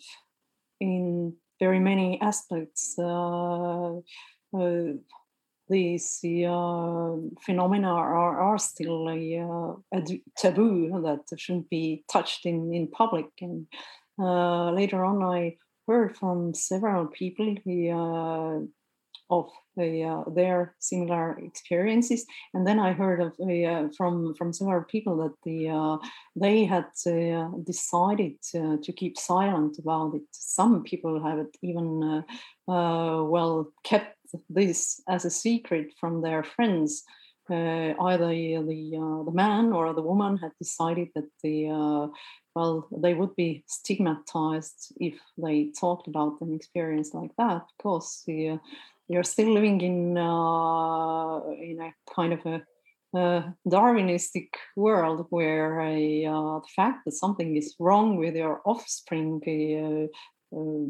in 0.80 1.34
very 1.60 1.78
many 1.78 2.20
aspects, 2.20 2.98
uh, 2.98 4.00
these 5.68 6.18
uh, 6.24 7.16
phenomena 7.42 7.88
are, 7.88 8.40
are 8.40 8.58
still 8.58 9.08
a, 9.08 9.38
uh, 9.38 10.00
taboo 10.36 11.00
that 11.02 11.38
shouldn't 11.38 11.70
be 11.70 12.04
touched 12.10 12.44
in, 12.44 12.74
in 12.74 12.88
public. 12.88 13.26
And 13.40 13.66
later 14.18 15.04
on, 15.04 15.22
I 15.22 15.56
heard 15.86 16.16
from 16.16 16.54
several 16.54 17.06
people 17.06 17.54
of 19.30 19.48
uh, 19.80 20.24
their 20.30 20.74
similar 20.78 21.38
experiences. 21.38 22.26
And 22.54 22.66
then 22.66 22.78
I 22.78 22.92
heard 22.92 23.20
of 23.20 23.32
uh, 23.40 23.88
from 23.96 24.34
from 24.34 24.52
several 24.52 24.84
people 24.84 25.16
that 25.18 25.34
the 25.44 25.68
uh, 25.68 25.96
they 26.36 26.64
had 26.64 26.86
decided 27.64 28.34
to 28.52 28.92
keep 28.96 29.18
silent 29.18 29.78
about 29.78 30.14
it. 30.14 30.22
Some 30.32 30.82
people 30.82 31.22
have 31.22 31.46
even 31.62 32.24
well 32.66 33.72
kept 33.84 34.16
this 34.48 35.00
as 35.08 35.24
a 35.24 35.30
secret 35.30 35.92
from 35.98 36.22
their 36.22 36.42
friends. 36.42 37.04
Uh, 37.50 37.94
either 38.02 38.28
the 38.28 38.96
uh, 38.96 39.24
the 39.24 39.32
man 39.34 39.72
or 39.72 39.92
the 39.92 40.02
woman 40.02 40.36
had 40.36 40.52
decided 40.60 41.08
that 41.16 41.28
the 41.42 41.68
uh, 41.68 42.06
well 42.54 42.86
they 42.96 43.12
would 43.12 43.34
be 43.34 43.64
stigmatized 43.66 44.92
if 45.00 45.18
they 45.36 45.72
talked 45.80 46.06
about 46.06 46.40
an 46.42 46.54
experience 46.54 47.12
like 47.12 47.32
that 47.38 47.62
because 47.76 48.22
the, 48.28 48.56
you're 49.10 49.24
still 49.24 49.52
living 49.52 49.80
in 49.80 50.16
uh, 50.16 51.40
in 51.68 51.78
a 51.80 51.92
kind 52.14 52.32
of 52.32 52.46
a, 52.46 52.62
a 53.18 53.54
Darwinistic 53.68 54.50
world 54.76 55.26
where 55.30 55.80
a, 55.80 56.26
uh, 56.26 56.60
the 56.60 56.72
fact 56.76 56.98
that 57.04 57.12
something 57.12 57.56
is 57.56 57.74
wrong 57.80 58.16
with 58.16 58.36
your 58.36 58.60
offspring 58.64 59.42
uh, 59.46 60.56
uh 60.56 60.86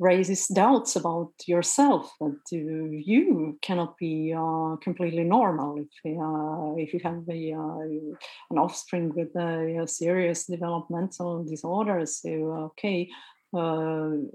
raises 0.00 0.48
doubts 0.48 0.96
about 0.96 1.32
yourself 1.46 2.12
that 2.20 2.40
you 2.50 3.56
cannot 3.62 3.96
be 3.96 4.34
uh, 4.36 4.76
completely 4.82 5.24
normal 5.24 5.78
if 5.78 5.92
uh, 6.04 6.74
if 6.76 6.92
you 6.92 7.00
have 7.04 7.22
a, 7.28 7.52
uh, 7.52 7.78
an 8.50 8.58
offspring 8.58 9.12
with 9.14 9.34
a, 9.36 9.86
serious 9.86 10.46
developmental 10.46 11.44
disorder. 11.44 12.04
So, 12.06 12.30
okay, 12.70 13.08
uh, 13.10 13.33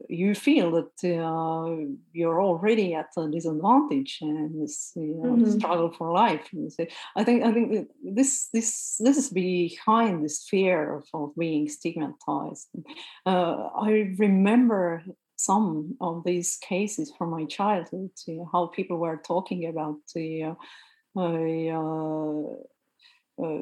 you 0.07 0.33
feel 0.33 0.71
that 0.71 0.93
uh, 1.03 1.93
you're 2.13 2.41
already 2.41 2.93
at 2.93 3.09
a 3.17 3.29
disadvantage 3.29 4.19
and 4.21 4.61
this 4.61 4.93
you 4.95 5.19
know, 5.21 5.33
mm-hmm. 5.33 5.57
struggle 5.59 5.91
for 5.91 6.11
life. 6.11 6.47
So 6.69 6.85
I 7.17 7.23
think 7.23 7.43
I 7.43 7.51
think 7.51 7.89
this 8.03 8.47
this 8.53 8.95
this 8.99 9.17
is 9.17 9.29
behind 9.29 10.23
this 10.23 10.47
fear 10.49 10.95
of, 10.95 11.03
of 11.13 11.35
being 11.37 11.67
stigmatized. 11.67 12.69
Uh, 13.25 13.69
I 13.75 14.15
remember 14.17 15.03
some 15.35 15.97
of 16.01 16.23
these 16.25 16.57
cases 16.57 17.13
from 17.17 17.31
my 17.31 17.45
childhood, 17.45 18.11
how 18.51 18.67
people 18.67 18.97
were 18.97 19.17
talking 19.17 19.67
about 19.67 19.97
the 20.13 20.43
uh, 20.43 20.55
uh, 23.39 23.55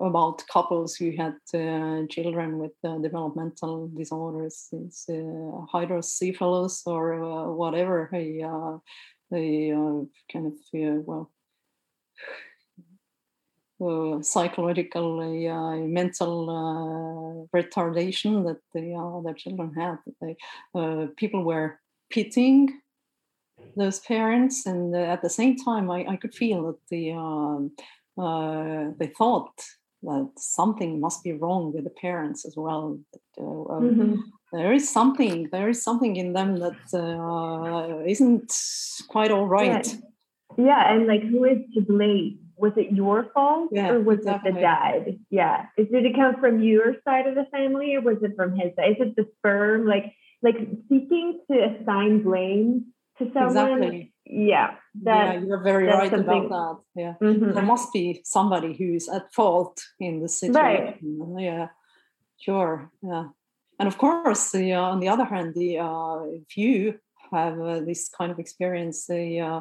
about 0.00 0.46
couples 0.48 0.96
who 0.96 1.12
had 1.12 1.34
uh, 1.54 2.06
children 2.08 2.58
with 2.58 2.72
uh, 2.84 2.98
developmental 2.98 3.88
disorders, 3.88 4.68
it's, 4.72 5.08
uh, 5.08 5.60
hydrocephalus 5.70 6.82
or 6.86 7.54
whatever, 7.54 8.10
a, 8.12 8.42
a 9.32 10.06
kind 10.32 10.46
of 10.46 10.54
well 10.72 11.30
uh, 13.84 14.22
psychological 14.22 15.20
uh, 15.20 15.76
mental 15.78 16.48
uh, 16.48 17.58
retardation 17.58 18.44
that 18.46 18.60
the 18.72 18.94
other 18.94 19.34
children 19.34 19.74
had. 19.74 19.98
They, 20.20 20.36
people 21.16 21.42
were 21.42 21.80
pitying 22.08 22.80
those 23.76 23.98
parents, 23.98 24.66
and 24.66 24.94
at 24.94 25.22
the 25.22 25.28
same 25.28 25.56
time, 25.56 25.90
I, 25.90 26.06
I 26.08 26.16
could 26.16 26.34
feel 26.34 26.66
that 26.66 26.78
the 26.88 27.70
um, 28.16 28.94
they 28.98 29.08
thought 29.08 29.52
that 30.02 30.30
something 30.36 31.00
must 31.00 31.24
be 31.24 31.32
wrong 31.32 31.72
with 31.72 31.84
the 31.84 31.90
parents 31.90 32.44
as 32.44 32.54
well. 32.56 32.98
That, 33.12 33.42
uh, 33.42 33.74
um, 33.74 33.90
mm-hmm. 33.90 34.14
There 34.52 34.72
is 34.72 34.88
something. 34.88 35.48
There 35.50 35.68
is 35.68 35.82
something 35.82 36.14
in 36.16 36.32
them 36.32 36.56
that 36.58 36.76
uh, 36.92 38.04
not 38.20 38.50
quite 39.08 39.32
all 39.32 39.46
right. 39.46 39.86
Yeah. 40.56 40.64
yeah, 40.64 40.92
and 40.92 41.06
like 41.06 41.22
who 41.22 41.44
is 41.44 41.58
to 41.74 41.80
blame? 41.80 42.38
was 42.56 42.72
it 42.76 42.92
your 42.92 43.30
fault 43.34 43.70
yeah, 43.72 43.90
or 43.90 44.00
was 44.00 44.18
exactly. 44.18 44.50
it 44.50 44.54
the 44.54 44.60
dad? 44.60 45.18
Yeah. 45.30 45.66
Is, 45.76 45.88
did 45.88 46.06
it 46.06 46.14
come 46.14 46.36
from 46.40 46.62
your 46.62 46.96
side 47.04 47.26
of 47.26 47.34
the 47.34 47.46
family 47.50 47.96
or 47.96 48.00
was 48.00 48.22
it 48.22 48.32
from 48.36 48.54
his 48.54 48.74
side? 48.76 48.92
Is 48.92 48.96
it 49.00 49.16
the 49.16 49.28
sperm? 49.38 49.86
Like 49.86 50.14
like 50.42 50.56
seeking 50.88 51.40
to 51.50 51.56
assign 51.58 52.22
blame 52.22 52.86
to 53.18 53.30
someone. 53.32 53.82
Exactly. 53.82 54.12
Yeah. 54.24 54.74
That, 55.02 55.34
yeah, 55.34 55.40
you're 55.46 55.62
very 55.62 55.86
right 55.86 56.10
something. 56.10 56.46
about 56.46 56.84
that. 56.94 57.00
Yeah. 57.00 57.14
Mm-hmm. 57.22 57.52
There 57.52 57.62
must 57.62 57.92
be 57.92 58.22
somebody 58.24 58.74
who's 58.74 59.08
at 59.08 59.32
fault 59.32 59.82
in 60.00 60.20
the 60.20 60.28
situation. 60.28 60.98
Right. 61.02 61.42
Yeah. 61.42 61.68
Sure. 62.38 62.90
Yeah. 63.02 63.28
And 63.78 63.88
of 63.88 63.98
course, 63.98 64.52
the, 64.52 64.72
uh, 64.72 64.80
on 64.80 65.00
the 65.00 65.08
other 65.08 65.24
hand, 65.24 65.54
the 65.54 65.78
uh, 65.78 66.20
if 66.24 66.56
you 66.56 66.98
have 67.32 67.60
uh, 67.60 67.80
this 67.80 68.08
kind 68.08 68.30
of 68.30 68.38
experience, 68.38 69.06
the 69.06 69.40
uh, 69.40 69.60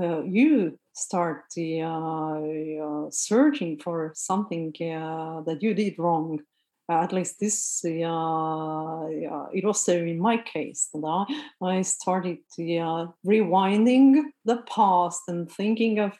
uh, 0.00 0.22
you 0.22 0.78
start 0.94 1.44
uh, 1.58 1.82
uh, 1.82 3.10
searching 3.10 3.78
for 3.78 4.12
something 4.14 4.72
uh, 4.80 5.42
that 5.42 5.58
you 5.60 5.74
did 5.74 5.98
wrong. 5.98 6.40
At 6.90 7.12
least 7.12 7.40
this, 7.40 7.80
it 7.84 9.64
was 9.64 9.88
in 9.88 10.18
my 10.18 10.38
case 10.38 10.88
that 10.92 11.26
I 11.62 11.82
started 11.82 12.38
rewinding 12.58 14.22
the 14.44 14.58
past 14.68 15.22
and 15.28 15.50
thinking 15.50 15.98
of 15.98 16.18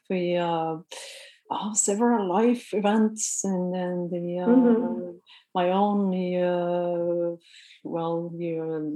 oh, 1.50 1.72
several 1.74 2.28
life 2.28 2.72
events 2.72 3.40
and 3.44 3.74
then 3.74 4.08
the 4.10 4.38
uh, 4.38 4.46
mm-hmm. 4.46 5.10
my 5.54 5.70
own 5.70 6.10
uh, 6.36 7.36
well 7.82 8.30
your 8.36 8.90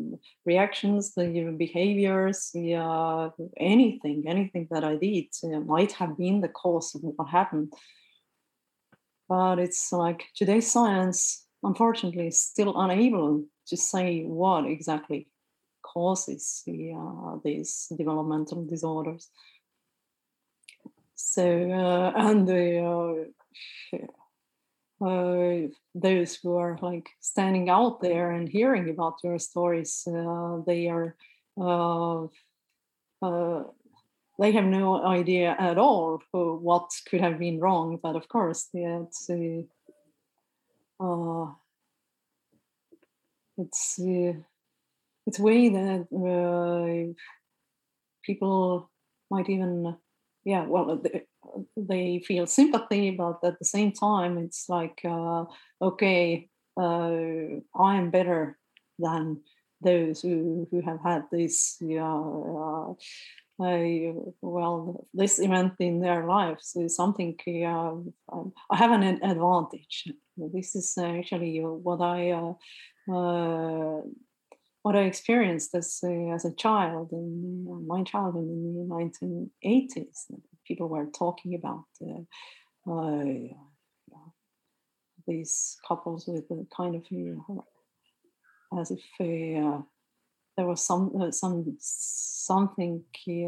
reactions 0.46 1.14
the 1.14 1.54
behaviors 1.58 2.50
the 2.54 2.74
uh, 2.74 3.28
anything 3.58 4.24
anything 4.26 4.68
that 4.70 4.84
i 4.84 4.96
did 4.96 5.26
uh, 5.44 5.60
might 5.60 5.92
have 5.92 6.16
been 6.16 6.40
the 6.40 6.48
cause 6.48 6.94
of 6.94 7.00
what 7.02 7.28
happened 7.28 7.72
but 9.28 9.58
it's 9.58 9.92
like 9.92 10.24
today's 10.36 10.70
science 10.70 11.43
unfortunately 11.64 12.30
still 12.30 12.80
unable 12.80 13.44
to 13.66 13.76
say 13.76 14.22
what 14.22 14.66
exactly 14.66 15.26
causes 15.82 16.62
the, 16.66 16.92
uh, 16.92 17.36
these 17.44 17.92
developmental 17.96 18.64
disorders 18.64 19.30
so 21.14 21.42
uh, 21.70 22.12
and 22.16 22.46
the 22.46 23.28
uh, 23.92 23.96
uh, 25.04 25.68
those 25.94 26.36
who 26.36 26.56
are 26.56 26.78
like 26.80 27.08
standing 27.20 27.68
out 27.68 28.00
there 28.00 28.30
and 28.30 28.48
hearing 28.48 28.88
about 28.88 29.18
your 29.22 29.38
stories, 29.38 30.06
uh, 30.06 30.58
they 30.66 30.88
are 30.88 31.16
uh, 31.60 32.26
they 34.38 34.52
have 34.52 34.64
no 34.64 35.04
idea 35.04 35.56
at 35.58 35.78
all 35.78 36.20
what 36.32 36.90
could 37.08 37.20
have 37.20 37.38
been 37.38 37.60
wrong. 37.60 37.98
But 38.02 38.16
of 38.16 38.28
course, 38.28 38.68
yeah, 38.72 39.02
it's 39.02 39.28
it's 43.59 43.99
uh, 43.99 44.32
it's 45.26 45.38
way 45.38 45.68
that 45.68 46.07
uh, 46.12 47.12
people 48.24 48.90
might 49.30 49.49
even 49.49 49.97
yeah 50.45 50.64
well 50.66 51.03
they 51.76 52.22
feel 52.26 52.47
sympathy 52.47 53.11
but 53.11 53.38
at 53.45 53.59
the 53.59 53.64
same 53.64 53.92
time 53.92 54.38
it's 54.38 54.68
like 54.68 55.01
uh, 55.05 55.45
okay 55.80 56.49
uh, 56.80 57.11
i 57.76 57.97
am 57.97 58.11
better 58.11 58.59
than 58.99 59.40
those 59.80 60.22
who, 60.22 60.66
who 60.70 60.80
have 60.80 61.01
had 61.03 61.22
this 61.30 61.76
yeah 61.80 62.92
uh, 63.61 64.12
well 64.40 65.07
this 65.14 65.38
event 65.38 65.74
in 65.78 66.00
their 66.00 66.26
lives 66.26 66.74
is 66.76 66.96
something 66.96 67.36
uh, 67.66 67.94
i 68.70 68.76
have 68.76 68.90
an 68.90 69.02
advantage 69.22 70.09
this 70.36 70.74
is 70.74 70.98
actually 70.98 71.61
what 71.61 72.00
i 72.00 72.30
uh, 72.30 72.52
uh, 73.12 74.00
what 74.84 74.96
I 74.96 75.05
experienced 75.05 75.74
as 75.74 76.00
a, 76.05 76.30
as 76.34 76.44
a 76.44 76.55
child 76.55 77.11
in 77.12 77.86
my 77.86 78.02
childhood 78.02 78.44
in 78.44 78.74
the 78.74 78.94
1980s. 78.94 80.30
People 80.66 80.88
were 80.88 81.07
talking 81.07 81.55
about 81.55 81.84
uh, 82.07 82.92
uh, 82.92 83.24
these 85.26 85.78
couples 85.88 86.26
with 86.26 86.44
a 86.50 86.66
kind 86.76 86.96
of 86.96 87.02
uh, 87.48 88.78
as 88.78 88.90
if 88.90 89.00
uh, 89.20 89.80
there 90.57 90.66
was 90.66 90.84
some 90.84 91.12
uh, 91.20 91.30
some 91.30 91.76
something 91.80 93.05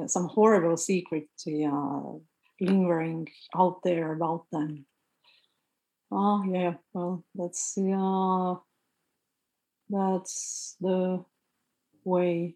some 0.06 0.28
horrible 0.28 0.76
secret 0.76 1.28
uh, 1.46 2.12
lingering 2.60 3.28
out 3.54 3.82
there 3.82 4.12
about 4.12 4.46
them. 4.50 4.86
Oh 6.10 6.44
yeah, 6.48 6.74
well 6.92 7.24
that's 7.34 7.76
that's 9.88 10.76
the 10.80 11.24
way 12.04 12.54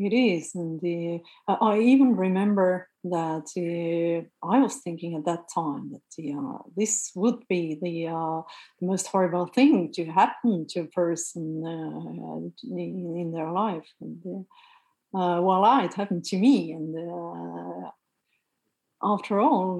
it 0.00 0.14
is 0.14 0.54
and 0.54 0.80
the, 0.80 1.20
i 1.48 1.78
even 1.78 2.16
remember 2.16 2.88
that 3.04 3.48
uh, 3.56 4.48
i 4.50 4.58
was 4.58 4.76
thinking 4.76 5.14
at 5.14 5.24
that 5.24 5.44
time 5.54 5.92
that 5.92 6.36
uh, 6.36 6.58
this 6.76 7.10
would 7.14 7.46
be 7.48 7.78
the, 7.82 8.08
uh, 8.08 8.40
the 8.80 8.86
most 8.86 9.06
horrible 9.08 9.46
thing 9.46 9.92
to 9.92 10.04
happen 10.06 10.66
to 10.68 10.80
a 10.80 10.86
person 10.86 11.62
uh, 11.66 12.74
in, 12.74 13.16
in, 13.18 13.32
their 13.32 13.50
life 13.50 13.88
and 14.00 14.22
uh, 15.14 15.18
uh, 15.18 15.40
voila 15.40 15.84
it 15.84 15.94
happened 15.94 16.24
to 16.24 16.36
me 16.38 16.72
and 16.72 16.96
uh, 16.96 17.90
after 19.02 19.38
all 19.38 19.78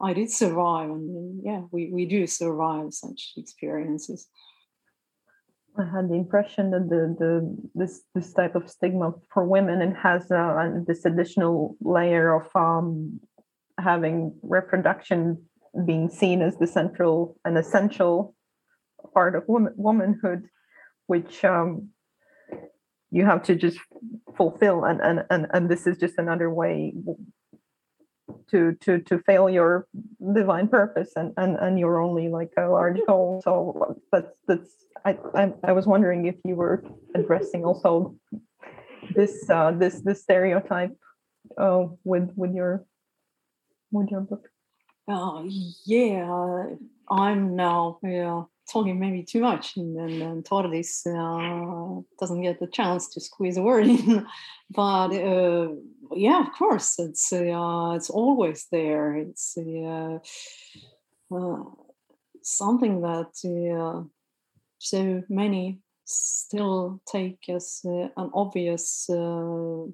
i 0.00 0.12
did 0.12 0.30
survive 0.30 0.88
and 0.88 1.40
yeah 1.44 1.62
we, 1.70 1.90
we 1.92 2.06
do 2.06 2.26
survive 2.26 2.92
such 2.92 3.32
experiences 3.36 4.28
I 5.76 5.84
had 5.84 6.08
the 6.08 6.14
impression 6.14 6.70
that 6.70 6.88
the 6.88 7.16
the 7.18 7.68
this 7.74 8.02
this 8.14 8.32
type 8.32 8.54
of 8.54 8.70
stigma 8.70 9.12
for 9.32 9.44
women 9.44 9.82
and 9.82 9.96
has 9.96 10.30
uh, 10.30 10.70
this 10.86 11.04
additional 11.04 11.76
layer 11.80 12.34
of 12.34 12.48
um, 12.54 13.20
having 13.78 14.36
reproduction 14.42 15.42
being 15.84 16.08
seen 16.08 16.42
as 16.42 16.56
the 16.58 16.66
central 16.68 17.36
and 17.44 17.58
essential 17.58 18.36
part 19.12 19.34
of 19.34 19.42
woman, 19.48 19.72
womanhood, 19.76 20.48
which 21.06 21.44
um, 21.44 21.88
you 23.10 23.24
have 23.24 23.42
to 23.42 23.56
just 23.56 23.78
fulfill, 24.36 24.84
and 24.84 25.00
and 25.00 25.24
and 25.30 25.48
and 25.52 25.68
this 25.68 25.88
is 25.88 25.98
just 25.98 26.18
another 26.18 26.50
way 26.50 26.94
to 28.50 28.74
to 28.80 29.00
to 29.00 29.18
fail 29.18 29.50
your 29.50 29.86
divine 30.34 30.68
purpose 30.68 31.12
and 31.16 31.32
and 31.36 31.56
and 31.56 31.78
you're 31.78 32.00
only 32.00 32.28
like 32.28 32.52
a 32.56 32.68
large 32.68 33.00
goal. 33.08 33.40
So 33.42 34.00
that's 34.12 34.30
that's 34.46 34.83
I, 35.04 35.18
I, 35.34 35.52
I 35.62 35.72
was 35.72 35.86
wondering 35.86 36.26
if 36.26 36.36
you 36.44 36.56
were 36.56 36.82
addressing 37.14 37.64
also 37.64 38.16
this 39.14 39.48
uh, 39.50 39.72
this 39.72 40.00
this 40.00 40.22
stereotype 40.22 40.96
uh, 41.58 41.86
with 42.04 42.30
with 42.36 42.54
your 42.54 42.86
with 43.90 44.10
your 44.10 44.22
book. 44.22 44.48
Oh 45.08 45.46
yeah, 45.84 46.66
I'm 47.10 47.56
now 47.56 47.98
yeah 48.02 48.44
talking 48.70 48.98
maybe 48.98 49.22
too 49.22 49.40
much, 49.40 49.76
and 49.76 49.96
then 49.96 50.22
and 50.22 50.44
Tordis 50.44 51.06
uh, 51.06 52.00
doesn't 52.18 52.42
get 52.42 52.60
the 52.60 52.66
chance 52.66 53.08
to 53.10 53.20
squeeze 53.20 53.56
a 53.56 53.62
word 53.62 53.86
in. 53.86 54.26
but 54.70 55.08
uh, 55.08 55.68
yeah, 56.12 56.46
of 56.46 56.52
course, 56.52 56.98
it's 56.98 57.32
uh, 57.32 57.92
it's 57.96 58.10
always 58.10 58.66
there. 58.72 59.16
It's 59.16 59.56
uh, 59.58 60.18
uh, 61.34 61.64
something 62.42 63.02
that 63.02 64.08
so 64.84 65.22
many 65.30 65.78
still 66.04 67.00
take 67.10 67.38
as 67.48 67.80
uh, 67.86 68.08
an 68.16 68.30
obvious 68.34 69.08
uh, 69.08 69.84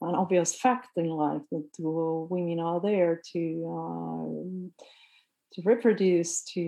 an 0.00 0.14
obvious 0.14 0.54
fact 0.54 0.88
in 0.96 1.08
life 1.08 1.42
that 1.50 1.68
uh, 1.80 2.26
women 2.30 2.60
are 2.60 2.80
there 2.80 3.20
to 3.32 3.42
uh, 3.76 4.26
to 5.52 5.62
reproduce 5.64 6.42
to 6.44 6.64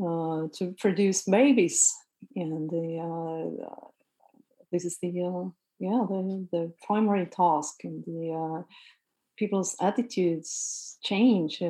uh, 0.00 0.06
uh, 0.06 0.48
to 0.54 0.74
produce 0.78 1.22
babies. 1.22 1.94
And 2.34 2.68
the, 2.70 3.58
this 4.70 4.84
is 4.84 4.98
the 5.00 5.08
yeah 5.78 6.04
the, 6.08 6.46
the 6.52 6.72
primary 6.86 7.26
task. 7.26 7.84
And 7.84 8.04
the 8.04 8.64
people's 9.36 9.76
attitudes 9.80 10.98
change 11.02 11.60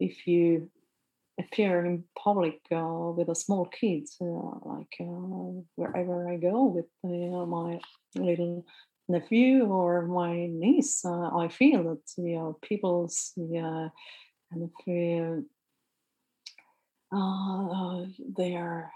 if 0.00 0.26
you 0.26 0.70
appear 1.38 1.84
in 1.84 2.04
public 2.18 2.60
uh, 2.72 3.12
with 3.16 3.28
a 3.28 3.34
small 3.34 3.66
kids, 3.66 4.16
uh, 4.20 4.24
like 4.24 4.94
uh, 5.00 5.60
wherever 5.76 6.28
I 6.28 6.36
go 6.36 6.66
with 6.66 6.86
uh, 7.04 7.46
my 7.46 7.80
little 8.14 8.64
nephew 9.08 9.64
or 9.64 10.06
my 10.06 10.46
niece, 10.46 11.04
uh, 11.04 11.36
I 11.36 11.48
feel 11.48 11.84
that 11.84 12.02
you 12.16 12.36
know 12.36 12.58
people's 12.62 13.32
kind 13.36 13.90
of 14.62 14.72
uh, 17.12 18.06
their 18.36 18.92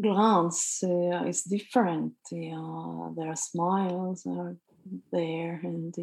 glance 0.00 0.82
is 0.82 1.42
different. 1.42 2.14
their 2.30 3.36
smiles 3.36 4.26
are 4.26 4.56
there, 5.12 5.60
and 5.62 5.94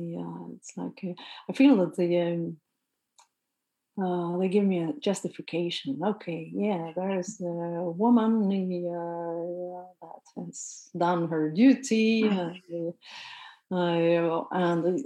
it's 0.55 0.73
like 0.77 1.03
I 1.49 1.53
feel 1.53 1.77
that 1.77 1.95
the 1.95 2.19
um, 2.21 2.57
uh, 4.01 4.37
they 4.37 4.47
give 4.47 4.65
me 4.65 4.79
a 4.79 4.93
justification. 4.99 5.99
Okay, 6.03 6.51
yeah, 6.53 6.91
there's 6.95 7.39
a 7.41 7.91
woman 7.91 8.47
uh, 8.87 9.83
that 10.01 10.43
has 10.43 10.89
done 10.97 11.27
her 11.27 11.51
duty, 11.51 12.27
uh, 13.71 13.75
uh 13.75 14.43
and 14.51 15.05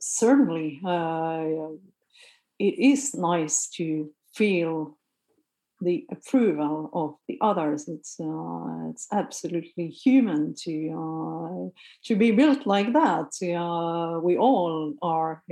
certainly 0.00 0.80
uh, 0.84 1.44
it 2.58 2.78
is 2.78 3.14
nice 3.14 3.68
to 3.68 4.10
feel 4.34 4.96
the 5.80 6.04
approval 6.10 6.90
of 6.92 7.14
the 7.28 7.38
others. 7.40 7.88
It's 7.88 8.18
uh, 8.20 8.90
it's 8.90 9.06
absolutely 9.12 9.88
human 9.88 10.54
to 10.64 10.90
uh, 10.92 11.80
to 12.06 12.16
be 12.16 12.32
built 12.32 12.66
like 12.66 12.92
that. 12.92 13.30
Uh, 13.40 14.20
we 14.20 14.36
all 14.36 14.94
are 15.00 15.42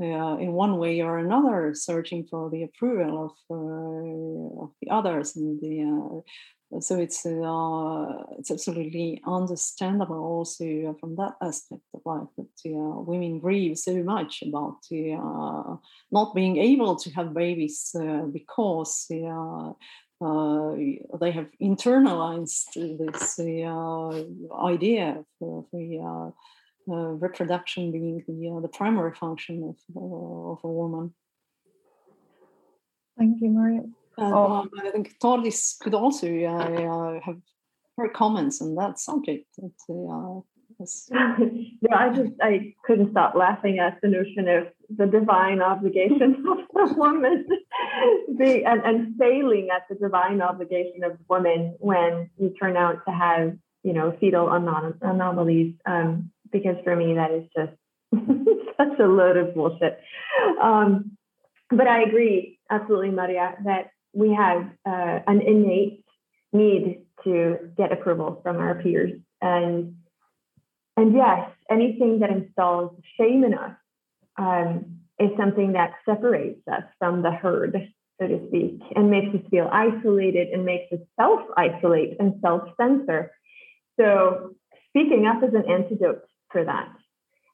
uh, 0.00 0.36
in 0.38 0.52
one 0.52 0.78
way 0.78 1.00
or 1.00 1.18
another 1.18 1.72
searching 1.74 2.26
for 2.26 2.50
the 2.50 2.64
approval 2.64 3.24
of, 3.26 3.32
uh, 3.50 4.64
of 4.64 4.70
the 4.80 4.90
others 4.90 5.36
and 5.36 5.60
the 5.60 5.82
uh, 5.82 6.20
so 6.80 6.98
it's 6.98 7.24
uh, 7.24 8.24
it's 8.38 8.50
absolutely 8.50 9.22
understandable 9.26 10.16
also 10.18 10.96
from 10.98 11.14
that 11.16 11.34
aspect 11.40 11.82
of 11.94 12.00
life 12.04 12.28
that 12.36 12.70
uh, 12.70 13.00
women 13.00 13.38
grieve 13.38 13.78
so 13.78 14.02
much 14.02 14.42
about 14.42 14.78
uh, 14.92 15.76
not 16.10 16.34
being 16.34 16.56
able 16.56 16.96
to 16.96 17.10
have 17.10 17.34
babies 17.34 17.94
because 18.32 19.06
uh, 20.20 20.72
they 21.20 21.30
have 21.32 21.48
internalized 21.60 22.72
this 22.74 23.38
uh, 23.38 24.64
idea 24.64 25.22
of, 25.42 26.34
uh, 26.88 27.12
reproduction 27.26 27.92
being 27.92 28.22
the, 28.26 28.48
uh, 28.48 28.60
the 28.60 28.68
primary 28.68 29.14
function 29.14 29.62
of, 29.64 29.76
uh, 29.96 30.52
of 30.52 30.58
a 30.64 30.68
woman. 30.68 31.14
Thank 33.18 33.40
you, 33.40 33.48
Maarja. 33.50 33.90
oh. 34.18 34.52
Um, 34.52 34.70
I 34.84 34.90
think 34.90 35.14
Tordis 35.22 35.78
could 35.80 35.94
also 35.94 36.26
uh, 36.26 37.20
have 37.24 37.40
her 37.96 38.08
comments 38.08 38.60
on 38.60 38.74
that 38.74 38.98
subject. 38.98 39.46
That, 39.58 40.42
yeah, 41.10 41.96
I 41.96 42.08
just 42.10 42.32
I 42.42 42.74
couldn't 42.84 43.12
stop 43.12 43.34
laughing 43.34 43.78
at 43.78 44.00
the 44.02 44.08
notion 44.08 44.48
of 44.48 44.68
the 44.94 45.06
divine 45.06 45.62
obligation 45.62 46.44
of 46.76 46.90
a 46.90 46.94
woman 46.94 47.46
be, 48.38 48.64
and, 48.64 48.82
and 48.82 49.16
failing 49.16 49.68
at 49.74 49.82
the 49.88 49.94
divine 49.94 50.42
obligation 50.42 51.04
of 51.04 51.16
women 51.28 51.76
when 51.78 52.30
you 52.38 52.52
turn 52.60 52.76
out 52.76 53.04
to 53.06 53.12
have 53.12 53.56
you 53.82 53.92
know 53.92 54.16
fetal 54.20 54.46
anom- 54.46 54.98
anomalies. 55.02 55.74
Um, 55.86 56.30
because 56.54 56.76
for 56.84 56.96
me 56.96 57.14
that 57.14 57.30
is 57.32 57.44
just 57.54 57.72
such 58.78 58.98
a 58.98 59.06
load 59.06 59.36
of 59.36 59.54
bullshit. 59.54 59.98
Um, 60.62 61.18
but 61.68 61.86
I 61.86 62.02
agree 62.02 62.58
absolutely, 62.70 63.10
Maarja, 63.10 63.62
that 63.64 63.90
we 64.14 64.32
have 64.32 64.62
uh, 64.86 65.18
an 65.26 65.42
innate 65.42 66.04
need 66.52 67.02
to 67.24 67.58
get 67.76 67.92
approval 67.92 68.40
from 68.42 68.58
our 68.58 68.76
peers 68.76 69.12
and 69.42 69.96
and 70.96 71.12
yes, 71.14 71.50
anything 71.68 72.20
that 72.20 72.30
installs 72.30 72.96
shame 73.18 73.42
in 73.42 73.54
us 73.54 73.72
um, 74.38 75.00
is 75.18 75.30
something 75.36 75.72
that 75.72 75.94
separates 76.08 76.60
us 76.70 76.84
from 77.00 77.22
the 77.22 77.32
herd, 77.32 77.92
so 78.20 78.28
to 78.28 78.46
speak, 78.48 78.80
and 78.94 79.10
makes 79.10 79.34
us 79.34 79.40
feel 79.50 79.68
isolated 79.72 80.48
and 80.48 80.64
makes 80.64 80.92
us 80.92 81.00
self 81.18 81.40
isolate 81.56 82.16
and 82.20 82.34
self 82.40 82.68
censor. 82.80 83.32
So, 83.98 84.54
speaking 84.90 85.26
up 85.26 85.42
is 85.42 85.54
an 85.54 85.68
antidote 85.68 86.22
for 86.54 86.64
that. 86.64 86.88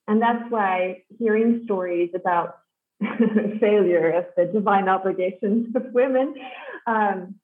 And 0.06 0.22
that's 0.22 0.44
why 0.50 1.02
hearing 1.18 1.62
stories 1.64 2.10
about 2.14 2.58
failure 3.60 4.10
of 4.10 4.26
the 4.36 4.44
divine 4.44 4.88
obligations 4.88 5.74
of 5.74 5.84
women, 5.92 6.34
um, 6.86 7.36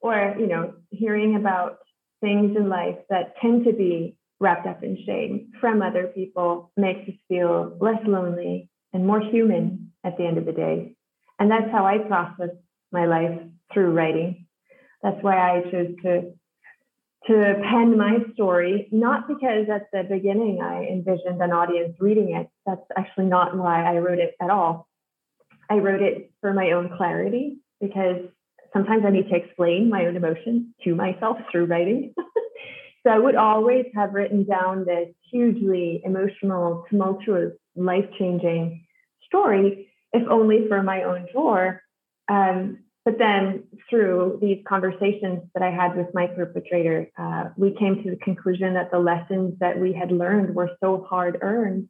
or 0.00 0.36
you 0.38 0.46
know, 0.46 0.74
hearing 0.90 1.36
about 1.36 1.78
things 2.20 2.56
in 2.56 2.68
life 2.68 2.98
that 3.08 3.34
tend 3.40 3.64
to 3.64 3.72
be 3.72 4.16
wrapped 4.40 4.66
up 4.66 4.82
in 4.82 4.98
shame 5.06 5.52
from 5.60 5.82
other 5.82 6.08
people 6.08 6.72
makes 6.76 7.08
us 7.08 7.14
feel 7.28 7.76
less 7.80 8.00
lonely 8.06 8.70
and 8.92 9.06
more 9.06 9.20
human 9.20 9.92
at 10.04 10.16
the 10.16 10.24
end 10.24 10.38
of 10.38 10.46
the 10.46 10.52
day. 10.52 10.94
And 11.38 11.50
that's 11.50 11.70
how 11.70 11.86
I 11.86 11.98
process 11.98 12.50
my 12.90 13.06
life 13.06 13.38
through 13.72 13.92
writing. 13.92 14.46
That's 15.02 15.22
why 15.22 15.36
I 15.38 15.62
chose 15.70 15.94
to 16.02 16.32
to 17.28 17.62
pen 17.62 17.96
my 17.96 18.18
story, 18.34 18.88
not 18.90 19.28
because 19.28 19.66
at 19.72 19.88
the 19.92 20.02
beginning 20.02 20.60
I 20.62 20.84
envisioned 20.84 21.40
an 21.40 21.52
audience 21.52 21.96
reading 22.00 22.34
it. 22.34 22.48
That's 22.66 22.84
actually 22.96 23.26
not 23.26 23.56
why 23.56 23.84
I 23.84 23.98
wrote 23.98 24.18
it 24.18 24.34
at 24.40 24.50
all. 24.50 24.88
I 25.70 25.76
wrote 25.76 26.02
it 26.02 26.32
for 26.40 26.52
my 26.52 26.72
own 26.72 26.90
clarity 26.96 27.58
because 27.80 28.22
sometimes 28.72 29.04
I 29.06 29.10
need 29.10 29.28
to 29.28 29.36
explain 29.36 29.90
my 29.90 30.06
own 30.06 30.16
emotions 30.16 30.74
to 30.84 30.94
myself 30.94 31.36
through 31.52 31.66
writing. 31.66 32.14
So 33.08 33.10
I 33.12 33.18
would 33.18 33.36
always 33.36 33.86
have 33.94 34.12
written 34.12 34.44
down 34.44 34.84
this 34.84 35.08
hugely 35.30 36.02
emotional, 36.04 36.84
tumultuous, 36.90 37.52
life 37.76 38.04
changing 38.18 38.84
story, 39.24 39.92
if 40.12 40.28
only 40.28 40.66
for 40.68 40.82
my 40.82 41.04
own 41.04 41.26
drawer. 41.32 41.80
Um, 42.28 42.80
but 43.08 43.16
then 43.16 43.64
through 43.88 44.38
these 44.42 44.62
conversations 44.68 45.40
that 45.54 45.62
I 45.62 45.70
had 45.70 45.96
with 45.96 46.08
my 46.12 46.26
perpetrator, 46.26 47.10
uh, 47.16 47.44
we 47.56 47.74
came 47.74 48.02
to 48.02 48.10
the 48.10 48.16
conclusion 48.16 48.74
that 48.74 48.90
the 48.90 48.98
lessons 48.98 49.54
that 49.60 49.78
we 49.78 49.94
had 49.94 50.12
learned 50.12 50.54
were 50.54 50.72
so 50.78 51.06
hard 51.08 51.38
earned 51.40 51.88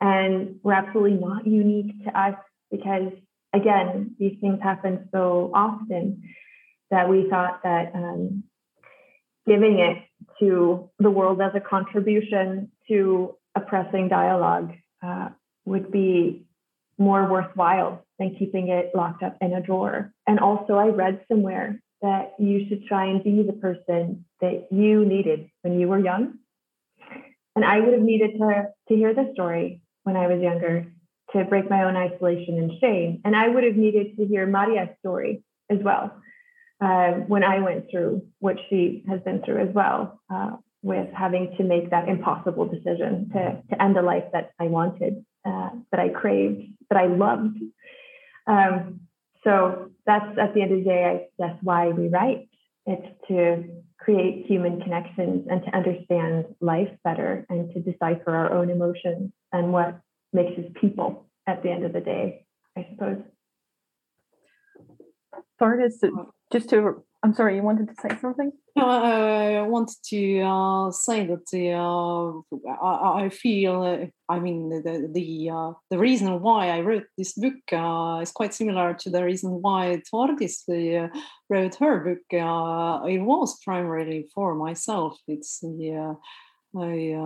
and 0.00 0.60
were 0.62 0.74
absolutely 0.74 1.18
not 1.18 1.48
unique 1.48 2.04
to 2.04 2.16
us 2.16 2.36
because, 2.70 3.10
again, 3.52 4.14
these 4.20 4.36
things 4.40 4.60
happen 4.62 5.08
so 5.10 5.50
often 5.52 6.22
that 6.92 7.08
we 7.08 7.28
thought 7.28 7.64
that 7.64 7.90
um, 7.92 8.44
giving 9.48 9.80
it 9.80 9.98
to 10.38 10.88
the 11.00 11.10
world 11.10 11.40
as 11.40 11.50
a 11.56 11.60
contribution 11.60 12.70
to 12.86 13.34
oppressing 13.56 14.08
dialogue 14.08 14.70
uh, 15.04 15.28
would 15.64 15.90
be 15.90 16.44
more 16.98 17.28
worthwhile 17.28 18.04
than 18.22 18.36
keeping 18.36 18.68
it 18.68 18.92
locked 18.94 19.22
up 19.22 19.36
in 19.40 19.52
a 19.52 19.60
drawer. 19.60 20.12
And 20.26 20.38
also, 20.38 20.74
I 20.74 20.88
read 20.88 21.24
somewhere 21.30 21.80
that 22.00 22.34
you 22.38 22.66
should 22.68 22.86
try 22.86 23.06
and 23.06 23.22
be 23.22 23.42
the 23.42 23.52
person 23.52 24.24
that 24.40 24.68
you 24.70 25.04
needed 25.04 25.50
when 25.62 25.78
you 25.78 25.88
were 25.88 25.98
young. 25.98 26.34
And 27.54 27.64
I 27.64 27.80
would 27.80 27.92
have 27.92 28.02
needed 28.02 28.38
to, 28.38 28.68
to 28.88 28.94
hear 28.94 29.14
this 29.14 29.32
story 29.34 29.82
when 30.04 30.16
I 30.16 30.26
was 30.26 30.40
younger 30.40 30.86
to 31.32 31.44
break 31.44 31.68
my 31.70 31.84
own 31.84 31.96
isolation 31.96 32.58
and 32.58 32.72
shame. 32.80 33.20
And 33.24 33.36
I 33.36 33.48
would 33.48 33.64
have 33.64 33.76
needed 33.76 34.16
to 34.16 34.26
hear 34.26 34.46
Maarja's 34.46 34.96
story 35.00 35.42
as 35.70 35.78
well 35.82 36.12
uh, 36.82 37.12
when 37.28 37.44
I 37.44 37.60
went 37.60 37.90
through 37.90 38.26
what 38.40 38.56
she 38.68 39.04
has 39.08 39.20
been 39.20 39.42
through 39.42 39.68
as 39.68 39.74
well, 39.74 40.20
uh, 40.32 40.56
with 40.82 41.08
having 41.12 41.54
to 41.56 41.62
make 41.62 41.90
that 41.90 42.08
impossible 42.08 42.66
decision 42.66 43.30
to, 43.32 43.62
to 43.70 43.82
end 43.82 43.96
a 43.96 44.02
life 44.02 44.24
that 44.32 44.50
I 44.58 44.64
wanted, 44.64 45.24
uh, 45.44 45.70
that 45.92 46.00
I 46.00 46.08
craved, 46.08 46.72
that 46.90 46.98
I 46.98 47.06
loved. 47.06 47.58
Um, 48.46 49.00
so 49.44 49.90
that's 50.06 50.38
at 50.38 50.54
the 50.54 50.62
end 50.62 50.72
of 50.72 50.78
the 50.78 50.84
day, 50.84 51.04
I 51.04 51.42
guess 51.46 51.56
why 51.62 51.88
we 51.88 52.08
write. 52.08 52.48
It's 52.86 53.06
to 53.28 53.64
create 53.98 54.46
human 54.46 54.80
connections 54.80 55.46
and 55.48 55.62
to 55.62 55.76
understand 55.76 56.46
life 56.60 56.90
better 57.04 57.46
and 57.48 57.72
to 57.72 57.80
decipher 57.80 58.34
our 58.34 58.52
own 58.52 58.70
emotions 58.70 59.32
and 59.52 59.72
what 59.72 60.00
makes 60.32 60.58
us 60.58 60.64
people 60.80 61.26
at 61.46 61.62
the 61.62 61.70
end 61.70 61.84
of 61.84 61.92
the 61.92 62.00
day, 62.00 62.44
I 62.76 62.86
suppose. 62.90 63.22
Tordis, 65.60 66.02
just 66.52 66.68
to 66.70 67.02
i'm 67.22 67.32
sorry 67.32 67.56
you 67.56 67.62
wanted 67.62 67.88
to 67.88 67.94
say 67.94 68.16
something 68.20 68.52
no, 68.76 68.88
I, 68.88 69.62
wanted 69.62 69.96
to 70.06 70.40
uh, 70.40 70.90
say 70.90 71.26
that 71.26 71.46
uh, 71.54 72.70
I, 72.70 73.24
I, 73.24 73.28
feel, 73.28 73.82
uh, 73.82 74.06
I 74.32 74.38
mean, 74.38 74.70
the 74.70 75.10
the, 75.12 75.50
uh, 75.50 75.72
the 75.90 75.98
reason 75.98 76.40
why 76.40 76.68
I 76.70 76.80
wrote 76.80 77.06
this 77.18 77.34
book 77.34 77.60
uh, 77.72 78.20
is 78.22 78.32
quite 78.32 78.54
similar 78.54 78.94
to 78.94 79.10
the 79.10 79.24
reason 79.24 79.62
why 79.62 80.02
Tordis 80.10 80.64
uh, 80.68 81.08
wrote 81.50 81.74
her 81.76 82.00
book. 82.00 82.24
it 83.08 83.20
was 83.20 83.58
primarily 83.62 84.28
for 84.34 84.54
myself. 84.54 85.18
It's 85.28 85.60
the 85.60 86.16
I, 86.74 87.16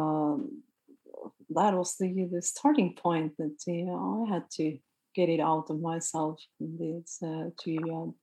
that 1.50 1.74
was 1.74 1.96
the, 2.00 2.28
the 2.32 2.42
starting 2.42 2.94
point 2.94 3.34
that 3.38 3.56
I 3.68 4.34
had 4.34 4.50
to 4.52 4.78
get 5.14 5.28
it 5.28 5.40
out 5.40 5.70
of 5.70 5.80
myself. 5.80 6.40
It's 6.60 7.18
to 7.18 8.14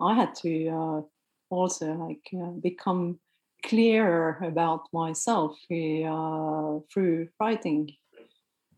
I 0.00 0.14
had 0.14 0.34
to 0.36 0.68
uh, 0.68 1.00
also 1.52 1.92
like 1.94 2.26
uh, 2.34 2.50
become 2.62 3.18
clearer 3.64 4.38
about 4.42 4.88
myself 4.92 5.56
uh, 5.70 6.78
through 6.92 7.28
writing. 7.38 7.90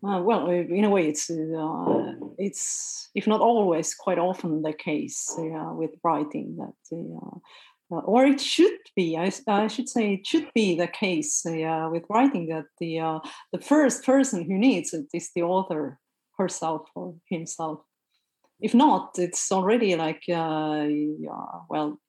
Uh, 0.06 0.20
well, 0.20 0.50
in 0.50 0.84
a 0.84 0.90
way, 0.90 1.08
it's 1.08 1.30
uh, 1.30 2.12
it's 2.36 3.08
if 3.14 3.26
not 3.26 3.40
always, 3.40 3.94
quite 3.94 4.18
often 4.18 4.62
the 4.62 4.72
case 4.72 5.34
uh, 5.38 5.72
with 5.72 5.92
writing 6.02 6.56
that, 6.58 6.74
or 7.88 8.26
it 8.26 8.40
should 8.40 8.78
be. 8.94 9.16
I, 9.16 9.32
I, 9.48 9.68
should 9.68 9.88
say 9.88 10.14
it 10.14 10.26
should 10.26 10.48
be 10.54 10.76
the 10.76 10.88
case 10.88 11.42
with 11.46 12.04
writing 12.10 12.48
that 12.48 12.66
the 12.80 13.20
the 13.52 13.64
first 13.64 14.04
person 14.04 14.44
who 14.44 14.58
needs 14.58 14.92
it 14.92 15.06
is 15.14 15.30
the 15.34 15.42
author 15.42 15.98
herself 16.36 16.82
or 16.94 17.14
himself 17.30 17.80
if 18.60 18.74
not, 18.74 19.18
it's 19.18 19.52
already 19.52 19.96
like 19.96 20.22
uh, 20.28 20.86
yeah, 20.88 21.60
well, 21.68 22.00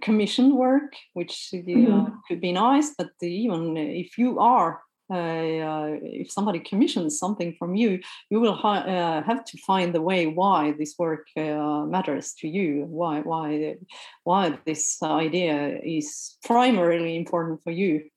commission 0.00 0.56
work, 0.56 0.94
which 1.14 1.50
uh, 1.54 1.56
mm-hmm. 1.58 2.14
could 2.26 2.40
be 2.40 2.52
nice. 2.52 2.94
But 2.96 3.10
even 3.22 3.76
if 3.76 4.18
you 4.18 4.38
are 4.38 4.80
uh, 5.10 5.14
uh, 5.14 5.96
if 6.02 6.30
somebody 6.30 6.60
commissions 6.60 7.18
something 7.18 7.54
from 7.58 7.74
you, 7.74 7.98
you 8.28 8.40
will 8.40 8.54
ha- 8.54 8.84
uh, 8.84 9.22
have 9.22 9.42
to 9.42 9.56
find 9.66 9.94
the 9.94 10.02
way 10.02 10.26
why 10.26 10.74
this 10.78 10.96
work 10.98 11.26
uh, 11.34 11.86
matters 11.86 12.34
to 12.34 12.46
you, 12.46 12.84
why 12.84 13.20
why 13.20 13.76
why 14.24 14.58
this 14.66 15.02
idea 15.02 15.80
is 15.82 16.36
primarily 16.44 17.16
important 17.16 17.62
for 17.64 17.70
you. 17.70 18.10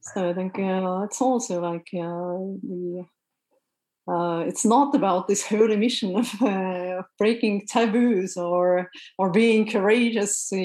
So 0.00 0.30
I 0.30 0.34
think 0.34 0.58
uh, 0.58 1.02
it's 1.04 1.22
also 1.22 1.60
like 1.60 1.86
the 1.92 3.06
uh, 4.10 4.42
it's 4.46 4.64
not 4.64 4.94
about 4.94 5.28
this 5.28 5.46
holy 5.46 5.76
mission 5.76 6.16
of 6.16 6.42
uh, 6.42 7.02
breaking 7.16 7.66
taboos 7.66 8.36
or 8.36 8.90
or 9.18 9.30
being 9.30 9.70
courageous 9.70 10.52
uh, 10.52 10.56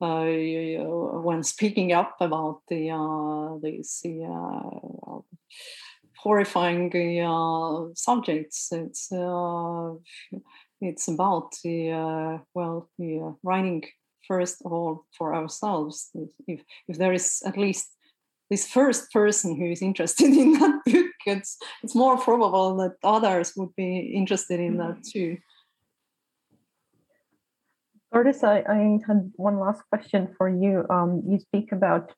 uh, 0.00 0.04
uh 0.04 1.20
when 1.22 1.42
speaking 1.44 1.92
up 1.92 2.16
about 2.20 2.60
the 2.68 2.90
uh, 2.90 3.56
these 3.62 4.02
horrifying 6.18 6.90
subjects. 7.94 8.72
It's 8.72 9.08
it's 10.80 11.08
about 11.08 11.52
the 11.62 12.40
well 12.54 12.90
the 12.98 13.36
writing 13.44 13.84
first 14.26 14.62
of 14.64 14.72
all 14.72 15.06
for 15.16 15.34
ourselves. 15.36 16.10
If 16.48 16.64
if 16.88 16.98
there 16.98 17.12
is 17.12 17.42
at 17.46 17.56
least 17.56 17.92
this 18.52 18.68
first 18.68 19.10
person 19.10 19.56
who 19.56 19.70
is 19.70 19.80
interested 19.80 20.26
in 20.42 20.52
that 20.52 20.80
book, 20.84 21.11
it's 21.26 21.58
it's 21.82 21.94
more 21.94 22.18
probable 22.18 22.76
that 22.76 22.96
others 23.02 23.52
would 23.56 23.74
be 23.76 24.12
interested 24.14 24.60
in 24.60 24.78
that 24.78 25.02
too. 25.04 25.38
Tordis, 28.12 28.44
I, 28.44 28.62
I 28.68 28.98
had 29.06 29.32
one 29.36 29.58
last 29.58 29.82
question 29.88 30.34
for 30.36 30.48
you. 30.48 30.84
Um, 30.90 31.22
you 31.26 31.38
speak 31.38 31.72
about 31.72 32.12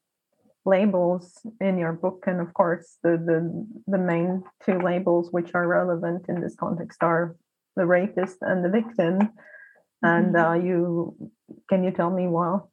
labels 0.64 1.38
in 1.61 1.78
your 1.78 1.92
book, 1.92 2.24
and 2.26 2.40
of 2.40 2.52
course, 2.55 2.96
the, 3.02 3.11
the 3.11 3.66
the 3.86 3.98
main 3.98 4.42
two 4.64 4.78
labels 4.78 5.28
which 5.30 5.50
are 5.55 5.68
relevant 5.68 6.26
in 6.28 6.40
this 6.40 6.57
context 6.57 7.02
are 7.02 7.36
the 7.76 7.86
rapist 7.86 8.38
and 8.40 8.64
the 8.64 8.68
victim. 8.68 9.30
And 10.02 10.34
mm-hmm. 10.34 10.50
uh, 10.50 10.55
you 10.55 11.30
can 11.68 11.84
you 11.84 11.92
tell 11.92 12.11
me 12.11 12.26
what 12.26 12.66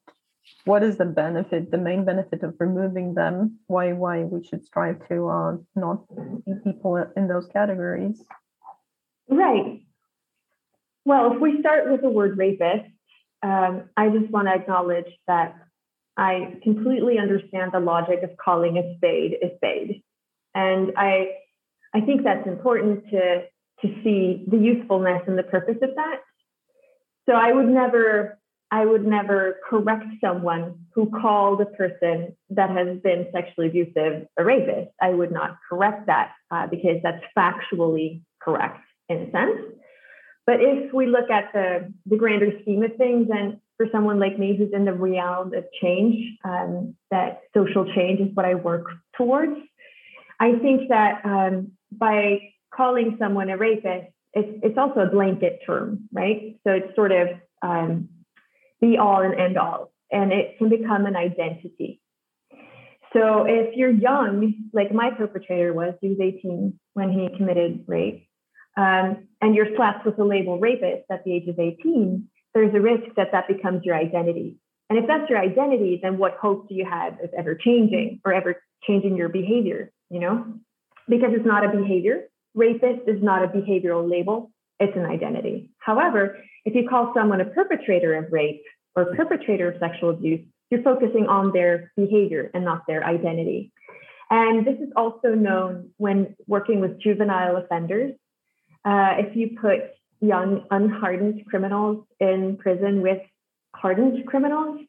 what 0.65 0.83
is 0.83 0.97
the 0.97 1.05
benefit, 1.05 1.71
the 1.71 1.77
main 1.77 2.05
benefit 2.05 2.43
of 2.43 2.55
removing 2.59 3.13
them? 3.13 3.59
Why 3.67 3.93
why 3.93 4.23
we 4.23 4.43
should 4.43 4.63
strive 4.65 5.07
to 5.07 5.27
uh, 5.27 5.57
not 5.75 6.03
see 6.45 6.53
people 6.63 7.03
in 7.15 7.27
those 7.27 7.47
categories? 7.47 8.23
Right. 9.27 9.81
Well, 11.05 11.33
if 11.33 11.41
we 11.41 11.59
start 11.59 11.89
with 11.89 12.01
the 12.01 12.09
word 12.09 12.37
rapist, 12.37 12.91
um, 13.41 13.89
I 13.97 14.09
just 14.09 14.29
want 14.29 14.47
to 14.47 14.53
acknowledge 14.53 15.11
that 15.27 15.55
I 16.15 16.57
completely 16.61 17.17
understand 17.17 17.71
the 17.71 17.79
logic 17.79 18.21
of 18.23 18.37
calling 18.37 18.77
a 18.77 18.95
spade 18.97 19.37
a 19.41 19.55
spade, 19.57 20.03
and 20.53 20.91
I 20.95 21.31
I 21.93 22.01
think 22.01 22.23
that's 22.23 22.47
important 22.47 23.09
to 23.09 23.45
to 23.81 23.87
see 24.03 24.45
the 24.47 24.57
usefulness 24.57 25.23
and 25.25 25.37
the 25.37 25.43
purpose 25.43 25.77
of 25.81 25.95
that. 25.95 26.17
So 27.27 27.33
I 27.33 27.51
would 27.51 27.67
never 27.67 28.37
I 28.71 28.85
would 28.85 29.05
never 29.05 29.57
correct 29.69 30.05
someone 30.23 30.85
who 30.95 31.11
called 31.11 31.59
a 31.59 31.65
person 31.65 32.35
that 32.51 32.69
has 32.69 32.99
been 32.99 33.27
sexually 33.33 33.67
abusive 33.67 34.27
a 34.37 34.43
rapist. 34.43 34.91
I 35.01 35.09
would 35.09 35.31
not 35.31 35.57
correct 35.69 36.07
that 36.07 36.31
uh, 36.49 36.67
because 36.67 36.97
that's 37.03 37.23
factually 37.37 38.21
correct 38.41 38.79
in 39.09 39.17
a 39.23 39.31
sense. 39.31 39.59
But 40.47 40.61
if 40.61 40.93
we 40.93 41.05
look 41.05 41.29
at 41.29 41.51
the, 41.53 41.93
the 42.05 42.15
grander 42.15 42.51
scheme 42.61 42.83
of 42.83 42.95
things, 42.95 43.27
and 43.31 43.57
for 43.77 43.87
someone 43.91 44.19
like 44.19 44.39
me 44.39 44.55
who's 44.57 44.71
in 44.73 44.85
the 44.85 44.93
realm 44.93 45.53
of 45.53 45.65
change, 45.81 46.37
um, 46.45 46.95
that 47.11 47.41
social 47.53 47.85
change 47.93 48.21
is 48.21 48.35
what 48.35 48.45
I 48.45 48.55
work 48.55 48.85
towards, 49.17 49.57
I 50.39 50.53
think 50.59 50.89
that 50.89 51.25
um, 51.25 51.73
by 51.91 52.53
calling 52.73 53.17
someone 53.19 53.49
a 53.49 53.57
rapist, 53.57 54.07
it's, 54.33 54.59
it's 54.63 54.77
also 54.77 55.01
a 55.01 55.07
blanket 55.07 55.59
term, 55.65 56.07
right? 56.13 56.57
So 56.65 56.71
it's 56.73 56.95
sort 56.95 57.11
of 57.11 57.27
um, 57.61 58.09
be 58.81 58.97
all 58.97 59.21
and 59.21 59.39
end 59.39 59.57
all, 59.57 59.91
and 60.11 60.33
it 60.33 60.57
can 60.57 60.69
become 60.69 61.05
an 61.05 61.15
identity. 61.15 62.01
So 63.13 63.45
if 63.45 63.75
you're 63.75 63.91
young, 63.91 64.69
like 64.73 64.93
my 64.93 65.11
perpetrator 65.11 65.73
was, 65.73 65.93
he 66.01 66.09
was 66.09 66.19
18 66.19 66.79
when 66.93 67.11
he 67.11 67.29
committed 67.37 67.83
rape, 67.87 68.27
um, 68.77 69.27
and 69.41 69.53
you're 69.53 69.75
slapped 69.75 70.05
with 70.05 70.17
the 70.17 70.23
label 70.23 70.59
rapist 70.59 71.03
at 71.11 71.23
the 71.25 71.33
age 71.33 71.47
of 71.47 71.59
18, 71.59 72.27
there's 72.53 72.73
a 72.73 72.79
risk 72.79 73.15
that 73.17 73.31
that 73.33 73.47
becomes 73.47 73.83
your 73.83 73.95
identity. 73.95 74.57
And 74.89 74.97
if 74.97 75.07
that's 75.07 75.29
your 75.29 75.39
identity, 75.39 75.99
then 76.01 76.17
what 76.17 76.33
hope 76.41 76.67
do 76.67 76.75
you 76.75 76.85
have 76.85 77.13
of 77.13 77.29
ever 77.37 77.55
changing 77.55 78.19
or 78.25 78.33
ever 78.33 78.61
changing 78.85 79.15
your 79.15 79.29
behavior? 79.29 79.91
You 80.09 80.19
know, 80.19 80.45
because 81.07 81.29
it's 81.33 81.45
not 81.45 81.63
a 81.63 81.69
behavior. 81.69 82.27
Rapist 82.55 83.07
is 83.07 83.21
not 83.21 83.43
a 83.43 83.47
behavioral 83.47 84.09
label 84.09 84.51
it's 84.81 84.97
an 84.97 85.05
identity. 85.05 85.69
However, 85.79 86.37
if 86.65 86.75
you 86.75 86.87
call 86.89 87.13
someone 87.15 87.41
a 87.41 87.45
perpetrator 87.45 88.15
of 88.15 88.31
rape 88.31 88.63
or 88.95 89.15
perpetrator 89.15 89.71
of 89.71 89.79
sexual 89.79 90.09
abuse, 90.09 90.45
you're 90.69 90.83
focusing 90.83 91.27
on 91.27 91.51
their 91.51 91.91
behavior 91.95 92.49
and 92.53 92.65
not 92.65 92.83
their 92.87 93.03
identity. 93.05 93.71
And 94.29 94.65
this 94.65 94.79
is 94.79 94.89
also 94.95 95.29
known 95.29 95.91
when 95.97 96.35
working 96.47 96.79
with 96.79 96.99
juvenile 97.01 97.57
offenders. 97.57 98.13
Uh, 98.85 99.15
if 99.19 99.35
you 99.35 99.57
put 99.61 99.81
young, 100.21 100.65
unhardened 100.71 101.45
criminals 101.47 102.05
in 102.19 102.57
prison 102.57 103.01
with 103.01 103.19
hardened 103.75 104.25
criminals, 104.25 104.79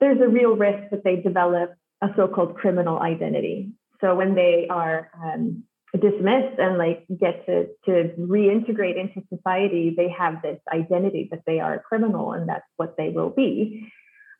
there's 0.00 0.20
a 0.20 0.28
real 0.28 0.56
risk 0.56 0.90
that 0.90 1.04
they 1.04 1.16
develop 1.16 1.74
a 2.02 2.08
so 2.16 2.26
called 2.26 2.56
criminal 2.56 2.98
identity. 2.98 3.72
So 4.00 4.14
when 4.14 4.34
they 4.34 4.66
are 4.70 5.10
um, 5.22 5.64
dismissed 5.98 6.58
and 6.58 6.78
like 6.78 7.04
get 7.18 7.44
to 7.46 7.66
to 7.84 8.12
reintegrate 8.18 8.96
into 8.96 9.26
society 9.34 9.92
they 9.96 10.08
have 10.08 10.40
this 10.42 10.60
identity 10.72 11.28
that 11.30 11.42
they 11.46 11.58
are 11.58 11.74
a 11.74 11.80
criminal 11.80 12.32
and 12.32 12.48
that's 12.48 12.64
what 12.76 12.96
they 12.96 13.08
will 13.08 13.30
be 13.30 13.90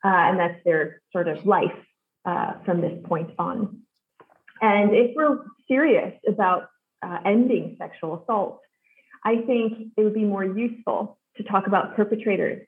uh, 0.03 0.07
and 0.07 0.39
that's 0.39 0.63
their 0.63 1.01
sort 1.11 1.27
of 1.27 1.45
life 1.45 1.75
uh, 2.25 2.53
from 2.65 2.81
this 2.81 2.97
point 3.03 3.31
on. 3.37 3.79
And 4.61 4.95
if 4.95 5.11
we're 5.15 5.39
serious 5.67 6.13
about 6.27 6.69
uh, 7.03 7.17
ending 7.25 7.75
sexual 7.79 8.21
assault 8.21 8.61
i 9.23 9.37
think 9.47 9.91
it 9.97 10.03
would 10.03 10.13
be 10.13 10.23
more 10.23 10.43
useful 10.43 11.17
to 11.37 11.43
talk 11.43 11.67
about 11.67 11.95
perpetrators 11.95 12.65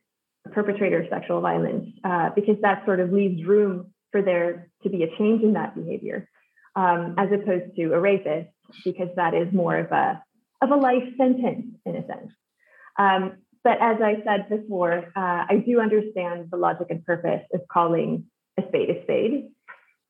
perpetrator 0.52 1.02
of 1.02 1.10
sexual 1.10 1.42
violence 1.42 1.90
uh, 2.04 2.30
because 2.36 2.56
that 2.62 2.84
sort 2.86 3.00
of 3.00 3.12
leaves 3.12 3.44
room 3.46 3.92
for 4.12 4.22
there 4.22 4.70
to 4.84 4.90
be 4.90 5.04
a 5.04 5.18
change 5.18 5.42
in 5.42 5.54
that 5.54 5.76
behavior 5.76 6.28
um, 6.76 7.16
as 7.18 7.30
opposed 7.32 7.76
to 7.76 7.94
a 7.94 8.00
rapist 8.00 8.50
because 8.84 9.10
that 9.16 9.34
is 9.34 9.54
more 9.54 9.78
of 9.78 9.92
a 9.92 10.24
of 10.62 10.72
a 10.72 10.76
life 10.76 11.04
sentence 11.18 11.76
in 11.86 11.96
a 11.96 12.08
sense. 12.08 12.32
Um, 12.98 13.38
but 13.64 13.78
as 13.82 13.98
I 14.02 14.22
said 14.26 14.50
before, 14.50 15.12
uh, 15.16 15.46
I 15.50 15.64
do 15.66 15.80
understand 15.80 16.50
the 16.52 16.58
logic 16.58 16.88
and 16.90 17.06
purpose 17.06 17.44
of 17.54 17.62
calling 17.72 18.26
a 18.58 18.64
spade 18.68 18.90
a 18.90 19.04
spade. 19.04 19.50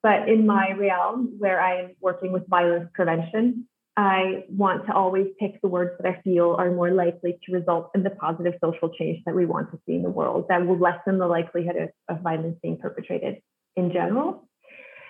But 0.01 0.28
in 0.28 0.45
my 0.45 0.74
realm, 0.74 1.36
where 1.38 1.62
I'm 1.62 1.95
working 2.01 2.34
with 2.34 2.47
violence 2.47 2.89
prevention, 2.93 3.68
I 3.95 4.43
want 4.49 4.88
to 4.88 4.93
always 4.93 5.28
pick 5.39 5.62
the 5.62 5.68
words 5.68 5.91
that 5.99 6.10
I 6.10 6.22
feel 6.24 6.56
are 6.58 6.72
more 6.72 6.91
likely 6.91 7.39
to 7.45 7.54
result 7.54 7.91
in 7.93 8.04
the 8.04 8.10
positive 8.10 8.56
social 8.64 8.89
change 8.89 9.20
that 9.26 9.36
we 9.36 9.45
want 9.45 9.72
to 9.72 9.80
see 9.86 9.93
in 9.93 10.01
the 10.01 10.10
world 10.10 10.47
that 10.49 10.66
will 10.66 10.80
lessen 10.80 11.20
the 11.20 11.28
likelihood 11.28 11.76
of, 11.76 11.89
of 12.10 12.24
violence 12.24 12.58
being 12.62 12.78
perpetrated 12.78 13.41
in 13.76 13.91
general. 13.91 14.49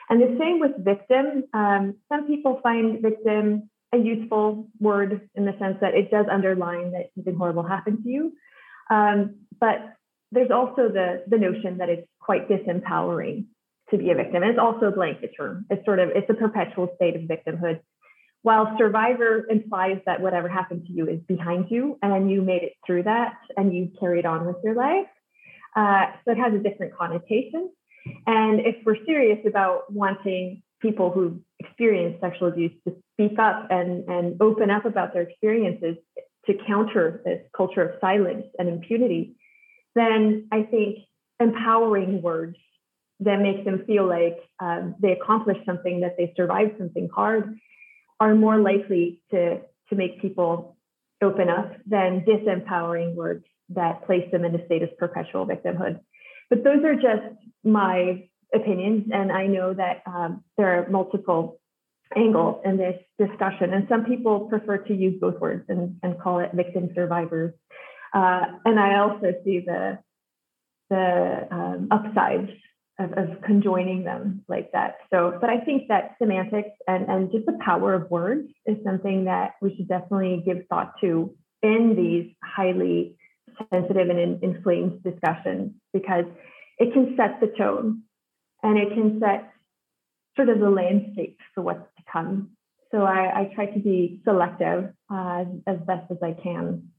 And 0.10 0.22
the 0.22 0.38
same 0.39 0.60
with 0.60 0.72
victim. 0.84 1.43
Um, 1.54 1.95
some 2.10 2.28
people 2.28 2.60
find 2.62 3.01
victim 3.01 3.70
a 3.93 3.97
useful 3.97 4.68
word 4.80 5.30
in 5.36 5.45
the 5.45 5.56
sense 5.60 5.78
that 5.82 5.93
it 5.93 6.10
does 6.10 6.26
underline 6.30 6.91
that 6.91 7.12
something 7.16 7.36
horrible 7.36 7.64
happened 7.64 8.04
to 8.04 8.10
you. 8.10 8.34
Um, 8.89 9.36
but 9.60 9.93
there's 10.32 10.51
also 10.51 10.89
the, 10.89 11.24
the 11.28 11.38
notion 11.38 11.78
that 11.78 11.89
it's 11.89 12.08
quite 12.20 12.49
disempowering 12.49 13.45
to 13.91 13.97
be 13.97 14.10
a 14.10 14.16
victim. 14.16 14.41
And 14.41 14.51
it's 14.51 14.60
also 14.60 14.88
a 14.88 14.91
blanket 14.91 15.32
term. 15.38 15.66
It's 15.70 15.86
sort 15.86 15.99
of, 15.99 16.10
it's 16.10 16.30
a 16.30 16.34
perpetual 16.34 16.89
state 16.95 17.16
of 17.16 17.22
victimhood. 17.24 17.82
While 18.41 18.76
survivor 18.78 19.45
implies 19.49 19.99
that 20.06 20.22
whatever 20.22 20.49
happened 20.49 20.86
to 20.88 20.91
you 20.91 21.08
is 21.08 21.20
behind 21.28 21.68
you 21.70 21.97
and 22.01 22.30
you 22.30 22.41
made 22.41 22.64
it 22.64 22.74
through 22.86 23.04
that 23.04 23.36
and 23.56 23.74
you 23.74 23.91
carried 23.99 24.26
on 24.26 24.45
with 24.45 24.58
your 24.64 24.76
life. 24.76 25.08
Uh, 25.76 26.08
so 26.26 26.32
it 26.32 26.38
has 26.38 26.54
a 26.54 26.58
different 26.58 26.95
connotation. 26.95 27.72
And 28.26 28.60
if 28.60 28.76
we're 28.86 29.04
serious 29.06 29.39
about 29.45 29.91
wanting 29.91 30.62
people 30.82 31.12
who 31.12 31.41
experience 31.60 32.18
sexual 32.22 32.49
abuse 32.49 32.74
to 32.88 32.95
speak 33.14 33.39
up 33.39 33.68
and, 33.70 34.08
and 34.10 34.41
open 34.41 34.70
up 34.70 34.86
about 34.86 35.14
their 35.14 35.24
experiences 35.24 35.95
to 36.45 36.54
counter 36.68 37.22
this 37.24 37.41
culture 37.56 37.82
of 37.82 37.99
silence 38.01 38.45
and 38.60 38.68
impunity, 38.68 39.36
then 39.95 40.47
I 40.51 40.64
think 40.64 40.99
empowering 41.39 42.22
words 42.22 42.58
that 43.22 43.39
make 43.39 43.64
them 43.64 43.84
feel 43.86 44.08
like 44.08 44.38
um, 44.60 44.95
they 44.99 45.14
accomplished 45.14 45.62
something, 45.66 46.01
that 46.01 46.18
they 46.18 46.34
survived 46.36 46.78
something 46.78 47.10
hard, 47.14 47.58
are 48.20 48.36
more 48.36 48.58
likely 48.58 49.22
to, 49.32 49.62
to 49.89 49.95
make 49.95 50.22
people 50.22 50.78
open 51.22 51.49
up 51.49 51.72
than 51.86 52.26
disempowering 52.26 53.16
words 53.16 53.45
that 53.70 54.06
place 54.06 54.30
them 54.32 54.43
in 54.43 54.54
a 54.56 54.66
state 54.66 54.84
of 54.84 54.97
perpetual 54.97 55.45
victimhood. 55.47 55.99
But 56.49 56.64
those 56.64 56.84
are 56.84 56.95
just 56.95 57.36
my 57.64 58.28
opinions, 58.53 59.07
and 59.11 59.32
I 59.32 59.47
know 59.47 59.74
that 59.74 60.03
um, 60.05 60.43
there 60.57 60.80
are 60.80 60.89
multiple 60.89 61.59
angles 62.16 62.61
in 62.66 62.78
this 62.78 62.99
discussion, 63.18 63.74
and 63.74 63.88
some 63.89 64.05
people 64.05 64.41
prefer 64.41 64.78
to 64.78 64.93
use 64.93 65.20
both 65.20 65.39
words 65.39 65.66
and, 65.70 65.97
and 66.03 66.20
call 66.20 66.39
it 66.39 66.51
victim 66.53 66.89
survivors. 66.93 67.53
Uh, 68.14 68.43
and 68.66 68.80
I 68.80 68.99
also 68.99 69.34
see 69.43 69.64
the 69.66 69.99
the 70.89 71.47
um, 71.49 71.88
upsides 71.89 72.51
of, 72.99 73.14
of 73.14 73.41
conjoining 73.41 74.03
them 74.03 74.43
like 74.47 74.72
that. 74.74 74.97
So, 75.11 75.38
but 75.39 75.49
I 75.49 75.59
think 75.61 75.88
that 75.88 76.16
semantics 76.22 76.78
and, 76.88 77.09
and 77.09 77.32
just 77.32 77.45
the 77.45 77.57
power 77.66 77.93
of 77.95 78.11
words 78.11 78.49
is 78.66 78.78
something 78.86 79.26
that 79.26 79.53
we 79.61 79.76
should 79.76 79.88
definitely 79.88 80.43
give 80.45 80.68
thought 80.70 80.93
to 81.01 81.34
in 81.64 81.95
these 81.95 82.36
highly 82.43 83.16
sensitive 83.72 84.09
and 84.09 84.20
in, 84.20 84.39
inflamed 84.43 85.03
discussions 85.03 85.72
because 85.93 86.26
it 86.78 86.93
can 86.93 87.15
set 87.17 87.39
the 87.39 87.47
tone 87.47 88.03
and 88.61 88.78
it 88.78 88.93
can 88.93 89.19
set 89.19 89.51
sort 90.36 90.49
of 90.49 90.59
the 90.59 90.69
landscape 90.69 91.39
for 91.53 91.61
what's 91.61 91.88
to 91.97 92.03
come. 92.11 92.51
So 92.91 93.03
I, 93.03 93.41
I 93.41 93.51
try 93.55 93.65
to 93.67 93.80
be 93.80 94.21
selective 94.24 94.93
uh, 95.11 95.45
as 95.67 95.80
best 95.80 96.11
as 96.11 96.17
I 96.21 96.34
can. 96.34 96.89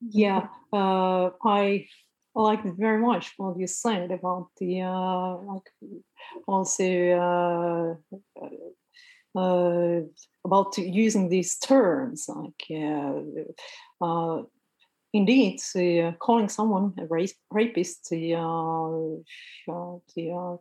Yeah, 0.00 0.46
uh, 0.72 1.30
I 1.44 1.86
like 2.34 2.62
very 2.76 3.00
much 3.00 3.34
what 3.36 3.58
you 3.58 3.66
said 3.66 4.10
about 4.12 4.48
the 4.58 4.82
uh, 4.82 5.36
like 5.38 5.68
also 6.46 7.96
uh, 8.24 9.38
uh, 9.38 10.00
about 10.44 10.78
using 10.78 11.28
these 11.28 11.58
terms 11.58 12.28
like 12.28 12.64
uh, 15.14 15.18
indeed 15.18 15.60
calling 16.18 16.48
someone 16.48 16.92
a 16.98 17.06
rape, 17.06 17.30
rapist 17.50 18.08
the, 18.10 18.34
the 20.14 20.58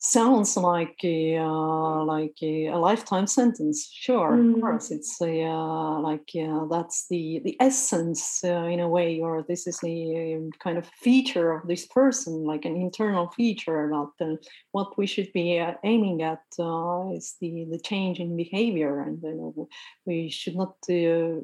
sounds 0.00 0.56
like 0.56 0.98
a 1.04 1.36
uh, 1.36 2.04
like 2.04 2.36
a, 2.42 2.68
a, 2.68 2.78
lifetime 2.78 3.26
sentence 3.26 3.90
sure 3.92 4.32
mm. 4.32 4.54
of 4.54 4.60
course 4.60 4.90
it's 4.90 5.20
a, 5.20 5.44
uh, 5.44 6.00
like 6.00 6.32
yeah 6.32 6.64
that's 6.70 7.06
the 7.08 7.40
the 7.44 7.54
essence 7.60 8.42
uh, 8.42 8.64
in 8.64 8.80
a 8.80 8.88
way 8.88 9.20
or 9.20 9.44
this 9.46 9.66
is 9.66 9.78
a, 9.84 10.36
um, 10.36 10.50
kind 10.58 10.78
of 10.78 10.86
feature 11.02 11.52
of 11.52 11.68
this 11.68 11.86
person 11.86 12.44
like 12.44 12.64
an 12.64 12.76
internal 12.76 13.28
feature 13.36 13.92
that 14.18 14.38
what 14.72 14.96
we 14.96 15.06
should 15.06 15.30
be 15.34 15.58
uh, 15.58 15.74
aiming 15.84 16.22
at 16.22 16.44
uh, 16.58 17.10
is 17.12 17.36
the 17.42 17.66
the 17.70 17.78
change 17.78 18.20
in 18.20 18.36
behavior 18.36 19.02
and 19.02 19.22
we 20.06 20.30
should 20.30 20.56
not 20.56 20.76
uh, 20.88 21.40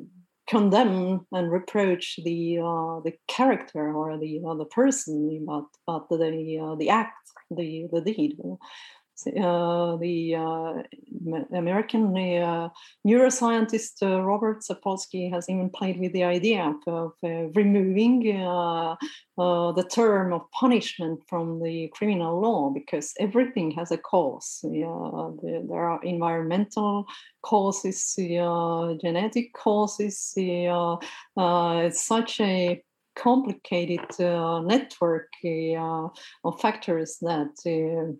condemn 0.49 1.27
and 1.33 1.51
reproach 1.51 2.19
the 2.25 2.59
uh, 2.59 3.01
the 3.01 3.13
character 3.29 3.93
or 3.93 4.19
the 4.19 4.41
uh, 4.47 4.55
the 4.55 4.67
person, 4.67 5.45
but 5.47 5.65
but 5.87 6.09
the 6.09 6.59
uh, 6.59 6.75
the 6.77 6.91
act 6.91 7.31
the 7.51 7.89
the 7.93 8.01
deed. 8.01 8.39
Uh, 9.27 9.97
the 9.97 10.35
uh, 10.35 10.83
American 11.57 12.17
uh, 12.17 12.69
neuroscientist 13.07 14.03
Robert 14.03 14.63
Sapolsky 14.63 15.33
has 15.33 15.49
even 15.49 15.71
played 15.71 15.99
with 15.99 16.13
the 16.13 16.25
idea 16.25 16.75
of, 16.87 17.13
removing 17.23 18.21
the 19.39 19.87
term 19.91 20.33
of 20.33 20.51
punishment 20.51 21.21
from 21.29 21.63
the 21.63 21.89
criminal 21.95 22.41
law 22.41 22.71
because 22.71 23.15
everything 23.19 23.71
has 23.71 23.91
a 23.91 23.99
cause. 23.99 24.61
The, 24.63 25.65
there 25.69 25.85
are 25.85 26.03
environmental 26.03 27.07
causes, 27.43 28.15
genetic 28.17 29.55
causes. 29.55 30.35
it's 30.37 32.03
such 32.03 32.41
a 32.41 32.83
complicated 33.17 34.21
uh, 34.21 34.61
network 34.61 35.33
uh, 35.45 36.09
of 36.45 36.61
factors 36.61 37.17
that 37.23 37.55
uh, 37.67 38.13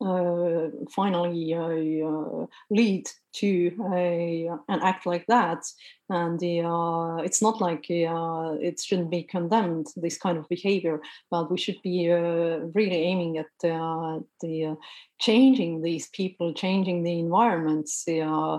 finally 0.00 1.54
uh, 1.54 2.46
lead 2.70 3.08
to 3.32 3.72
a, 3.92 4.48
an 4.68 4.80
act 4.82 5.06
like 5.06 5.26
that. 5.26 5.64
And 6.08 6.42
uh, 6.42 7.22
it's 7.22 7.42
not 7.42 7.60
like 7.60 7.90
it 7.90 8.80
shouldn't 8.80 9.10
be 9.10 9.24
condemned, 9.24 9.88
this 9.96 10.16
kind 10.16 10.38
of 10.38 10.48
behavior, 10.48 11.00
but 11.30 11.50
we 11.50 11.58
should 11.58 11.82
be 11.82 12.08
really 12.08 12.96
aiming 12.96 13.38
at 13.38 13.46
the 13.60 14.76
changing 15.18 15.82
these 15.82 16.08
people, 16.08 16.54
changing 16.54 17.02
the 17.02 17.18
environments. 17.18 18.06
Uh, 18.08 18.58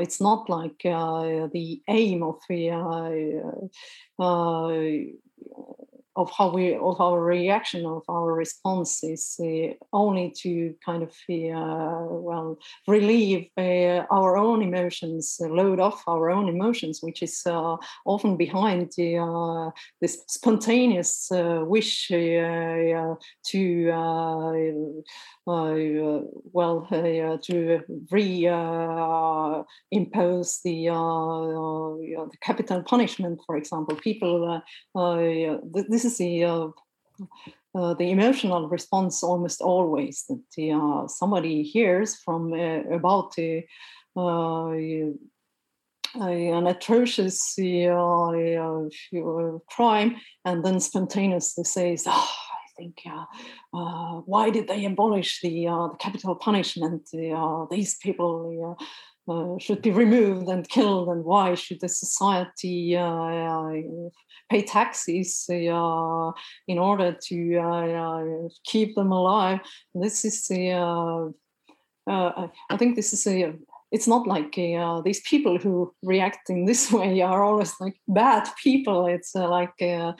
it's 0.00 0.20
not 0.20 0.48
like 0.50 0.84
uh, 0.84 1.48
the 1.52 1.80
aim 1.88 2.22
of 2.22 2.36
uh, 4.18 4.70
of 6.16 6.30
how 6.36 6.50
we 6.50 6.74
of 6.74 7.00
our 7.00 7.22
reaction 7.22 7.86
of 7.86 8.02
our 8.08 8.32
response 8.32 9.04
is 9.04 9.36
uh, 9.40 9.72
only 9.92 10.32
to 10.36 10.74
kind 10.84 11.02
of 11.02 11.10
uh, 11.10 12.04
well 12.08 12.58
relieve 12.88 13.48
uh, 13.56 14.04
our 14.10 14.36
own 14.36 14.60
emotions 14.62 15.40
load 15.40 15.78
off 15.78 16.02
our 16.08 16.30
own 16.30 16.48
emotions 16.48 17.00
which 17.00 17.22
is 17.22 17.42
uh, 17.46 17.76
often 18.06 18.36
behind 18.36 18.90
uh, 18.98 19.70
this 20.00 20.24
spontaneous 20.28 21.30
uh, 21.30 21.60
wish 21.64 22.08
to 22.08 22.40
well 26.52 26.86
to 27.42 27.80
re 28.10 28.46
impose 29.90 30.60
the, 30.64 30.86
the 30.86 32.36
capital 32.40 32.82
punishment 32.82 33.40
for 33.46 33.56
example. 33.56 33.96
People 33.96 34.60
this 35.90 35.99
is 36.04 36.18
the 36.18 36.44
uh, 36.44 36.68
uh, 37.72 37.94
the 37.94 38.10
emotional 38.10 38.68
response 38.68 39.22
almost 39.22 39.60
always 39.60 40.24
that 40.28 40.72
uh, 40.72 41.06
somebody 41.06 41.62
hears 41.62 42.16
from 42.16 42.52
uh, 42.52 42.80
about 42.92 43.32
uh, 43.38 43.60
an 46.16 46.66
atrocious 46.66 47.54
crime 49.70 50.16
and 50.44 50.64
then 50.64 50.80
spontaneously 50.80 51.62
says, 51.62 52.04
oh, 52.08 52.28
I 52.42 52.68
think, 52.76 53.04
why 53.70 54.50
did 54.50 54.66
they 54.66 54.84
abolish 54.84 55.40
the, 55.40 55.66
the 55.66 55.96
capital 56.00 56.34
punishment? 56.34 57.08
these 57.70 57.96
people 57.98 58.76
uh, 59.30 59.58
should 59.58 59.82
be 59.82 59.90
removed 59.90 60.48
and 60.48 60.68
killed, 60.68 61.08
and 61.08 61.24
why 61.24 61.54
should 61.54 61.80
the 61.80 61.88
society 61.88 62.96
uh, 62.96 63.70
pay 64.50 64.62
taxes 64.62 65.46
uh, 65.48 66.30
in 66.66 66.78
order 66.78 67.16
to 67.28 67.56
uh, 67.56 68.48
keep 68.64 68.94
them 68.94 69.12
alive? 69.12 69.60
This 69.94 70.24
is 70.24 70.50
uh, 72.06 72.48
I 72.70 72.76
think 72.76 72.96
this 72.96 73.12
is 73.12 73.26
a 73.26 73.54
it's 73.92 74.06
not 74.06 74.26
like 74.26 74.56
uh, 74.56 75.00
these 75.00 75.20
people 75.22 75.58
who 75.58 75.92
react 76.02 76.48
in 76.48 76.64
this 76.64 76.92
way 76.98 77.20
are 77.22 77.42
always 77.42 77.74
like 77.80 77.96
bad 78.08 78.48
people. 78.62 79.06
It's 79.06 79.34
uh, 79.34 79.48
like 79.48 79.82
uh, 79.82 80.12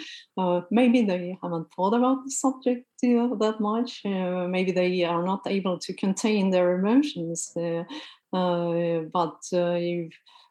maybe 0.70 1.02
they 1.02 1.38
haven't 1.42 1.68
thought 1.74 1.94
about 1.94 2.24
the 2.24 2.30
subject 2.32 2.86
that 3.02 3.56
much. 3.60 4.02
maybe 4.04 4.72
they 4.72 5.04
are 5.04 5.22
not 5.22 5.40
able 5.46 5.78
to 5.78 5.92
contain 5.94 6.50
their 6.50 6.78
emotions. 6.78 7.56
Uh, 8.32 9.00
but 9.12 9.40
uh, 9.52 9.78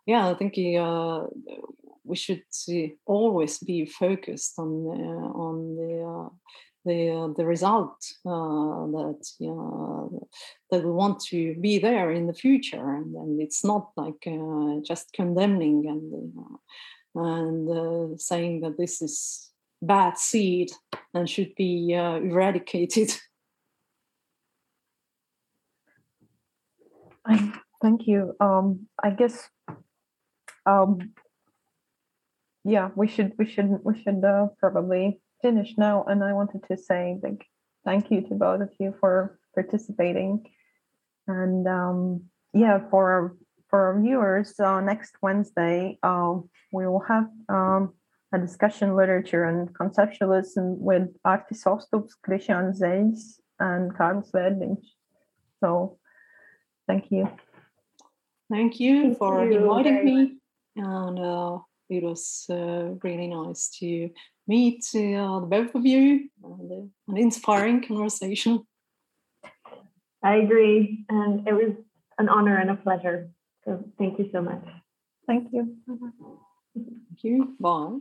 yeah, 0.05 0.27
I 0.27 0.34
think 0.34 0.55
uh, 0.77 1.23
we 2.03 2.15
should 2.15 2.43
always 3.05 3.59
be 3.59 3.86
focused 3.86 4.53
on 4.57 4.67
on 4.67 5.75
the 5.75 6.30
the 6.86 7.34
the 7.38 7.45
result 7.45 7.95
uh, 8.25 8.86
that 8.95 9.21
uh, 9.41 10.17
that 10.71 10.84
we 10.84 10.91
want 10.91 11.19
to 11.21 11.55
be 11.61 11.80
there 11.80 12.11
in 12.11 12.27
the 12.27 12.34
future, 12.34 12.95
and, 12.95 13.15
and 13.15 13.41
it's 13.41 13.63
not 13.63 13.91
like 13.95 14.27
uh, 14.27 14.82
just 14.86 15.13
condemning 15.13 15.86
and 15.88 16.34
and 17.15 18.19
saying 18.19 18.61
that 18.61 18.77
this 18.77 19.01
is 19.01 19.51
bad 19.82 20.17
seed 20.17 20.69
and 21.13 21.30
should 21.30 21.55
be 21.55 21.93
eradicated. 21.93 23.14
I 27.26 27.53
Thank 27.81 28.07
you. 28.07 28.35
Um, 28.39 28.88
I 29.01 29.11
guess, 29.11 29.49
um, 30.65 31.14
yeah, 32.65 32.89
we 32.95 33.07
should 33.07 33.34
we 33.38 33.45
should 33.45 33.80
we 33.84 34.01
should 34.01 34.23
uh, 34.23 34.47
probably 34.60 35.22
finish 35.41 35.76
now. 35.77 36.03
And 36.03 36.23
I 36.23 36.34
wanted 36.34 36.64
to 36.69 36.77
say 36.77 37.18
like 37.23 37.45
thank 37.85 38.11
you 38.11 38.22
to 38.27 38.35
both 38.35 38.61
of 38.61 38.69
you 38.80 38.93
for 38.99 39.39
participating, 39.56 40.43
and 41.27 41.68
um, 41.68 42.23
yeah, 42.53 42.80
for 42.89 43.11
our, 43.11 43.38
for 43.69 43.80
our 43.88 44.01
viewers, 44.01 44.60
uh, 44.60 44.81
next 44.81 45.14
Wednesday 45.22 45.97
uh, 46.03 46.35
we 46.73 46.85
will 46.85 47.03
have 47.07 47.27
um, 47.47 47.93
a 48.34 48.39
discussion 48.39 48.95
literature 48.95 49.45
and 49.45 49.69
conceptualism 49.73 50.77
with 50.77 51.07
Artis 51.23 51.65
Ostups, 51.65 52.15
Christian 52.23 52.73
Zeis, 52.73 53.39
and 53.60 53.95
Carl 53.95 54.22
Sverdinch. 54.22 54.84
So, 55.61 55.97
thank 56.88 57.11
you. 57.11 57.30
Thank 58.49 58.80
you 58.80 59.01
Thank 59.01 59.17
for 59.17 59.45
you 59.45 59.57
inviting 59.57 60.05
me. 60.05 60.38
And 60.76 61.19
uh, 61.19 61.59
it 61.89 62.03
was 62.03 62.45
uh, 62.49 62.95
really 63.03 63.27
nice 63.27 63.69
to 63.80 64.09
meet 64.47 64.85
uh, 64.95 65.39
the 65.39 65.47
both 65.49 65.76
of 65.76 65.85
you 65.85 66.30
and 66.43 66.71
uh, 66.71 67.11
an 67.11 67.17
inspiring 67.17 67.84
conversation. 67.84 68.65
I 70.23 70.35
agree. 70.35 71.05
And 71.09 71.47
it 71.47 71.53
was 71.53 71.76
an 72.17 72.30
honor 72.30 72.57
and 72.57 72.71
a 72.71 72.76
pleasure. 72.76 73.31
So 73.65 73.84
thank 73.97 74.19
you 74.19 74.30
so 74.31 74.41
much. 74.41 74.65
Thank 75.27 75.49
you. 75.53 75.76
Thank 76.76 77.23
you. 77.23 77.55
Bye. 77.59 77.99